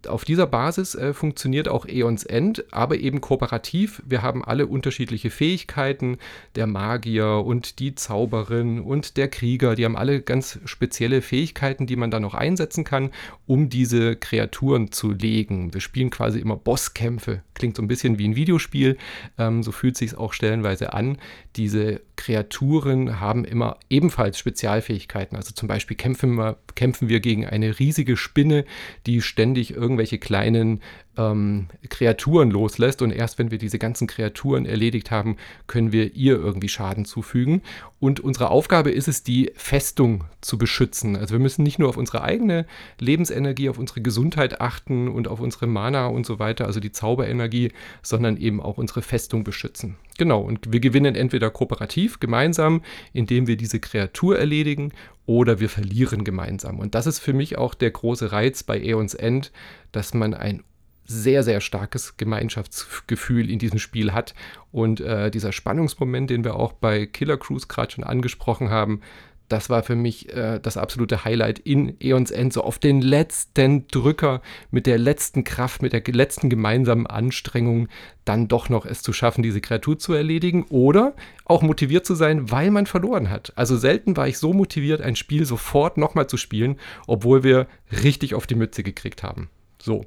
auf 0.08 0.26
dieser 0.26 0.48
Basis 0.48 0.96
äh, 0.96 1.14
funktioniert 1.14 1.68
auch 1.68 1.86
Eons 1.86 2.24
End, 2.24 2.66
aber 2.72 2.98
eben 2.98 3.22
kooperativ. 3.22 4.02
Wir 4.06 4.22
haben 4.22 4.44
alle 4.44 4.68
unterschiedliche 4.68 5.30
Fähigkeiten. 5.30 6.18
Der 6.56 6.68
Magier 6.68 7.44
und 7.46 7.80
die 7.80 7.96
Zauberin 7.96 8.80
und 8.80 9.18
der 9.18 9.28
Krieger, 9.28 9.76
die 9.76 9.86
haben 9.86 9.98
alle 9.98 10.22
ganz 10.22 10.60
spezielle 10.66 11.22
Fähigkeiten, 11.22 11.88
die 11.88 11.96
man 11.96 12.12
dann 12.12 12.22
noch 12.22 12.34
einsetzen 12.34 12.84
kann, 12.84 13.12
um 13.46 13.70
diese 13.70 14.16
Kreaturen 14.16 14.92
zu 14.92 15.12
legen. 15.12 15.74
Wir 15.74 15.82
spielen 15.82 16.10
quasi 16.10 16.40
immer 16.40 16.56
Bosskämpfe. 16.56 17.42
Klingt 17.54 17.76
so 17.78 17.82
ein 17.82 17.88
bisschen 17.88 18.20
wie 18.20 18.28
ein 18.28 18.36
Videospiel. 18.36 18.98
Ähm, 19.38 19.64
so 19.64 19.72
fühlt 19.72 19.98
sich 19.98 20.18
auch 20.18 20.34
stellenweise 20.34 20.94
an. 20.94 21.18
Diese 21.56 22.02
Kreaturen 22.16 23.20
haben 23.20 23.46
immer 23.46 23.78
ebenfalls 23.90 24.40
Spezialfähigkeiten. 24.40 25.38
Also 25.38 25.54
zum 25.54 25.68
Beispiel 25.68 25.98
kämpfen 25.98 26.36
wir, 26.36 26.58
kämpfen 26.76 27.10
wir 27.10 27.20
gegen 27.20 27.46
eine 27.46 27.80
riesige 27.80 28.18
Spinne, 28.18 28.66
die 29.06 29.22
ständig 29.22 29.74
irgendwelche 29.96 30.18
kleinen 30.18 30.82
ähm, 31.18 31.68
Kreaturen 31.90 32.52
loslässt 32.52 33.02
und 33.02 33.12
erst 33.12 33.40
wenn 33.40 33.52
wir 33.52 33.58
diese 33.58 33.80
ganzen 33.80 34.08
Kreaturen 34.08 34.66
erledigt 34.66 35.12
haben, 35.12 35.38
können 35.68 35.94
wir 35.94 36.14
ihr 36.16 36.36
irgendwie 36.36 36.68
Schaden 36.68 37.06
zufügen. 37.06 37.62
Und 38.00 38.20
unsere 38.20 38.50
Aufgabe 38.50 38.92
ist 38.92 39.08
es, 39.08 39.24
die 39.24 39.52
Festung 39.56 40.26
zu 40.42 40.58
beschützen. 40.58 41.16
Also 41.16 41.34
wir 41.34 41.40
müssen 41.40 41.64
nicht 41.64 41.80
nur 41.80 41.88
auf 41.88 41.98
unsere 41.98 42.22
eigene 42.22 42.66
Lebensenergie, 43.00 43.70
auf 43.70 43.80
unsere 43.80 44.02
Gesundheit 44.02 44.60
achten 44.60 45.08
und 45.08 45.28
auf 45.28 45.40
unsere 45.40 45.68
Mana 45.68 46.08
und 46.08 46.26
so 46.26 46.38
weiter, 46.38 46.66
also 46.66 46.80
die 46.82 46.92
Zauberenergie, 46.92 47.72
sondern 48.02 48.36
eben 48.38 48.62
auch 48.62 48.78
unsere 48.78 49.02
Festung 49.02 49.44
beschützen. 49.44 49.96
Genau, 50.18 50.42
und 50.42 50.72
wir 50.72 50.80
gewinnen 50.80 51.16
entweder 51.16 51.50
kooperativ, 51.50 52.20
gemeinsam, 52.20 52.82
indem 53.12 53.48
wir 53.48 53.58
diese 53.58 53.80
Kreatur 53.80 54.40
erledigen, 54.40 54.94
oder 55.26 55.60
wir 55.60 55.70
verlieren 55.70 56.24
gemeinsam. 56.24 56.80
Und 56.80 56.96
das 56.96 57.08
ist 57.08 57.20
für 57.20 57.34
mich 57.34 57.58
auch 57.58 57.74
der 57.74 57.92
große 57.92 58.32
Reiz 58.32 58.64
bei 58.64 58.80
Aeons 58.80 59.14
End, 59.16 59.52
dass 59.92 60.14
man 60.14 60.34
ein 60.34 60.64
sehr, 61.08 61.44
sehr 61.44 61.62
starkes 61.62 62.18
Gemeinschaftsgefühl 62.18 63.50
in 63.50 63.60
diesem 63.60 63.80
Spiel 63.80 64.14
hat. 64.14 64.34
Und 64.72 65.02
äh, 65.02 65.30
dieser 65.30 65.52
Spannungsmoment, 65.52 66.30
den 66.30 66.44
wir 66.44 66.56
auch 66.56 66.74
bei 66.74 67.06
Killer 67.06 67.38
Cruise 67.38 67.68
gerade 67.68 67.92
schon 67.92 68.04
angesprochen 68.04 68.70
haben, 68.70 69.02
das 69.50 69.70
war 69.70 69.84
für 69.84 69.96
mich 69.96 70.34
äh, 70.34 70.60
das 70.60 70.78
absolute 70.78 71.26
Highlight 71.26 71.60
in 71.60 71.96
Eons 72.00 72.32
End, 72.32 72.54
so 72.54 72.64
auf 72.64 72.80
den 72.80 73.02
letzten 73.02 73.88
Drücker 73.88 74.42
mit 74.72 74.86
der 74.88 74.98
letzten 74.98 75.44
Kraft, 75.44 75.82
mit 75.82 75.94
der 75.94 76.02
letzten 76.14 76.50
gemeinsamen 76.50 77.08
Anstrengung, 77.08 77.88
dann 78.26 78.48
doch 78.48 78.70
noch 78.70 78.86
es 78.86 79.02
zu 79.02 79.14
schaffen, 79.14 79.44
diese 79.44 79.62
Kreatur 79.62 80.00
zu 80.00 80.14
erledigen 80.14 80.66
oder 80.70 81.14
auch 81.46 81.62
motiviert 81.62 82.06
zu 82.06 82.16
sein, 82.16 82.50
weil 82.52 82.72
man 82.72 82.86
verloren 82.86 83.30
hat. 83.30 83.54
Also 83.56 83.78
selten 83.78 84.18
war 84.18 84.28
ich 84.28 84.38
so 84.40 84.54
motiviert, 84.54 85.02
ein 85.02 85.16
Spiel 85.16 85.46
sofort 85.46 85.98
nochmal 85.98 86.28
zu 86.28 86.38
spielen, 86.38 86.78
obwohl 87.08 87.44
wir 87.44 87.68
richtig 88.04 88.34
auf 88.34 88.48
die 88.48 88.56
Mütze 88.56 88.82
gekriegt 88.84 89.22
haben. 89.22 89.50
So, 89.80 90.06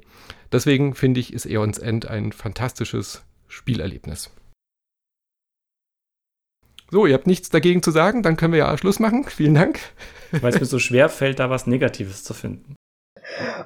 Deswegen 0.51 0.95
finde 0.95 1.19
ich, 1.19 1.33
ist 1.33 1.45
Eons 1.45 1.77
End 1.77 2.07
ein 2.07 2.31
fantastisches 2.31 3.23
Spielerlebnis. 3.47 4.31
So, 6.91 7.05
ihr 7.05 7.13
habt 7.13 7.27
nichts 7.27 7.49
dagegen 7.49 7.83
zu 7.83 7.91
sagen, 7.91 8.23
dann 8.23 8.35
können 8.35 8.53
wir 8.53 8.59
ja 8.59 8.77
Schluss 8.77 8.99
machen. 8.99 9.25
Vielen 9.25 9.55
Dank. 9.55 9.79
Weil 10.31 10.53
es 10.53 10.59
mir 10.59 10.65
so 10.65 10.79
schwer 10.79 11.09
fällt, 11.09 11.39
da 11.39 11.49
was 11.49 11.67
Negatives 11.67 12.23
zu 12.23 12.33
finden. 12.33 12.75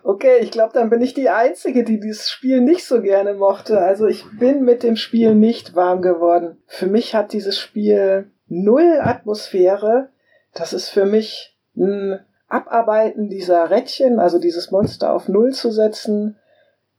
Okay, 0.04 0.40
ich 0.42 0.52
glaube, 0.52 0.74
dann 0.74 0.90
bin 0.90 1.02
ich 1.02 1.14
die 1.14 1.30
Einzige, 1.30 1.84
die 1.84 2.00
dieses 2.00 2.30
Spiel 2.30 2.60
nicht 2.62 2.86
so 2.86 3.02
gerne 3.02 3.34
mochte. 3.34 3.80
Also 3.80 4.08
ich 4.08 4.26
bin 4.38 4.66
mit 4.66 4.84
dem 4.84 4.98
Spiel 4.98 5.36
nicht 5.36 5.76
warm 5.76 6.02
geworden. 6.02 6.58
Für 6.68 6.88
mich 6.88 7.16
hat 7.16 7.32
dieses 7.32 7.58
Spiel 7.58 8.32
null 8.48 9.00
Atmosphäre. 9.02 10.10
Das 10.54 10.74
ist 10.74 10.90
für 10.90 11.06
mich 11.06 11.58
ein 11.78 12.20
Abarbeiten 12.48 13.30
dieser 13.30 13.72
Rädchen, 13.72 14.20
also 14.20 14.38
dieses 14.38 14.70
Monster 14.70 15.14
auf 15.14 15.28
Null 15.28 15.54
zu 15.54 15.72
setzen 15.72 16.38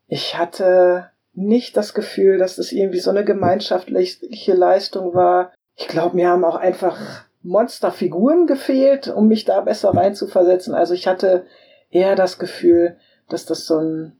ich 0.06 0.36
hatte 0.36 1.10
nicht 1.32 1.76
das 1.76 1.94
Gefühl, 1.94 2.38
dass 2.38 2.56
das 2.56 2.72
irgendwie 2.72 3.00
so 3.00 3.10
eine 3.10 3.24
gemeinschaftliche 3.24 4.54
Leistung 4.54 5.14
war. 5.14 5.52
Ich 5.76 5.88
glaube, 5.88 6.16
mir 6.16 6.28
haben 6.28 6.44
auch 6.44 6.56
einfach 6.56 6.98
Monsterfiguren 7.42 8.46
gefehlt, 8.46 9.08
um 9.08 9.28
mich 9.28 9.44
da 9.44 9.60
besser 9.60 9.90
reinzuversetzen. 9.90 10.74
Also 10.74 10.94
ich 10.94 11.06
hatte 11.06 11.46
eher 11.90 12.16
das 12.16 12.38
Gefühl, 12.38 12.96
dass 13.28 13.44
das 13.46 13.66
so 13.66 13.78
ein 13.78 14.16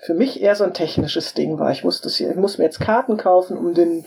für 0.00 0.14
mich 0.14 0.40
eher 0.40 0.54
so 0.54 0.64
ein 0.64 0.74
technisches 0.74 1.34
Ding 1.34 1.58
war. 1.58 1.72
Ich 1.72 1.82
muss, 1.82 2.00
das 2.00 2.16
hier, 2.16 2.30
ich 2.30 2.36
muss 2.36 2.58
mir 2.58 2.64
jetzt 2.64 2.80
Karten 2.80 3.16
kaufen, 3.16 3.58
um 3.58 3.74
den, 3.74 4.04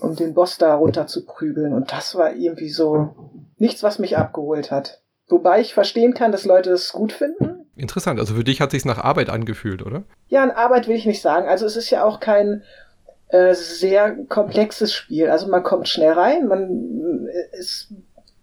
um 0.00 0.16
den 0.16 0.34
Boss 0.34 0.58
da 0.58 0.74
runter 0.74 1.06
zu 1.06 1.24
prügeln. 1.24 1.72
Und 1.72 1.92
das 1.92 2.16
war 2.16 2.34
irgendwie 2.34 2.70
so 2.70 3.14
nichts, 3.56 3.82
was 3.82 4.00
mich 4.00 4.16
abgeholt 4.16 4.70
hat. 4.70 5.00
Wobei 5.28 5.60
ich 5.60 5.74
verstehen 5.74 6.14
kann, 6.14 6.32
dass 6.32 6.44
Leute 6.44 6.70
es 6.70 6.92
gut 6.92 7.12
finden. 7.12 7.66
Interessant. 7.76 8.18
Also 8.18 8.34
für 8.34 8.44
dich 8.44 8.60
hat 8.60 8.72
sich 8.72 8.84
nach 8.84 8.98
Arbeit 8.98 9.30
angefühlt, 9.30 9.86
oder? 9.86 10.02
Ja, 10.26 10.42
an 10.42 10.50
Arbeit 10.50 10.88
will 10.88 10.96
ich 10.96 11.06
nicht 11.06 11.22
sagen. 11.22 11.46
Also 11.46 11.66
es 11.66 11.76
ist 11.76 11.90
ja 11.90 12.02
auch 12.02 12.18
kein 12.18 12.62
äh, 13.28 13.54
sehr 13.54 14.16
komplexes 14.28 14.92
Spiel. 14.92 15.30
Also 15.30 15.48
man 15.48 15.62
kommt 15.62 15.88
schnell 15.88 16.12
rein, 16.12 16.46
man 16.46 17.26
äh, 17.26 17.56
es 17.58 17.88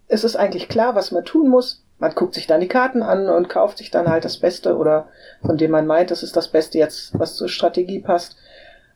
es 0.07 0.23
ist 0.23 0.35
eigentlich 0.35 0.67
klar, 0.67 0.95
was 0.95 1.11
man 1.11 1.25
tun 1.25 1.49
muss. 1.49 1.83
Man 1.97 2.13
guckt 2.13 2.33
sich 2.33 2.45
dann 2.45 2.61
die 2.61 2.67
Karten 2.67 3.01
an 3.01 3.29
und 3.29 3.49
kauft 3.49 3.77
sich 3.77 3.89
dann 3.89 4.07
halt 4.07 4.25
das 4.25 4.37
Beste 4.37 4.75
oder 4.77 5.07
von 5.45 5.57
dem 5.57 5.71
man 5.71 5.87
meint, 5.87 6.11
das 6.11 6.23
ist 6.23 6.35
das 6.35 6.49
Beste 6.49 6.77
jetzt, 6.77 7.17
was 7.17 7.35
zur 7.35 7.47
Strategie 7.47 7.99
passt. 7.99 8.35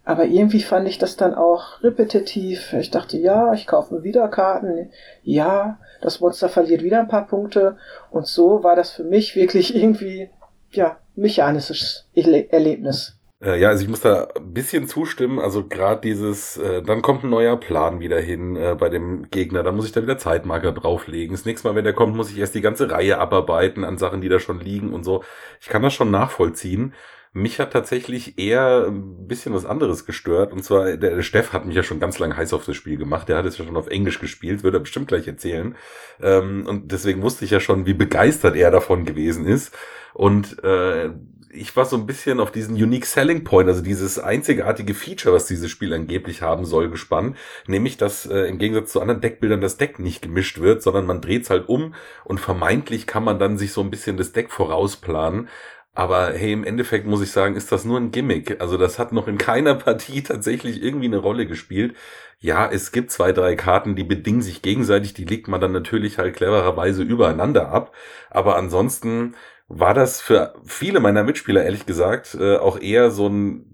Aber 0.03 0.25
irgendwie 0.25 0.61
fand 0.61 0.87
ich 0.87 0.97
das 0.97 1.15
dann 1.15 1.35
auch 1.35 1.83
repetitiv. 1.83 2.73
Ich 2.73 2.89
dachte, 2.89 3.17
ja, 3.17 3.53
ich 3.53 3.67
kaufe 3.67 3.93
mir 3.93 4.03
wieder 4.03 4.27
Karten. 4.27 4.91
Ja, 5.23 5.79
das 6.01 6.19
Monster 6.19 6.49
verliert 6.49 6.83
wieder 6.83 6.99
ein 6.99 7.07
paar 7.07 7.27
Punkte. 7.27 7.77
Und 8.09 8.27
so 8.27 8.63
war 8.63 8.75
das 8.75 8.91
für 8.91 9.03
mich 9.03 9.35
wirklich 9.35 9.75
irgendwie, 9.81 10.29
ja, 10.71 10.97
mechanisches 11.15 12.07
Erlebnis. 12.15 13.18
Äh, 13.41 13.59
ja, 13.59 13.69
also 13.69 13.83
ich 13.83 13.89
muss 13.89 14.01
da 14.01 14.27
ein 14.35 14.53
bisschen 14.53 14.87
zustimmen. 14.87 15.39
Also 15.39 15.67
gerade 15.67 16.01
dieses, 16.01 16.57
äh, 16.57 16.81
dann 16.81 17.01
kommt 17.01 17.23
ein 17.23 17.29
neuer 17.29 17.57
Plan 17.57 17.99
wieder 17.99 18.19
hin 18.19 18.55
äh, 18.55 18.75
bei 18.77 18.89
dem 18.89 19.29
Gegner. 19.29 19.63
Dann 19.63 19.75
muss 19.75 19.85
ich 19.85 19.91
da 19.91 20.01
wieder 20.01 20.17
Zeitmarker 20.17 20.71
drauflegen. 20.73 21.35
Das 21.35 21.45
nächste 21.45 21.67
Mal, 21.67 21.75
wenn 21.75 21.85
der 21.85 21.93
kommt, 21.93 22.15
muss 22.15 22.31
ich 22.31 22.37
erst 22.37 22.55
die 22.55 22.61
ganze 22.61 22.91
Reihe 22.91 23.17
abarbeiten 23.17 23.83
an 23.83 23.97
Sachen, 23.97 24.21
die 24.21 24.29
da 24.29 24.39
schon 24.39 24.59
liegen 24.59 24.93
und 24.93 25.03
so. 25.03 25.23
Ich 25.61 25.69
kann 25.69 25.81
das 25.83 25.93
schon 25.93 26.11
nachvollziehen. 26.11 26.93
Mich 27.31 27.59
hat 27.59 27.71
tatsächlich 27.71 28.39
eher 28.39 28.87
ein 28.87 29.27
bisschen 29.27 29.53
was 29.53 29.65
anderes 29.65 30.05
gestört. 30.05 30.51
Und 30.51 30.63
zwar, 30.63 30.97
der, 30.97 31.15
der 31.15 31.21
Steff 31.21 31.53
hat 31.53 31.65
mich 31.65 31.75
ja 31.75 31.83
schon 31.83 31.99
ganz 31.99 32.19
lange 32.19 32.35
heiß 32.35 32.53
auf 32.53 32.65
das 32.65 32.75
Spiel 32.75 32.97
gemacht. 32.97 33.29
Der 33.29 33.37
hat 33.37 33.45
es 33.45 33.57
ja 33.57 33.65
schon 33.65 33.77
auf 33.77 33.87
Englisch 33.87 34.19
gespielt, 34.19 34.63
würde 34.63 34.77
er 34.77 34.81
bestimmt 34.81 35.07
gleich 35.07 35.27
erzählen. 35.27 35.75
Ähm, 36.21 36.65
und 36.67 36.91
deswegen 36.91 37.21
wusste 37.21 37.45
ich 37.45 37.51
ja 37.51 37.59
schon, 37.59 37.85
wie 37.85 37.93
begeistert 37.93 38.55
er 38.55 38.71
davon 38.71 39.05
gewesen 39.05 39.45
ist. 39.45 39.77
Und 40.13 40.61
äh, 40.63 41.11
ich 41.51 41.75
war 41.75 41.85
so 41.85 41.95
ein 41.95 42.05
bisschen 42.05 42.39
auf 42.39 42.51
diesen 42.51 42.75
Unique 42.75 43.05
Selling 43.05 43.43
Point, 43.43 43.69
also 43.69 43.81
dieses 43.81 44.19
einzigartige 44.19 44.93
Feature, 44.93 45.33
was 45.33 45.47
dieses 45.47 45.69
Spiel 45.71 45.93
angeblich 45.93 46.41
haben 46.41 46.65
soll, 46.65 46.89
gespannt. 46.89 47.37
Nämlich, 47.67 47.97
dass 47.97 48.25
äh, 48.25 48.41
im 48.41 48.59
Gegensatz 48.59 48.91
zu 48.91 49.01
anderen 49.01 49.21
Deckbildern 49.21 49.61
das 49.61 49.77
Deck 49.77 49.99
nicht 49.99 50.21
gemischt 50.21 50.59
wird, 50.59 50.83
sondern 50.83 51.05
man 51.05 51.21
dreht 51.21 51.43
es 51.43 51.49
halt 51.49 51.67
um 51.67 51.95
und 52.23 52.39
vermeintlich 52.39 53.07
kann 53.07 53.23
man 53.23 53.39
dann 53.39 53.57
sich 53.57 53.73
so 53.73 53.81
ein 53.81 53.89
bisschen 53.89 54.17
das 54.17 54.31
Deck 54.31 54.51
vorausplanen. 54.51 55.49
Aber 55.95 56.31
hey, 56.33 56.53
im 56.53 56.63
Endeffekt 56.63 57.07
muss 57.07 57.21
ich 57.21 57.31
sagen, 57.31 57.55
ist 57.55 57.71
das 57.71 57.83
nur 57.83 57.99
ein 57.99 58.11
Gimmick. 58.11 58.61
Also 58.61 58.77
das 58.77 58.99
hat 58.99 59.11
noch 59.11 59.27
in 59.27 59.37
keiner 59.37 59.75
Partie 59.75 60.21
tatsächlich 60.21 60.81
irgendwie 60.83 61.07
eine 61.07 61.17
Rolle 61.17 61.45
gespielt. 61.47 61.95
Ja, 62.39 62.69
es 62.71 62.91
gibt 62.93 63.11
zwei, 63.11 63.33
drei 63.33 63.55
Karten, 63.55 63.95
die 63.95 64.05
bedingen 64.05 64.41
sich 64.41 64.61
gegenseitig, 64.61 65.13
die 65.13 65.25
legt 65.25 65.49
man 65.49 65.59
dann 65.59 65.73
natürlich 65.73 66.17
halt 66.17 66.35
clevererweise 66.35 67.03
übereinander 67.03 67.69
ab. 67.69 67.93
Aber 68.29 68.55
ansonsten 68.55 69.35
war 69.69 69.93
das 69.93 70.19
für 70.19 70.55
viele 70.65 70.99
meiner 70.99 71.23
Mitspieler, 71.23 71.63
ehrlich 71.63 71.85
gesagt, 71.85 72.35
äh, 72.39 72.57
auch 72.57 72.79
eher 72.79 73.11
so 73.11 73.27
ein 73.27 73.65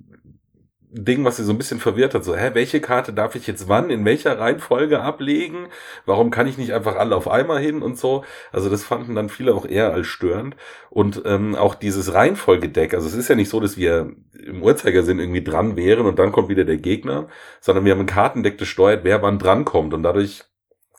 Ding, 0.98 1.26
was 1.26 1.38
sie 1.38 1.44
so 1.44 1.52
ein 1.52 1.58
bisschen 1.58 1.80
verwirrt 1.80 2.14
hat. 2.14 2.24
So, 2.24 2.36
hä, 2.36 2.52
welche 2.54 2.80
Karte 2.80 3.12
darf 3.12 3.36
ich 3.36 3.48
jetzt 3.48 3.68
wann, 3.68 3.90
in 3.90 4.06
welcher 4.06 4.40
Reihenfolge 4.40 5.02
ablegen? 5.02 5.68
Warum 6.06 6.32
kann 6.32 6.48
ich 6.48 6.58
nicht 6.58 6.74
einfach 6.74 6.96
alle 6.96 7.16
auf 7.16 7.30
einmal 7.30 7.62
hin 7.62 7.82
und 7.82 7.98
so? 7.98 8.24
Also 8.54 8.70
das 8.70 8.84
fanden 8.84 9.16
dann 9.16 9.30
viele 9.30 9.54
auch 9.54 9.66
eher 9.66 9.94
als 9.94 10.08
störend. 10.08 10.56
Und 10.90 11.24
ähm, 11.26 11.56
auch 11.56 11.76
dieses 11.76 12.14
Reihenfolgedeck, 12.14 12.94
also 12.94 13.08
es 13.08 13.14
ist 13.14 13.28
ja 13.28 13.36
nicht 13.36 13.50
so, 13.50 13.60
dass 13.60 13.78
wir 13.78 14.14
im 14.42 14.64
Uhrzeigersinn 14.64 15.20
irgendwie 15.20 15.44
dran 15.44 15.76
wären 15.76 16.06
und 16.06 16.18
dann 16.18 16.32
kommt 16.32 16.50
wieder 16.50 16.64
der 16.64 16.78
Gegner, 16.78 17.28
sondern 17.60 17.84
wir 17.84 17.92
haben 17.92 18.02
ein 18.02 18.06
Kartendeck, 18.06 18.58
das 18.58 18.68
steuert, 18.70 19.04
wer 19.04 19.22
wann 19.22 19.40
dran 19.40 19.66
kommt. 19.66 19.94
Und 19.94 20.04
dadurch 20.04 20.44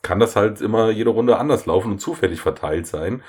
kann 0.03 0.19
das 0.19 0.35
halt 0.35 0.61
immer 0.61 0.91
jede 0.91 1.09
Runde 1.09 1.37
anders 1.37 1.65
laufen 1.65 1.91
und 1.93 1.99
zufällig 1.99 2.41
verteilt 2.41 2.85
sein 2.85 3.23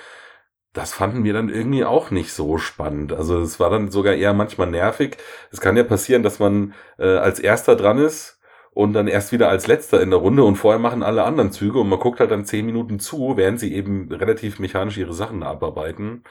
das 0.79 0.93
fanden 0.93 1.24
wir 1.24 1.33
dann 1.33 1.49
irgendwie 1.49 1.85
auch 1.85 2.12
nicht 2.12 2.33
so 2.33 2.57
spannend. 2.57 3.12
Also 3.12 3.41
es 3.41 3.59
war 3.59 3.68
dann 3.68 3.91
sogar 3.91 4.14
eher 4.14 4.33
manchmal 4.33 4.70
nervig. 4.70 5.16
Es 5.51 5.61
kann 5.61 5.76
ja 5.76 5.83
passieren, 5.83 6.22
dass 6.22 6.39
man 6.39 6.72
äh, 6.99 7.16
als 7.16 7.41
erster 7.41 7.74
dran 7.74 7.99
ist 7.99 8.39
und 8.70 8.93
dann 8.93 9.09
erst 9.09 9.33
wieder 9.33 9.49
als 9.49 9.66
letzter 9.66 10.01
in 10.01 10.11
der 10.11 10.20
Runde 10.20 10.45
und 10.45 10.55
vorher 10.55 10.79
machen 10.79 11.03
alle 11.03 11.24
anderen 11.24 11.51
Züge 11.51 11.81
und 11.81 11.89
man 11.89 11.99
guckt 11.99 12.20
halt 12.20 12.31
dann 12.31 12.45
zehn 12.45 12.64
Minuten 12.64 13.01
zu, 13.01 13.37
während 13.37 13.59
sie 13.59 13.74
eben 13.74 14.12
relativ 14.12 14.61
mechanisch 14.61 14.99
ihre 14.99 15.14
Sachen 15.14 15.43
abarbeiten. 15.43 16.22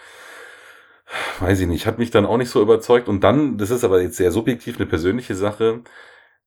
Weiß 1.42 1.60
ich 1.60 1.68
nicht, 1.68 1.86
hat 1.86 1.98
mich 1.98 2.12
dann 2.12 2.26
auch 2.26 2.38
nicht 2.38 2.50
so 2.50 2.62
überzeugt. 2.62 3.10
Und 3.10 3.26
dann, 3.26 3.58
das 3.58 3.70
ist 3.70 3.84
aber 3.84 4.02
jetzt 4.02 4.16
sehr 4.16 4.32
subjektiv 4.32 4.78
eine 4.78 4.86
persönliche 4.86 5.36
Sache, 5.36 5.82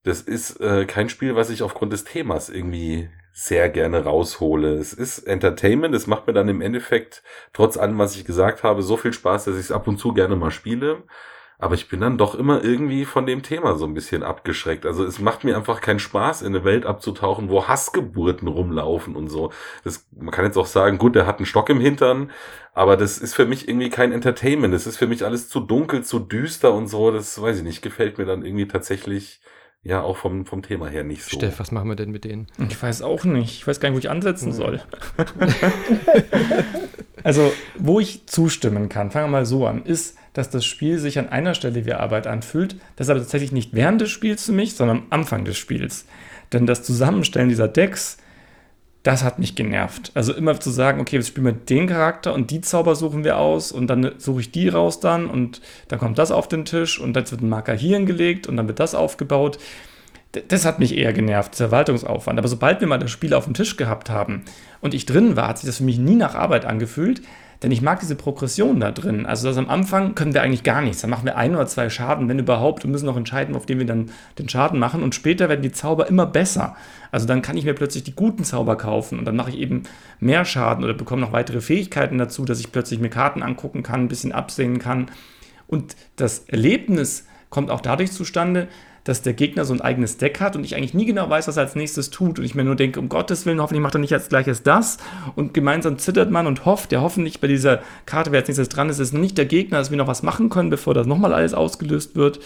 das 0.05 0.23
ist 0.23 0.59
äh, 0.61 0.87
kein 0.87 1.11
Spiel, 1.11 1.37
was 1.37 1.51
ich 1.51 1.63
aufgrund 1.63 1.93
des 1.93 2.05
Themas 2.05 2.49
irgendwie 2.49 3.11
sehr 3.33 3.69
gerne 3.69 4.05
raushole. 4.05 4.75
Es 4.75 4.93
ist 4.93 5.21
Entertainment, 5.21 5.95
es 5.95 6.07
macht 6.07 6.27
mir 6.27 6.33
dann 6.33 6.49
im 6.49 6.61
Endeffekt, 6.61 7.23
trotz 7.53 7.77
allem, 7.77 7.99
was 7.99 8.17
ich 8.17 8.25
gesagt 8.25 8.63
habe, 8.63 8.83
so 8.83 8.97
viel 8.97 9.13
Spaß, 9.13 9.45
dass 9.45 9.55
ich 9.55 9.63
es 9.63 9.73
ab 9.73 9.87
und 9.89 9.99
zu 9.99 10.13
gerne 10.13 10.37
mal 10.37 10.51
spiele. 10.51 11.05
Aber 11.61 11.75
ich 11.75 11.89
bin 11.89 12.01
dann 12.01 12.17
doch 12.17 12.35
immer 12.35 12.65
irgendwie 12.65 13.05
von 13.05 13.27
dem 13.27 13.43
Thema 13.43 13.77
so 13.77 13.85
ein 13.85 13.93
bisschen 13.93 14.23
abgeschreckt. 14.23 14.87
Also 14.87 15.05
es 15.05 15.19
macht 15.19 15.45
mir 15.45 15.57
einfach 15.57 15.83
keinen 15.83 15.99
Spaß, 15.99 16.41
in 16.41 16.49
eine 16.49 16.65
Welt 16.65 16.87
abzutauchen, 16.87 17.51
wo 17.51 17.69
Hassgeburten 17.69 18.49
rumlaufen 18.49 19.15
und 19.15 19.29
so. 19.29 19.53
Das, 19.85 20.09
man 20.11 20.31
kann 20.31 20.47
jetzt 20.47 20.57
auch 20.57 20.67
sagen, 20.67 20.97
gut, 20.97 21.15
der 21.15 21.27
hat 21.27 21.37
einen 21.37 21.45
Stock 21.45 21.69
im 21.69 21.79
Hintern, 21.79 22.31
aber 22.73 22.97
das 22.97 23.19
ist 23.19 23.35
für 23.35 23.45
mich 23.45 23.69
irgendwie 23.69 23.91
kein 23.91 24.11
Entertainment. 24.11 24.73
Das 24.73 24.87
ist 24.87 24.97
für 24.97 25.07
mich 25.07 25.23
alles 25.23 25.51
zu 25.51 25.61
dunkel, 25.61 26.03
zu 26.03 26.19
düster 26.19 26.73
und 26.73 26.89
so. 26.89 27.11
Das 27.11 27.41
weiß 27.41 27.59
ich 27.59 27.65
nicht, 27.65 27.83
gefällt 27.83 28.17
mir 28.17 28.25
dann 28.25 28.43
irgendwie 28.43 28.67
tatsächlich 28.67 29.43
ja 29.83 30.03
auch 30.03 30.17
vom, 30.17 30.45
vom 30.45 30.63
Thema 30.63 30.89
her 30.89 31.05
nicht 31.05 31.23
so. 31.23 31.31
Steff, 31.31 31.59
was 31.59 31.73
machen 31.73 31.89
wir 31.89 31.97
denn 31.97 32.11
mit 32.11 32.25
denen? 32.25 32.49
Ich 32.69 32.81
weiß 32.81 33.03
auch 33.03 33.25
nicht. 33.25 33.57
Ich 33.57 33.67
weiß 33.67 33.81
gar 33.81 33.89
nicht, 33.89 33.97
wo 33.97 34.01
ich 34.01 34.11
ansetzen 34.11 34.53
soll. 34.53 34.83
also, 37.23 37.53
wo 37.79 38.01
ich 38.01 38.27
zustimmen 38.27 38.89
kann, 38.89 39.11
fangen 39.11 39.27
wir 39.27 39.39
mal 39.39 39.47
so 39.47 39.67
an, 39.67 39.85
ist, 39.85 40.17
dass 40.33 40.51
das 40.51 40.65
Spiel 40.65 40.99
sich 40.99 41.19
an 41.19 41.29
einer 41.29 41.55
Stelle 41.55 41.87
wie 41.87 41.93
Arbeit 41.93 42.27
anfühlt. 42.27 42.77
Das 42.97 43.07
ist 43.07 43.11
aber 43.11 43.21
tatsächlich 43.21 43.53
nicht 43.53 43.75
während 43.75 44.01
des 44.01 44.11
Spiels 44.11 44.45
für 44.45 44.53
mich, 44.53 44.75
sondern 44.75 44.99
am 44.99 45.07
Anfang 45.11 45.45
des 45.45 45.57
Spiels. 45.57 46.07
Denn 46.53 46.67
das 46.67 46.83
Zusammenstellen 46.83 47.49
dieser 47.49 47.69
Decks 47.69 48.19
das 49.03 49.25
hat 49.25 49.39
mich 49.39 49.55
genervt. 49.55 50.13
Also 50.15 50.35
immer 50.35 50.59
zu 50.61 50.71
sagen, 50.71 51.01
okay, 51.01 51.17
jetzt 51.17 51.29
spielen 51.29 51.47
wir 51.47 51.53
den 51.53 51.87
Charakter 51.87 52.35
und 52.35 52.51
die 52.51 52.61
Zauber 52.61 52.95
suchen 52.95 53.25
wir 53.25 53.39
aus 53.39 53.73
und 53.73 53.87
dann 53.87 54.13
suche 54.19 54.41
ich 54.41 54.53
die 54.53 54.69
raus 54.69 55.01
dann 55.01 55.27
und 55.27 55.63
dann 55.89 55.99
kommt 55.99 56.19
das 56.19 56.31
auf 56.31 56.49
den 56.49 56.67
Tisch 56.67 57.01
und 57.01 57.15
dann 57.15 57.31
wird 57.31 57.41
ein 57.41 57.49
Marker 57.49 57.73
hier 57.73 57.97
hingelegt 57.97 58.47
und 58.47 58.57
dann 58.57 58.69
wird 58.69 58.79
das 58.79 58.95
aufgebaut. 58.95 59.59
Das 60.49 60.65
hat 60.65 60.79
mich 60.79 60.97
eher 60.97 61.13
genervt, 61.13 61.59
der 61.59 61.69
Verwaltungsaufwand. 61.69 62.39
Aber 62.39 62.47
sobald 62.47 62.81
wir 62.81 62.87
mal 62.87 62.99
das 62.99 63.11
Spiel 63.11 63.35
auf 63.35 63.45
dem 63.45 63.55
Tisch 63.55 63.77
gehabt 63.77 64.11
haben 64.11 64.45
und 64.81 64.95
ich 64.95 65.07
drin 65.07 65.35
war, 65.35 65.49
hat 65.49 65.59
sich 65.59 65.67
das 65.67 65.79
für 65.79 65.85
mich 65.85 65.99
nie 65.99 66.15
nach 66.15 66.35
Arbeit 66.35 66.67
angefühlt. 66.67 67.23
Denn 67.63 67.73
ich 67.73 67.83
mag 67.83 68.01
diese 68.01 68.17
Progression 68.17 68.81
da 68.81 68.91
drin. 68.91 69.27
Also 69.27 69.49
das 69.49 69.59
am 69.59 69.69
Anfang 69.69 70.15
können 70.15 70.33
wir 70.33 70.43
eigentlich 70.43 70.63
gar 70.63 70.81
nichts. 70.81 71.03
Dann 71.03 71.11
machen 71.11 71.27
wir 71.27 71.37
ein 71.37 71.55
oder 71.55 71.67
zwei 71.67 71.91
Schaden, 71.91 72.29
wenn 72.29 72.39
überhaupt, 72.39 72.85
und 72.85 72.91
müssen 72.91 73.05
noch 73.05 73.19
entscheiden, 73.19 73.55
auf 73.55 73.67
den 73.67 73.79
wir 73.79 73.87
dann 73.87 74.11
den 74.39 74.49
Schaden 74.49 74.79
machen. 74.79 75.03
Und 75.03 75.15
später 75.15 75.51
werden 75.51 75.61
die 75.61 75.73
Zauber 75.73 76.09
immer 76.09 76.25
besser. 76.25 76.75
Also 77.11 77.27
dann 77.27 77.43
kann 77.43 77.59
ich 77.59 77.67
mir 77.67 77.75
plötzlich 77.75 78.03
die 78.03 78.15
guten 78.15 78.45
Zauber 78.45 78.77
kaufen 78.77 79.19
und 79.19 79.25
dann 79.25 79.37
mache 79.37 79.51
ich 79.51 79.59
eben 79.59 79.83
mehr 80.21 80.45
Schaden 80.45 80.85
oder 80.85 80.95
bekomme 80.95 81.21
noch 81.23 81.33
weitere 81.33 81.61
Fähigkeiten 81.61 82.19
dazu, 82.19 82.45
dass 82.45 82.61
ich 82.61 82.73
plötzlich 82.73 83.01
mir 83.01 83.11
Karten 83.11 83.43
angucken 83.43 83.83
kann, 83.83 84.03
ein 84.03 84.09
bisschen 84.09 84.33
absehen 84.33 84.79
kann. 84.79 85.11
Und 85.67 85.97
das 86.17 86.45
Erlebnis 86.49 87.27
kommt 87.51 87.71
auch 87.71 87.81
dadurch 87.81 88.13
zustande, 88.13 88.69
dass 89.05 89.23
der 89.23 89.33
Gegner 89.33 89.65
so 89.65 89.73
ein 89.73 89.81
eigenes 89.81 90.19
Deck 90.19 90.41
hat 90.41 90.57
und 90.57 90.65
ich 90.65 90.77
eigentlich 90.77 90.95
nie 90.95 91.07
genau 91.07 91.29
weiß, 91.31 91.49
was 91.49 91.57
er 91.57 91.65
als 91.65 91.75
nächstes 91.75 92.11
tut. 92.11 92.39
Und 92.39 92.45
ich 92.45 92.55
mir 92.55 92.65
nur 92.65 92.77
denke, 92.77 93.01
um 93.01 93.09
Gottes 93.09 93.47
Willen, 93.47 93.61
hoffentlich 93.61 93.83
macht 93.83 93.95
er 93.95 94.01
nicht 94.01 94.13
als 94.13 94.29
gleiches 94.29 94.63
das. 94.63 94.99
Und 95.37 95.55
gemeinsam 95.55 95.99
zittert 95.99 96.31
man 96.31 96.47
und 96.47 96.65
hofft, 96.67 96.93
der 96.93 97.01
hoffentlich 97.01 97.41
bei 97.41 97.47
dieser 97.47 97.81
Karte, 98.07 98.33
wer 98.33 98.41
als 98.41 98.49
nächstes 98.49 98.69
dran 98.69 98.89
ist, 98.89 98.99
ist 98.99 99.15
nicht 99.15 99.39
der 99.39 99.47
Gegner, 99.47 99.79
dass 99.79 99.91
wir 99.91 99.97
noch 99.97 100.07
was 100.07 100.23
machen 100.23 100.51
können, 100.51 100.71
bevor 100.71 100.95
das 100.95 101.07
nochmal 101.07 101.33
alles 101.33 101.55
ausgelöst 101.55 102.15
wird. 102.15 102.41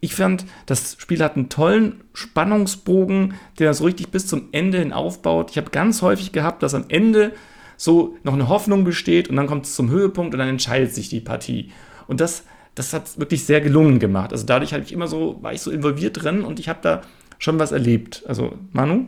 Ich 0.00 0.14
fand, 0.14 0.44
das 0.66 0.96
Spiel 0.98 1.22
hat 1.22 1.34
einen 1.34 1.48
tollen 1.48 2.04
Spannungsbogen, 2.14 3.34
der 3.58 3.74
so 3.74 3.84
richtig 3.84 4.10
bis 4.10 4.28
zum 4.28 4.48
Ende 4.52 4.78
hin 4.78 4.92
aufbaut. 4.92 5.50
Ich 5.50 5.56
habe 5.56 5.70
ganz 5.70 6.02
häufig 6.02 6.30
gehabt, 6.30 6.62
dass 6.62 6.74
am 6.74 6.84
Ende 6.88 7.32
so 7.76 8.16
noch 8.22 8.34
eine 8.34 8.48
Hoffnung 8.48 8.84
besteht 8.84 9.28
und 9.28 9.36
dann 9.36 9.48
kommt 9.48 9.64
es 9.64 9.74
zum 9.74 9.90
Höhepunkt 9.90 10.34
und 10.34 10.38
dann 10.38 10.48
entscheidet 10.48 10.94
sich 10.94 11.08
die 11.08 11.20
Partie. 11.20 11.72
Und 12.06 12.20
das 12.20 12.44
das 12.78 12.92
hat 12.92 13.18
wirklich 13.18 13.44
sehr 13.44 13.60
gelungen 13.60 13.98
gemacht. 13.98 14.32
Also 14.32 14.46
dadurch 14.46 14.72
habe 14.72 14.84
ich 14.84 14.92
immer 14.92 15.08
so, 15.08 15.38
war 15.42 15.52
ich 15.52 15.60
so 15.60 15.70
involviert 15.70 16.22
drin 16.22 16.42
und 16.42 16.60
ich 16.60 16.68
habe 16.68 16.78
da 16.82 17.02
schon 17.38 17.58
was 17.58 17.72
erlebt. 17.72 18.22
Also 18.26 18.56
Manu? 18.72 19.06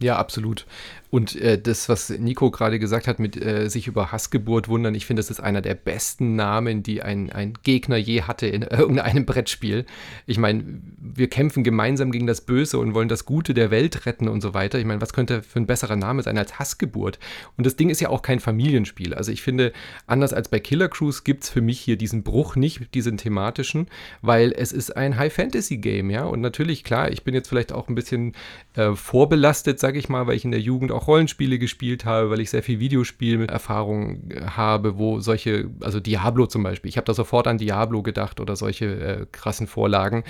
Ja, 0.00 0.16
absolut. 0.16 0.66
Und 1.14 1.36
äh, 1.36 1.60
das, 1.60 1.88
was 1.88 2.10
Nico 2.10 2.50
gerade 2.50 2.80
gesagt 2.80 3.06
hat, 3.06 3.20
mit 3.20 3.40
äh, 3.40 3.70
sich 3.70 3.86
über 3.86 4.10
Hassgeburt 4.10 4.66
wundern, 4.66 4.96
ich 4.96 5.06
finde, 5.06 5.20
das 5.20 5.30
ist 5.30 5.38
einer 5.38 5.62
der 5.62 5.76
besten 5.76 6.34
Namen, 6.34 6.82
die 6.82 7.02
ein, 7.02 7.30
ein 7.30 7.54
Gegner 7.62 7.96
je 7.96 8.22
hatte 8.22 8.48
in 8.48 8.62
irgendeinem 8.68 9.24
Brettspiel. 9.24 9.86
Ich 10.26 10.38
meine, 10.38 10.64
wir 10.98 11.28
kämpfen 11.28 11.62
gemeinsam 11.62 12.10
gegen 12.10 12.26
das 12.26 12.40
Böse 12.40 12.80
und 12.80 12.94
wollen 12.94 13.08
das 13.08 13.26
Gute 13.26 13.54
der 13.54 13.70
Welt 13.70 14.06
retten 14.06 14.26
und 14.26 14.40
so 14.40 14.54
weiter. 14.54 14.80
Ich 14.80 14.86
meine, 14.86 15.00
was 15.00 15.12
könnte 15.12 15.44
für 15.44 15.60
ein 15.60 15.68
besserer 15.68 15.94
Name 15.94 16.20
sein 16.24 16.36
als 16.36 16.58
Hassgeburt? 16.58 17.20
Und 17.56 17.64
das 17.64 17.76
Ding 17.76 17.90
ist 17.90 18.00
ja 18.00 18.08
auch 18.08 18.22
kein 18.22 18.40
Familienspiel. 18.40 19.14
Also 19.14 19.30
ich 19.30 19.40
finde, 19.40 19.72
anders 20.08 20.32
als 20.32 20.48
bei 20.48 20.58
Killer 20.58 20.88
Cruise 20.88 21.22
gibt 21.22 21.44
es 21.44 21.48
für 21.48 21.60
mich 21.60 21.78
hier 21.78 21.96
diesen 21.96 22.24
Bruch 22.24 22.56
nicht, 22.56 22.92
diesen 22.92 23.18
thematischen, 23.18 23.86
weil 24.20 24.50
es 24.50 24.72
ist 24.72 24.96
ein 24.96 25.16
High-Fantasy-Game, 25.16 26.10
ja. 26.10 26.24
Und 26.24 26.40
natürlich, 26.40 26.82
klar, 26.82 27.12
ich 27.12 27.22
bin 27.22 27.34
jetzt 27.34 27.48
vielleicht 27.48 27.72
auch 27.72 27.88
ein 27.88 27.94
bisschen 27.94 28.32
äh, 28.74 28.96
vorbelastet, 28.96 29.78
sage 29.78 30.00
ich 30.00 30.08
mal, 30.08 30.26
weil 30.26 30.34
ich 30.34 30.44
in 30.44 30.50
der 30.50 30.58
Jugend 30.58 30.90
auch 30.90 31.03
Rollenspiele 31.06 31.58
gespielt 31.58 32.04
habe, 32.04 32.30
weil 32.30 32.40
ich 32.40 32.50
sehr 32.50 32.62
viel 32.62 32.80
Videospielerfahrung 32.80 34.30
äh, 34.30 34.40
habe, 34.42 34.98
wo 34.98 35.20
solche, 35.20 35.70
also 35.80 36.00
Diablo 36.00 36.46
zum 36.46 36.62
Beispiel, 36.62 36.88
ich 36.88 36.96
habe 36.96 37.06
da 37.06 37.14
sofort 37.14 37.46
an 37.46 37.58
Diablo 37.58 38.02
gedacht 38.02 38.40
oder 38.40 38.56
solche 38.56 38.86
äh, 38.86 39.26
krassen 39.30 39.66
Vorlagen 39.66 40.24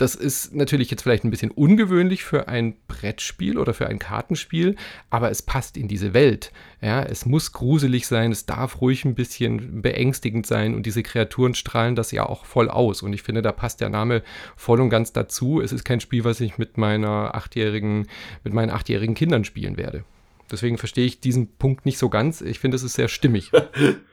das 0.00 0.14
ist 0.14 0.54
natürlich 0.54 0.90
jetzt 0.90 1.02
vielleicht 1.02 1.24
ein 1.24 1.30
bisschen 1.30 1.50
ungewöhnlich 1.50 2.24
für 2.24 2.48
ein 2.48 2.74
Brettspiel 2.88 3.58
oder 3.58 3.74
für 3.74 3.86
ein 3.86 3.98
Kartenspiel, 3.98 4.76
aber 5.10 5.30
es 5.30 5.42
passt 5.42 5.76
in 5.76 5.88
diese 5.88 6.14
Welt. 6.14 6.52
Ja, 6.80 7.02
es 7.02 7.26
muss 7.26 7.52
gruselig 7.52 8.06
sein, 8.06 8.32
es 8.32 8.46
darf 8.46 8.80
ruhig 8.80 9.04
ein 9.04 9.14
bisschen 9.14 9.82
beängstigend 9.82 10.46
sein 10.46 10.74
und 10.74 10.86
diese 10.86 11.02
Kreaturen 11.02 11.54
strahlen 11.54 11.96
das 11.96 12.12
ja 12.12 12.24
auch 12.24 12.46
voll 12.46 12.70
aus. 12.70 13.02
Und 13.02 13.12
ich 13.12 13.22
finde, 13.22 13.42
da 13.42 13.52
passt 13.52 13.82
der 13.82 13.90
Name 13.90 14.22
voll 14.56 14.80
und 14.80 14.88
ganz 14.88 15.12
dazu. 15.12 15.60
Es 15.60 15.72
ist 15.72 15.84
kein 15.84 16.00
Spiel, 16.00 16.24
was 16.24 16.40
ich 16.40 16.56
mit 16.56 16.78
meiner 16.78 17.34
achtjährigen, 17.34 18.06
mit 18.42 18.54
meinen 18.54 18.70
achtjährigen 18.70 19.14
Kindern 19.14 19.44
spielen 19.44 19.76
werde. 19.76 20.04
Deswegen 20.50 20.78
verstehe 20.78 21.06
ich 21.06 21.20
diesen 21.20 21.48
Punkt 21.56 21.84
nicht 21.84 21.98
so 21.98 22.08
ganz. 22.08 22.40
Ich 22.40 22.58
finde, 22.58 22.76
es 22.76 22.82
ist 22.82 22.94
sehr 22.94 23.08
stimmig. 23.08 23.50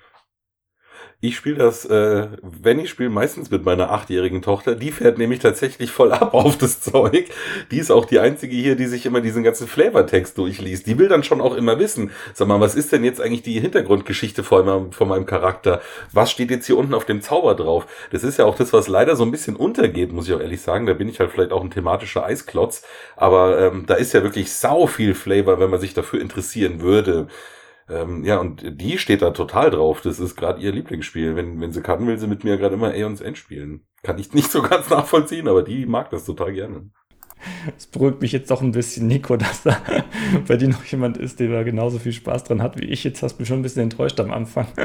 Ich 1.20 1.36
spiele 1.36 1.56
das, 1.56 1.84
äh, 1.84 2.28
wenn 2.44 2.78
ich 2.78 2.92
spiele, 2.92 3.10
meistens 3.10 3.50
mit 3.50 3.66
meiner 3.66 3.90
achtjährigen 3.90 4.44
Tochter. 4.44 4.76
Die 4.76 4.92
fährt 4.92 5.18
nämlich 5.18 5.40
tatsächlich 5.40 5.90
voll 5.90 6.12
ab 6.12 6.34
auf 6.36 6.60
das 6.60 6.80
Zeug. 6.80 7.26
Die 7.72 7.80
ist 7.80 7.90
auch 7.90 8.06
die 8.06 8.20
einzige 8.20 8.56
hier, 8.56 8.76
die 8.76 8.86
sich 8.86 9.08
immer 9.08 9.20
diesen 9.20 9.42
ganzen 9.42 9.68
Flavortext 9.68 10.38
durchliest. 10.38 10.86
Die 10.86 11.00
will 11.00 11.08
dann 11.08 11.24
schon 11.24 11.42
auch 11.42 11.56
immer 11.56 11.80
wissen, 11.80 12.12
sag 12.36 12.48
mal, 12.48 12.60
was 12.60 12.76
ist 12.76 12.92
denn 12.92 13.04
jetzt 13.04 13.20
eigentlich 13.20 13.42
die 13.42 13.60
Hintergrundgeschichte 13.60 14.44
von 14.44 14.64
meinem, 14.64 14.92
von 14.92 15.08
meinem 15.08 15.26
Charakter? 15.26 15.82
Was 16.14 16.30
steht 16.30 16.52
jetzt 16.52 16.68
hier 16.68 16.78
unten 16.78 16.94
auf 16.94 17.06
dem 17.06 17.24
Zauber 17.24 17.56
drauf? 17.56 17.88
Das 18.12 18.24
ist 18.24 18.38
ja 18.38 18.46
auch 18.46 18.56
das, 18.56 18.72
was 18.72 18.88
leider 18.88 19.16
so 19.16 19.24
ein 19.24 19.32
bisschen 19.32 19.56
untergeht, 19.56 20.12
muss 20.14 20.28
ich 20.28 20.36
auch 20.36 20.40
ehrlich 20.40 20.62
sagen. 20.62 20.86
Da 20.86 20.94
bin 20.94 21.10
ich 21.10 21.20
halt 21.20 21.32
vielleicht 21.32 21.52
auch 21.52 21.64
ein 21.64 21.72
thematischer 21.72 22.26
Eisklotz. 22.26 22.84
Aber 23.16 23.60
ähm, 23.60 23.86
da 23.88 23.96
ist 23.96 24.14
ja 24.14 24.22
wirklich 24.22 24.54
sau 24.54 24.86
viel 24.86 25.16
Flavor, 25.16 25.60
wenn 25.60 25.72
man 25.72 25.80
sich 25.80 25.96
dafür 25.96 26.22
interessieren 26.22 26.80
würde. 26.82 27.28
Ähm, 27.90 28.24
ja, 28.26 28.38
und 28.38 28.82
die 28.82 28.98
steht 28.98 29.22
da 29.22 29.32
total 29.32 29.70
drauf. 29.72 30.02
Das 30.02 30.20
ist 30.20 30.36
gerade 30.36 30.62
ihr 30.62 30.72
Lieblingsspiel. 30.72 31.36
Wenn, 31.36 31.60
wenn 31.62 31.72
sie 31.72 31.82
kann, 31.82 32.06
will 32.06 32.18
sie 32.18 32.28
mit 32.28 32.44
mir 32.44 32.58
gerade 32.58 32.76
immer 32.76 32.92
Aeons 32.92 33.22
End 33.22 33.38
spielen. 33.38 33.86
Kann 34.04 34.20
ich 34.20 34.34
nicht 34.34 34.52
so 34.52 34.62
ganz 34.62 34.90
nachvollziehen, 34.92 35.48
aber 35.48 35.64
die 35.64 35.86
mag 35.86 36.10
das 36.10 36.26
total 36.26 36.54
gerne. 36.54 36.90
Es 37.78 37.88
beruhigt 37.88 38.22
mich 38.22 38.32
jetzt 38.32 38.50
doch 38.52 38.62
ein 38.62 38.72
bisschen, 38.72 39.08
Nico, 39.08 39.38
dass 39.38 39.64
da 39.64 39.78
bei 40.48 40.58
dir 40.58 40.70
noch 40.70 40.84
jemand 40.86 41.18
ist, 41.18 41.40
der 41.40 41.50
da 41.50 41.64
genauso 41.64 42.00
viel 42.00 42.14
Spaß 42.14 42.46
dran 42.46 42.62
hat 42.62 42.80
wie 42.80 42.86
ich. 42.86 43.04
Jetzt 43.04 43.24
hast 43.24 43.36
du 43.36 43.42
mich 43.42 43.48
schon 43.48 43.60
ein 43.60 43.64
bisschen 43.64 43.84
enttäuscht 43.84 44.20
am 44.20 44.32
Anfang. 44.32 44.68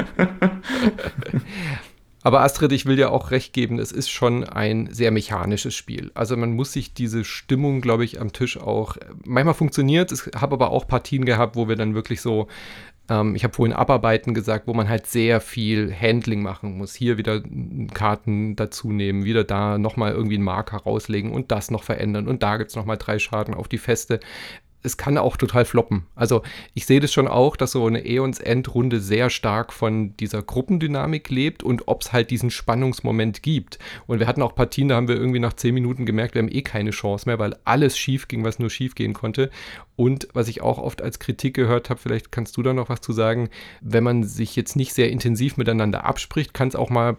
Aber 2.24 2.42
Astrid, 2.42 2.70
ich 2.70 2.86
will 2.86 2.94
dir 2.94 3.10
auch 3.10 3.32
recht 3.32 3.52
geben, 3.52 3.80
es 3.80 3.90
ist 3.90 4.08
schon 4.08 4.44
ein 4.44 4.88
sehr 4.92 5.10
mechanisches 5.10 5.74
Spiel. 5.74 6.12
Also 6.14 6.36
man 6.36 6.52
muss 6.52 6.72
sich 6.72 6.94
diese 6.94 7.24
Stimmung, 7.24 7.80
glaube 7.80 8.04
ich, 8.04 8.20
am 8.20 8.32
Tisch 8.32 8.58
auch. 8.58 8.96
Manchmal 9.24 9.54
funktioniert. 9.54 10.12
Ich 10.12 10.26
habe 10.40 10.54
aber 10.54 10.70
auch 10.70 10.86
Partien 10.86 11.24
gehabt, 11.24 11.56
wo 11.56 11.66
wir 11.68 11.74
dann 11.74 11.96
wirklich 11.96 12.20
so 12.20 12.46
ähm, 13.12 13.34
ich 13.34 13.44
habe 13.44 13.54
vorhin 13.54 13.74
Abarbeiten 13.74 14.32
gesagt, 14.32 14.66
wo 14.66 14.72
man 14.74 14.88
halt 14.88 15.06
sehr 15.06 15.40
viel 15.40 15.94
Handling 15.94 16.42
machen 16.42 16.78
muss. 16.78 16.94
Hier 16.94 17.18
wieder 17.18 17.42
Karten 17.92 18.56
dazu 18.56 18.90
nehmen, 18.90 19.24
wieder 19.24 19.44
da 19.44 19.76
nochmal 19.78 20.12
irgendwie 20.12 20.36
einen 20.36 20.44
Marker 20.44 20.78
rauslegen 20.78 21.30
und 21.30 21.50
das 21.50 21.70
noch 21.70 21.82
verändern. 21.82 22.26
Und 22.26 22.42
da 22.42 22.56
gibt 22.56 22.70
es 22.70 22.76
nochmal 22.76 22.96
drei 22.96 23.18
Schaden 23.18 23.54
auf 23.54 23.68
die 23.68 23.78
Feste 23.78 24.20
es 24.82 24.96
kann 24.96 25.18
auch 25.18 25.36
total 25.36 25.64
floppen. 25.64 26.06
Also 26.14 26.42
ich 26.74 26.86
sehe 26.86 27.00
das 27.00 27.12
schon 27.12 27.28
auch, 27.28 27.56
dass 27.56 27.72
so 27.72 27.86
eine 27.86 28.04
Eons 28.06 28.40
Endrunde 28.40 29.00
sehr 29.00 29.30
stark 29.30 29.72
von 29.72 30.16
dieser 30.16 30.42
Gruppendynamik 30.42 31.30
lebt 31.30 31.62
und 31.62 31.88
ob 31.88 32.02
es 32.02 32.12
halt 32.12 32.30
diesen 32.30 32.50
Spannungsmoment 32.50 33.42
gibt. 33.42 33.78
Und 34.06 34.18
wir 34.18 34.26
hatten 34.26 34.42
auch 34.42 34.54
Partien, 34.54 34.88
da 34.88 34.96
haben 34.96 35.08
wir 35.08 35.16
irgendwie 35.16 35.38
nach 35.38 35.52
zehn 35.54 35.74
Minuten 35.74 36.06
gemerkt, 36.06 36.34
wir 36.34 36.42
haben 36.42 36.50
eh 36.52 36.62
keine 36.62 36.90
Chance 36.90 37.28
mehr, 37.28 37.38
weil 37.38 37.56
alles 37.64 37.96
schief 37.96 38.28
ging, 38.28 38.44
was 38.44 38.58
nur 38.58 38.70
schief 38.70 38.94
gehen 38.94 39.12
konnte. 39.12 39.50
Und 39.96 40.28
was 40.32 40.48
ich 40.48 40.62
auch 40.62 40.78
oft 40.78 41.02
als 41.02 41.18
Kritik 41.18 41.54
gehört 41.54 41.90
habe, 41.90 42.00
vielleicht 42.00 42.32
kannst 42.32 42.56
du 42.56 42.62
da 42.62 42.72
noch 42.72 42.88
was 42.88 43.00
zu 43.00 43.12
sagen, 43.12 43.50
wenn 43.80 44.02
man 44.02 44.24
sich 44.24 44.56
jetzt 44.56 44.74
nicht 44.74 44.94
sehr 44.94 45.10
intensiv 45.10 45.56
miteinander 45.56 46.04
abspricht, 46.04 46.54
kann 46.54 46.68
es 46.68 46.76
auch 46.76 46.90
mal 46.90 47.16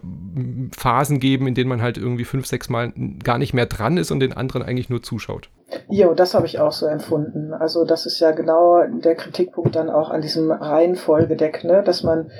Phasen 0.76 1.20
geben, 1.20 1.46
in 1.46 1.54
denen 1.54 1.68
man 1.68 1.82
halt 1.82 1.96
irgendwie 1.96 2.24
fünf, 2.24 2.46
sechs 2.46 2.68
Mal 2.68 2.92
gar 3.22 3.38
nicht 3.38 3.54
mehr 3.54 3.66
dran 3.66 3.96
ist 3.96 4.10
und 4.10 4.20
den 4.20 4.32
anderen 4.32 4.62
eigentlich 4.62 4.90
nur 4.90 5.02
zuschaut. 5.02 5.48
Jo, 5.88 6.14
das 6.14 6.34
habe 6.34 6.46
ich 6.46 6.58
auch 6.60 6.72
so 6.72 6.86
empfunden. 6.86 7.52
Also 7.52 7.84
das 7.84 8.06
ist 8.06 8.20
ja 8.20 8.32
genau 8.32 8.82
der 8.84 9.14
Kritikpunkt 9.14 9.74
dann 9.76 9.90
auch 9.90 10.10
an 10.10 10.20
diesem 10.20 10.50
Reihenfolgedeck, 10.50 11.64
ne? 11.64 11.82
dass 11.82 12.02
man 12.02 12.30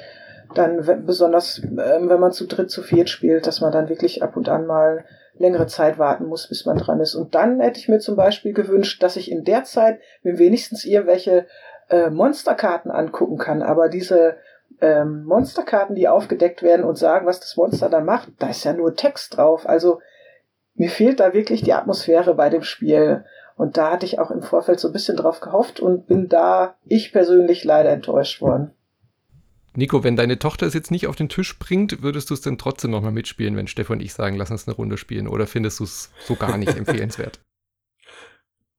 dann 0.55 1.05
besonders, 1.07 1.61
ähm, 1.63 2.09
wenn 2.09 2.21
man 2.21 2.33
zu 2.33 2.47
dritt, 2.47 2.71
zu 2.71 2.83
viert 2.83 3.09
spielt, 3.09 3.47
dass 3.47 3.61
man 3.61 3.73
dann 3.73 3.89
wirklich 3.89 4.23
ab 4.23 4.37
und 4.37 4.49
an 4.49 4.67
mal 4.67 5.05
längere 5.37 5.67
Zeit 5.67 5.99
warten 5.99 6.27
muss, 6.27 6.49
bis 6.49 6.65
man 6.65 6.79
dran 6.79 7.01
ist. 7.01 7.15
Und 7.15 7.35
dann 7.35 7.61
hätte 7.61 7.81
ich 7.81 7.89
mir 7.89 7.99
zum 7.99 8.15
Beispiel 8.15 8.53
gewünscht, 8.53 9.03
dass 9.03 9.17
ich 9.17 9.31
in 9.31 9.45
der 9.45 9.65
Zeit 9.65 9.99
mir 10.23 10.39
wenigstens 10.39 10.85
irgendwelche 10.85 11.47
äh, 11.89 12.11
Monsterkarten 12.11 12.91
angucken 12.91 13.39
kann. 13.39 13.63
Aber 13.63 13.89
diese 13.89 14.37
ähm, 14.81 15.25
Monsterkarten, 15.25 15.97
die 15.97 16.09
aufgedeckt 16.09 16.63
werden 16.63 16.85
und 16.85 16.99
sagen, 16.99 17.27
was 17.27 17.41
das 17.41 17.57
Monster 17.57 17.89
dann 17.89 18.05
macht, 18.05 18.31
da 18.39 18.49
ist 18.49 18.65
ja 18.65 18.73
nur 18.73 18.95
Text 18.95 19.37
drauf. 19.37 19.69
Also 19.69 20.01
mir 20.75 20.91
fehlt 20.91 21.21
da 21.21 21.33
wirklich 21.33 21.63
die 21.63 21.73
Atmosphäre 21.73 22.35
bei 22.35 22.51
dem 22.51 22.63
Spiel. 22.63 23.25
Und 23.57 23.77
da 23.77 23.93
hatte 23.93 24.07
ich 24.07 24.19
auch 24.19 24.31
im 24.31 24.43
Vorfeld 24.43 24.81
so 24.81 24.89
ein 24.89 24.93
bisschen 24.93 25.17
drauf 25.17 25.41
gehofft 25.41 25.79
und 25.79 26.07
bin 26.07 26.29
da 26.29 26.77
ich 26.85 27.13
persönlich 27.13 27.63
leider 27.65 27.91
enttäuscht 27.91 28.41
worden. 28.41 28.73
Nico, 29.77 30.05
wenn 30.05 30.17
deine 30.17 30.39
Tochter 30.39 30.67
es 30.67 30.75
jetzt 30.75 30.91
nicht 30.91 31.07
auf 31.07 31.17
den 31.17 31.29
Tisch 31.29 31.59
bringt, 31.59 32.03
würdest 32.03 32.31
du 32.31 32.35
es 32.35 32.41
denn 32.41 32.59
trotzdem 32.59 32.93
nochmal 32.93 33.13
mitspielen, 33.13 33.57
wenn 33.57 33.67
Stefan 33.67 33.99
und 33.99 34.05
ich 34.05 34.15
sagen, 34.15 34.37
lass 34.37 34.51
uns 34.51 34.69
eine 34.69 34.77
Runde 34.77 34.97
spielen? 34.97 35.27
Oder 35.27 35.47
findest 35.47 35.81
du 35.81 35.85
es 35.85 36.13
so 36.21 36.37
gar 36.37 36.59
nicht 36.59 36.77
empfehlenswert? 36.77 37.41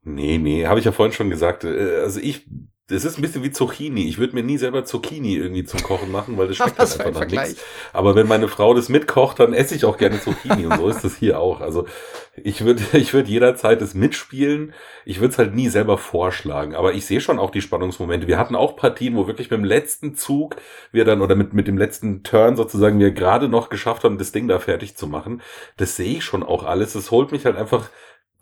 Nee, 0.04 0.38
nee, 0.38 0.68
habe 0.68 0.80
ich 0.80 0.86
ja 0.86 0.92
vorhin 0.92 1.14
schon 1.14 1.30
gesagt. 1.30 1.64
Äh, 1.64 2.00
also 2.02 2.20
ich 2.20 2.48
das 2.88 3.04
ist 3.04 3.18
ein 3.18 3.24
bisschen 3.24 3.42
wie 3.42 3.50
Zucchini. 3.50 4.08
Ich 4.08 4.20
würde 4.20 4.36
mir 4.36 4.44
nie 4.44 4.60
selber 4.60 4.86
Zucchini 4.86 5.36
irgendwie 5.36 5.64
zum 5.64 5.82
Kochen 5.82 6.12
machen, 6.12 6.38
weil 6.38 6.48
das 6.48 6.58
schmeckt 6.58 6.78
das 6.78 7.00
einfach 7.00 7.22
nach 7.22 7.28
nichts. 7.28 7.64
Aber 7.94 8.14
wenn 8.14 8.28
meine 8.28 8.48
Frau 8.48 8.76
das 8.76 8.90
mitkocht, 8.90 9.40
dann 9.40 9.54
esse 9.54 9.74
ich 9.74 9.86
auch 9.86 9.98
gerne 9.98 10.22
Zucchini. 10.22 10.68
und 10.68 10.78
so 10.78 10.88
ist 10.88 11.04
das 11.04 11.16
hier 11.16 11.40
auch. 11.40 11.62
Also 11.62 11.88
ich 12.36 12.64
würde 12.64 12.84
ich 12.94 13.12
würde 13.16 13.30
jederzeit 13.30 13.82
das 13.82 13.96
mitspielen. 13.96 14.74
Ich 15.04 15.20
würde 15.20 15.32
es 15.32 15.40
halt 15.40 15.56
nie 15.56 15.68
selber 15.70 15.98
vorschlagen. 15.98 16.76
Aber 16.76 16.94
ich 16.94 17.08
sehe 17.08 17.22
schon 17.22 17.40
auch 17.40 17.50
die 17.50 17.64
Spannungsmomente. 17.64 18.28
Wir 18.28 18.38
hatten 18.38 18.56
auch 18.56 18.76
Partien, 18.76 19.16
wo 19.16 19.26
wirklich 19.26 19.50
mit 19.50 19.58
dem 19.58 19.66
letzten 19.66 20.14
Zug 20.14 20.58
wir 20.92 21.06
dann, 21.06 21.22
oder 21.22 21.34
mit, 21.34 21.54
mit 21.54 21.68
dem 21.68 21.80
letzten 21.80 22.22
Turn 22.22 22.56
sozusagen, 22.56 23.00
wir 23.00 23.12
gerade 23.12 23.50
noch 23.50 23.70
geschafft 23.70 24.04
haben, 24.04 24.20
das 24.20 24.32
Ding 24.32 24.48
da 24.48 24.60
fertig 24.60 24.96
zu 24.96 25.08
machen. 25.08 25.42
Das 25.78 25.96
sehe 25.96 26.18
ich 26.18 26.24
schon 26.24 26.44
auch 26.44 26.64
alles. 26.64 26.94
Das 26.94 27.10
holt 27.10 27.32
mich 27.32 27.46
halt 27.46 27.56
einfach 27.56 27.90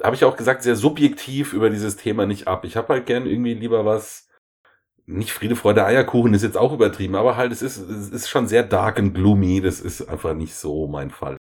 habe 0.02 0.16
ich 0.16 0.26
auch 0.26 0.36
gesagt, 0.36 0.64
sehr 0.64 0.76
subjektiv 0.76 1.54
über 1.54 1.70
dieses 1.70 1.96
Thema 1.96 2.26
nicht 2.26 2.48
ab. 2.48 2.66
Ich 2.66 2.76
habe 2.76 2.94
halt 2.94 3.06
gern 3.06 3.26
irgendwie 3.26 3.54
lieber 3.54 3.86
was, 3.86 4.28
nicht 5.06 5.32
Friede, 5.32 5.56
Freude, 5.56 5.86
Eierkuchen 5.86 6.34
ist 6.34 6.44
jetzt 6.44 6.58
auch 6.58 6.74
übertrieben, 6.74 7.16
aber 7.16 7.36
halt, 7.36 7.52
es 7.52 7.62
ist, 7.62 7.78
es 7.78 8.10
ist 8.10 8.30
schon 8.30 8.48
sehr 8.48 8.64
dark 8.64 9.00
und 9.00 9.14
gloomy. 9.14 9.62
Das 9.62 9.80
ist 9.80 10.02
einfach 10.08 10.34
nicht 10.34 10.56
so 10.56 10.88
mein 10.88 11.12
Fall. 11.12 11.38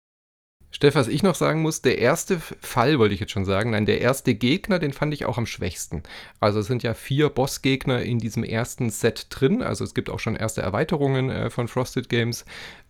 Steff, 0.74 0.94
was 0.94 1.08
ich 1.08 1.22
noch 1.22 1.34
sagen 1.34 1.60
muss, 1.60 1.82
der 1.82 1.98
erste 1.98 2.40
Fall 2.40 2.98
wollte 2.98 3.12
ich 3.12 3.20
jetzt 3.20 3.32
schon 3.32 3.44
sagen, 3.44 3.72
nein, 3.72 3.84
der 3.84 4.00
erste 4.00 4.34
Gegner, 4.34 4.78
den 4.78 4.94
fand 4.94 5.12
ich 5.12 5.26
auch 5.26 5.36
am 5.36 5.44
schwächsten. 5.44 6.02
Also 6.40 6.60
es 6.60 6.66
sind 6.66 6.82
ja 6.82 6.94
vier 6.94 7.28
Bossgegner 7.28 8.00
in 8.00 8.18
diesem 8.18 8.42
ersten 8.42 8.88
Set 8.88 9.26
drin, 9.28 9.62
also 9.62 9.84
es 9.84 9.92
gibt 9.92 10.08
auch 10.08 10.18
schon 10.18 10.34
erste 10.34 10.62
Erweiterungen 10.62 11.28
äh, 11.28 11.50
von 11.50 11.68
Frosted 11.68 12.08
Games, 12.08 12.46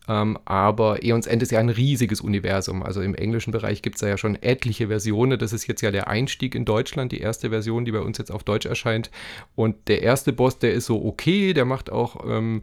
ähm, 0.09 0.39
aber 0.45 1.05
Eons 1.05 1.27
End 1.27 1.43
ist 1.43 1.53
ja 1.53 1.61
ein 1.61 1.69
riesiges 1.69 2.21
Universum. 2.21 2.83
Also 2.83 3.01
im 3.01 3.15
englischen 3.15 3.53
Bereich 3.53 3.83
gibt 3.83 3.97
es 3.97 4.03
ja 4.03 4.19
schon 4.19 4.35
etliche 4.43 4.89
Versionen. 4.89 5.39
Das 5.39 5.53
ist 5.53 5.67
jetzt 5.67 5.81
ja 5.81 5.91
der 5.91 6.09
Einstieg 6.09 6.55
in 6.55 6.65
Deutschland, 6.65 7.13
die 7.13 7.21
erste 7.21 7.51
Version, 7.51 7.85
die 7.85 7.93
bei 7.93 8.01
uns 8.01 8.19
jetzt 8.19 8.33
auf 8.33 8.43
Deutsch 8.43 8.67
erscheint. 8.67 9.11
Und 9.55 9.89
der 9.89 10.03
erste 10.03 10.33
Boss, 10.33 10.59
der 10.59 10.73
ist 10.73 10.87
so 10.87 11.05
okay, 11.05 11.53
der 11.53 11.65
macht 11.65 11.91
auch 11.91 12.25
ähm, 12.29 12.63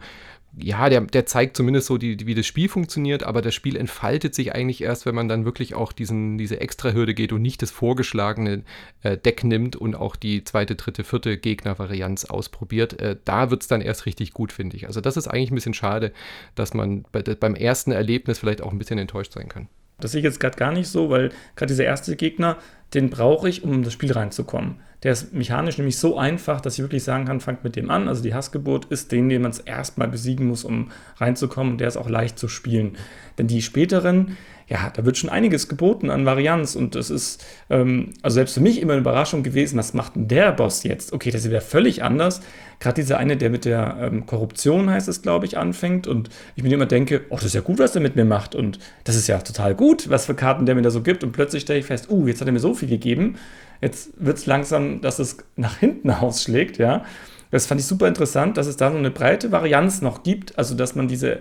ja, 0.61 0.89
der, 0.89 1.01
der 1.01 1.25
zeigt 1.25 1.55
zumindest 1.55 1.87
so, 1.87 1.97
die, 1.97 2.25
wie 2.25 2.35
das 2.35 2.45
Spiel 2.45 2.69
funktioniert, 2.69 3.23
aber 3.23 3.41
das 3.41 3.55
Spiel 3.55 3.75
entfaltet 3.75 4.35
sich 4.35 4.53
eigentlich 4.53 4.81
erst, 4.81 5.05
wenn 5.05 5.15
man 5.15 5.27
dann 5.27 5.45
wirklich 5.45 5.75
auch 5.75 5.91
diesen, 5.91 6.37
diese 6.37 6.59
Extra-Hürde 6.59 7.13
geht 7.13 7.31
und 7.31 7.41
nicht 7.41 7.61
das 7.61 7.71
vorgeschlagene 7.71 8.63
äh, 9.03 9.17
Deck 9.17 9.43
nimmt 9.43 9.75
und 9.75 9.95
auch 9.95 10.15
die 10.15 10.43
zweite, 10.43 10.75
dritte, 10.75 11.03
vierte 11.03 11.37
Gegner-Varianz 11.37 12.25
ausprobiert. 12.25 12.99
Äh, 12.99 13.17
da 13.25 13.51
wird 13.51 13.61
es 13.61 13.67
dann 13.67 13.81
erst 13.81 14.05
richtig 14.05 14.33
gut, 14.33 14.51
finde 14.51 14.75
ich. 14.75 14.87
Also 14.87 15.01
das 15.01 15.17
ist 15.17 15.27
eigentlich 15.27 15.51
ein 15.51 15.55
bisschen 15.55 15.73
schade, 15.73 16.11
dass 16.55 16.73
man 16.73 17.05
bei, 17.11 17.21
beim 17.21 17.55
ersten 17.55 17.91
Erlebnis 17.91 18.39
vielleicht 18.39 18.61
auch 18.61 18.71
ein 18.71 18.77
bisschen 18.77 18.99
enttäuscht 18.99 19.33
sein 19.33 19.49
kann. 19.49 19.67
Das 19.99 20.11
sehe 20.11 20.19
ich 20.19 20.25
jetzt 20.25 20.39
gerade 20.39 20.57
gar 20.57 20.71
nicht 20.71 20.87
so, 20.87 21.09
weil 21.09 21.29
gerade 21.55 21.71
dieser 21.71 21.83
erste 21.83 22.15
Gegner, 22.15 22.57
den 22.93 23.09
brauche 23.09 23.47
ich, 23.49 23.63
um 23.63 23.73
in 23.73 23.83
das 23.83 23.93
Spiel 23.93 24.11
reinzukommen. 24.11 24.75
Der 25.03 25.13
ist 25.13 25.33
mechanisch 25.33 25.77
nämlich 25.77 25.97
so 25.97 26.17
einfach, 26.17 26.59
dass 26.59 26.73
ich 26.73 26.81
wirklich 26.81 27.03
sagen 27.03 27.25
kann, 27.25 27.39
fangt 27.39 27.63
mit 27.63 27.77
dem 27.77 27.89
an. 27.89 28.09
Also 28.09 28.21
die 28.21 28.33
Hassgeburt 28.33 28.85
ist 28.85 29.13
den, 29.13 29.29
den 29.29 29.41
man 29.41 29.51
es 29.51 29.59
erstmal 29.59 30.09
besiegen 30.09 30.47
muss, 30.47 30.65
um 30.65 30.91
reinzukommen. 31.17 31.73
Und 31.73 31.77
der 31.81 31.87
ist 31.87 31.95
auch 31.95 32.09
leicht 32.09 32.37
zu 32.37 32.49
spielen. 32.49 32.97
Denn 33.37 33.47
die 33.47 33.61
späteren, 33.61 34.35
ja, 34.69 34.91
da 34.93 35.03
wird 35.03 35.17
schon 35.17 35.29
einiges 35.31 35.67
geboten 35.67 36.11
an 36.11 36.25
Varianz 36.25 36.75
und 36.75 36.93
das 36.93 37.09
ist, 37.09 37.43
ähm, 37.71 38.11
also 38.21 38.35
selbst 38.35 38.53
für 38.53 38.59
mich 38.59 38.79
immer 38.79 38.93
eine 38.93 39.01
Überraschung 39.01 39.41
gewesen, 39.41 39.79
was 39.79 39.95
macht 39.95 40.15
denn 40.15 40.27
der 40.27 40.51
Boss 40.51 40.83
jetzt? 40.83 41.11
Okay, 41.11 41.31
das 41.31 41.41
ist 41.41 41.49
wieder 41.49 41.61
völlig 41.61 42.03
anders. 42.03 42.41
Gerade 42.79 42.95
dieser 42.95 43.17
eine, 43.17 43.35
der 43.35 43.49
mit 43.49 43.65
der 43.65 43.97
ähm, 43.99 44.25
Korruption, 44.27 44.89
heißt 44.89 45.07
es, 45.07 45.23
glaube 45.23 45.47
ich, 45.47 45.57
anfängt 45.57 46.05
und 46.05 46.29
ich 46.55 46.63
mir 46.63 46.71
immer 46.71 46.85
denke, 46.85 47.21
oh, 47.29 47.35
das 47.35 47.45
ist 47.45 47.55
ja 47.55 47.61
gut, 47.61 47.79
was 47.79 47.95
er 47.95 48.01
mit 48.01 48.15
mir 48.15 48.25
macht 48.25 48.53
und 48.53 48.77
das 49.05 49.15
ist 49.15 49.27
ja 49.27 49.39
total 49.39 49.73
gut, 49.73 50.09
was 50.09 50.27
für 50.27 50.35
Karten 50.35 50.67
der 50.67 50.75
mir 50.75 50.83
da 50.83 50.91
so 50.91 51.01
gibt 51.01 51.23
und 51.23 51.31
plötzlich 51.31 51.63
stelle 51.63 51.79
ich 51.79 51.85
fest, 51.85 52.11
uh, 52.11 52.27
jetzt 52.27 52.39
hat 52.39 52.47
er 52.47 52.53
mir 52.53 52.59
so 52.59 52.75
viel 52.79 52.89
gegeben, 52.89 53.37
jetzt 53.81 54.11
wird 54.17 54.37
es 54.37 54.45
langsam, 54.45 55.01
dass 55.01 55.19
es 55.19 55.37
nach 55.55 55.77
hinten 55.77 56.09
ausschlägt, 56.11 56.77
ja. 56.77 57.05
Das 57.51 57.65
fand 57.65 57.81
ich 57.81 57.87
super 57.87 58.07
interessant, 58.07 58.57
dass 58.57 58.67
es 58.67 58.77
da 58.77 58.91
so 58.91 58.97
eine 58.97 59.09
breite 59.09 59.51
Varianz 59.51 60.01
noch 60.01 60.21
gibt, 60.21 60.57
also 60.57 60.75
dass 60.75 60.95
man 60.95 61.07
diese 61.07 61.39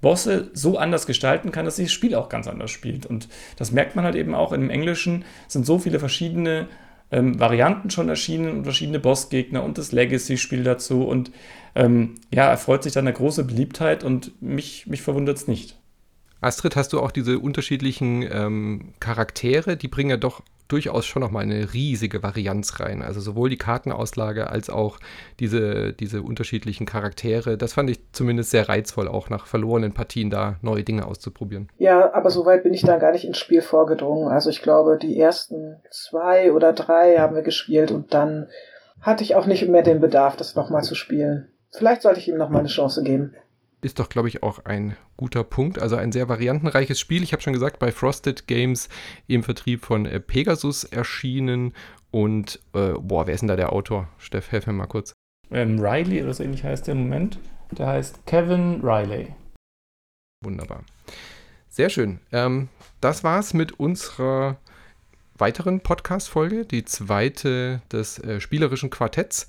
Bosse 0.00 0.50
so 0.52 0.78
anders 0.78 1.06
gestalten 1.06 1.52
kann, 1.52 1.64
dass 1.64 1.76
sich 1.76 1.86
das 1.86 1.92
Spiel 1.92 2.14
auch 2.14 2.28
ganz 2.28 2.48
anders 2.48 2.70
spielt. 2.70 3.06
Und 3.06 3.28
das 3.56 3.70
merkt 3.70 3.94
man 3.96 4.04
halt 4.04 4.16
eben 4.16 4.34
auch 4.34 4.52
im 4.52 4.70
Englischen, 4.70 5.24
sind 5.48 5.64
so 5.64 5.78
viele 5.78 5.98
verschiedene 5.98 6.68
ähm, 7.10 7.38
Varianten 7.38 7.90
schon 7.90 8.08
erschienen 8.08 8.50
und 8.50 8.64
verschiedene 8.64 8.98
Bossgegner 8.98 9.62
und 9.62 9.78
das 9.78 9.92
Legacy-Spiel 9.92 10.64
dazu. 10.64 11.04
Und 11.04 11.30
ähm, 11.74 12.16
ja, 12.32 12.48
erfreut 12.50 12.82
sich 12.82 12.92
dann 12.92 13.06
eine 13.06 13.14
große 13.14 13.44
Beliebtheit 13.44 14.02
und 14.02 14.42
mich, 14.42 14.86
mich 14.86 15.02
verwundert 15.02 15.36
es 15.36 15.46
nicht. 15.46 15.78
Astrid, 16.42 16.76
hast 16.76 16.92
du 16.92 17.00
auch 17.00 17.12
diese 17.12 17.38
unterschiedlichen 17.38 18.22
ähm, 18.30 18.94
Charaktere? 19.00 19.76
Die 19.76 19.88
bringen 19.88 20.10
ja 20.10 20.16
doch 20.16 20.42
durchaus 20.66 21.04
schon 21.06 21.20
nochmal 21.20 21.42
eine 21.44 21.72
riesige 21.74 22.22
Varianz 22.22 22.80
rein. 22.80 23.02
Also 23.02 23.20
sowohl 23.20 23.50
die 23.50 23.58
Kartenauslage 23.58 24.50
als 24.50 24.70
auch 24.70 24.98
diese, 25.38 25.92
diese 25.92 26.22
unterschiedlichen 26.22 26.86
Charaktere. 26.86 27.58
Das 27.58 27.74
fand 27.74 27.90
ich 27.90 28.00
zumindest 28.12 28.50
sehr 28.50 28.68
reizvoll, 28.68 29.06
auch 29.06 29.28
nach 29.28 29.46
verlorenen 29.46 29.92
Partien 29.92 30.30
da 30.30 30.56
neue 30.62 30.82
Dinge 30.82 31.06
auszuprobieren. 31.06 31.68
Ja, 31.78 32.12
aber 32.14 32.30
soweit 32.30 32.62
bin 32.62 32.74
ich 32.74 32.82
dann 32.82 33.00
gar 33.00 33.12
nicht 33.12 33.24
ins 33.24 33.38
Spiel 33.38 33.60
vorgedrungen. 33.60 34.28
Also 34.28 34.50
ich 34.50 34.62
glaube, 34.62 34.98
die 35.00 35.18
ersten 35.18 35.76
zwei 35.90 36.52
oder 36.52 36.72
drei 36.72 37.18
haben 37.18 37.36
wir 37.36 37.42
gespielt 37.42 37.92
und 37.92 38.14
dann 38.14 38.48
hatte 39.00 39.24
ich 39.24 39.34
auch 39.36 39.46
nicht 39.46 39.68
mehr 39.68 39.82
den 39.82 40.00
Bedarf, 40.00 40.36
das 40.36 40.56
nochmal 40.56 40.82
zu 40.82 40.94
spielen. 40.94 41.48
Vielleicht 41.70 42.02
sollte 42.02 42.18
ich 42.18 42.28
ihm 42.28 42.36
nochmal 42.36 42.60
eine 42.60 42.68
Chance 42.68 43.02
geben 43.02 43.34
ist 43.82 43.98
doch, 43.98 44.08
glaube 44.08 44.28
ich, 44.28 44.42
auch 44.42 44.64
ein 44.64 44.96
guter 45.16 45.44
Punkt. 45.44 45.80
Also 45.80 45.96
ein 45.96 46.12
sehr 46.12 46.28
variantenreiches 46.28 46.98
Spiel. 46.98 47.22
Ich 47.22 47.32
habe 47.32 47.42
schon 47.42 47.52
gesagt, 47.52 47.78
bei 47.78 47.92
Frosted 47.92 48.46
Games 48.46 48.88
im 49.26 49.42
Vertrieb 49.42 49.84
von 49.84 50.06
äh, 50.06 50.20
Pegasus 50.20 50.84
erschienen. 50.84 51.74
Und, 52.10 52.60
äh, 52.74 52.92
boah, 52.92 53.26
wer 53.26 53.34
ist 53.34 53.40
denn 53.40 53.48
da 53.48 53.56
der 53.56 53.72
Autor? 53.72 54.08
Steff, 54.18 54.52
helf 54.52 54.66
mir 54.66 54.72
mal 54.72 54.86
kurz. 54.86 55.12
Ähm, 55.50 55.80
Riley 55.80 56.22
oder 56.22 56.32
so 56.32 56.44
ähnlich 56.44 56.64
heißt 56.64 56.86
der 56.86 56.94
im 56.94 57.02
Moment. 57.02 57.38
Der 57.72 57.88
heißt 57.88 58.24
Kevin 58.26 58.80
Riley. 58.82 59.34
Wunderbar. 60.44 60.84
Sehr 61.68 61.90
schön. 61.90 62.20
Ähm, 62.30 62.68
das 63.00 63.24
war's 63.24 63.52
mit 63.52 63.78
unserer 63.80 64.58
weiteren 65.42 65.80
Podcast-Folge, 65.80 66.64
die 66.64 66.84
zweite 66.84 67.82
des 67.90 68.16
äh, 68.20 68.40
spielerischen 68.40 68.90
Quartetts. 68.90 69.48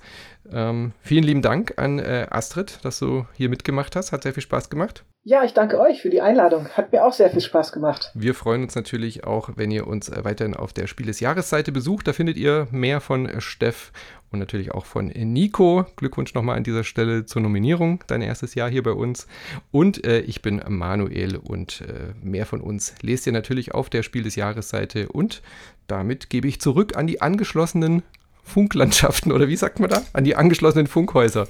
Ähm, 0.52 0.91
vielen 1.04 1.24
lieben 1.24 1.44
Dank 1.44 1.76
an 1.78 2.00
äh, 2.00 2.26
Astrid, 2.32 2.80
dass 2.82 2.98
du 2.98 3.28
hier 3.36 3.48
mitgemacht 3.48 3.96
hast. 3.96 4.12
Hat 4.12 4.24
sehr 4.24 4.34
viel 4.34 4.41
Spaß 4.41 4.72
gemacht. 4.72 5.06
Ja, 5.26 5.46
ich 5.46 5.54
danke 5.54 5.80
euch 5.80 6.02
für 6.02 6.10
die 6.10 6.20
Einladung. 6.20 6.68
Hat 6.68 6.92
mir 6.92 7.06
auch 7.06 7.14
sehr 7.14 7.30
viel 7.30 7.40
Spaß 7.40 7.72
gemacht. 7.72 8.12
Wir 8.14 8.36
freuen 8.36 8.64
uns 8.64 8.76
natürlich 8.76 9.24
auch, 9.24 9.52
wenn 9.56 9.72
ihr 9.72 9.88
uns 9.88 10.10
äh, 10.10 10.26
weiterhin 10.26 10.54
auf 10.54 10.74
der 10.74 10.86
Spiel 10.88 11.06
des 11.06 11.22
Jahres-Seite 11.22 11.72
besucht. 11.72 12.10
Da 12.10 12.14
findet 12.14 12.36
ihr 12.36 12.68
mehr 12.72 13.00
von 13.00 13.30
äh, 13.30 13.40
Steff 13.40 13.94
und 14.32 14.40
natürlich 14.40 14.74
auch 14.74 14.86
von 14.86 15.08
Nico. 15.08 15.86
Glückwunsch 15.96 16.34
nochmal 16.34 16.58
an 16.58 16.66
dieser 16.66 16.84
Stelle 16.84 17.26
zur 17.26 17.42
Nominierung. 17.42 18.04
Dein 18.08 18.22
erstes 18.22 18.54
Jahr 18.54 18.70
hier 18.70 18.84
bei 18.84 18.92
uns. 18.92 19.28
Und 19.72 20.06
äh, 20.06 20.20
ich 20.20 20.42
bin 20.42 20.62
Manuel 20.68 21.38
und 21.38 21.82
äh, 21.88 22.14
mehr 22.22 22.46
von 22.46 22.60
uns 22.60 22.94
lest 23.02 23.26
ihr 23.26 23.34
natürlich 23.34 23.74
auf 23.74 23.90
der 23.90 24.04
Spiel 24.04 24.24
des 24.24 24.36
Jahres-Seite. 24.36 25.08
Und 25.08 25.42
damit 25.88 26.30
gebe 26.30 26.50
ich 26.50 26.60
zurück 26.60 26.98
an 26.98 27.08
die 27.08 27.22
angeschlossenen 27.22 28.04
Funklandschaften 28.44 29.32
oder 29.32 29.48
wie 29.48 29.56
sagt 29.56 29.80
man 29.80 29.90
da? 29.90 30.02
An 30.12 30.26
die 30.26 30.36
angeschlossenen 30.36 30.88
Funkhäuser. 30.88 31.48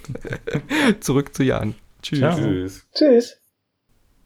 zurück 1.00 1.34
zu 1.34 1.42
Jan. 1.42 1.74
Tschüss. 2.04 2.36
Tschüss. 2.36 2.88
Tschüss. 2.94 3.43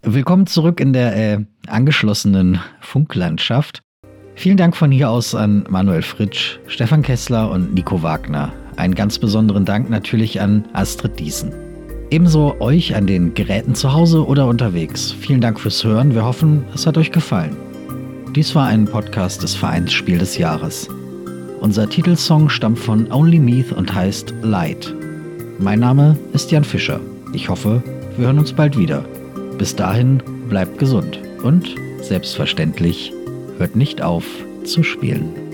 Willkommen 0.03 0.45
zurück 0.45 0.79
in 0.79 0.93
der 0.93 1.15
äh, 1.15 1.39
angeschlossenen 1.67 2.59
Funklandschaft. 2.81 3.81
Vielen 4.35 4.55
Dank 4.55 4.77
von 4.77 4.91
hier 4.91 5.09
aus 5.09 5.33
an 5.33 5.65
Manuel 5.69 6.03
Fritsch, 6.03 6.59
Stefan 6.67 7.01
Kessler 7.01 7.49
und 7.49 7.73
Nico 7.73 8.03
Wagner. 8.03 8.53
Einen 8.75 8.93
ganz 8.93 9.17
besonderen 9.17 9.65
Dank 9.65 9.89
natürlich 9.89 10.39
an 10.39 10.65
Astrid 10.73 11.19
Diesen. 11.19 11.51
Ebenso 12.11 12.55
euch 12.61 12.95
an 12.95 13.07
den 13.07 13.33
Geräten 13.33 13.73
zu 13.73 13.91
Hause 13.91 14.25
oder 14.25 14.47
unterwegs. 14.47 15.11
Vielen 15.11 15.41
Dank 15.41 15.59
fürs 15.59 15.83
Hören. 15.83 16.13
Wir 16.13 16.23
hoffen, 16.23 16.63
es 16.75 16.85
hat 16.85 16.97
euch 16.97 17.11
gefallen. 17.11 17.57
Dies 18.35 18.53
war 18.53 18.67
ein 18.67 18.85
Podcast 18.85 19.41
des 19.41 19.55
Vereins 19.55 19.91
Spiel 19.91 20.19
des 20.19 20.37
Jahres. 20.37 20.87
Unser 21.59 21.89
Titelsong 21.89 22.49
stammt 22.49 22.77
von 22.77 23.11
Only 23.11 23.39
Meath 23.39 23.71
und 23.71 23.93
heißt 23.93 24.33
Light. 24.43 24.93
Mein 25.57 25.79
Name 25.79 26.15
ist 26.33 26.51
Jan 26.51 26.63
Fischer. 26.63 26.99
Ich 27.33 27.49
hoffe, 27.49 27.81
wir 28.15 28.27
hören 28.27 28.37
uns 28.37 28.53
bald 28.53 28.77
wieder. 28.77 29.03
Bis 29.57 29.75
dahin 29.75 30.21
bleibt 30.49 30.77
gesund 30.77 31.19
und 31.43 31.75
selbstverständlich 32.01 33.11
hört 33.57 33.75
nicht 33.75 34.01
auf 34.01 34.25
zu 34.63 34.83
spielen. 34.83 35.46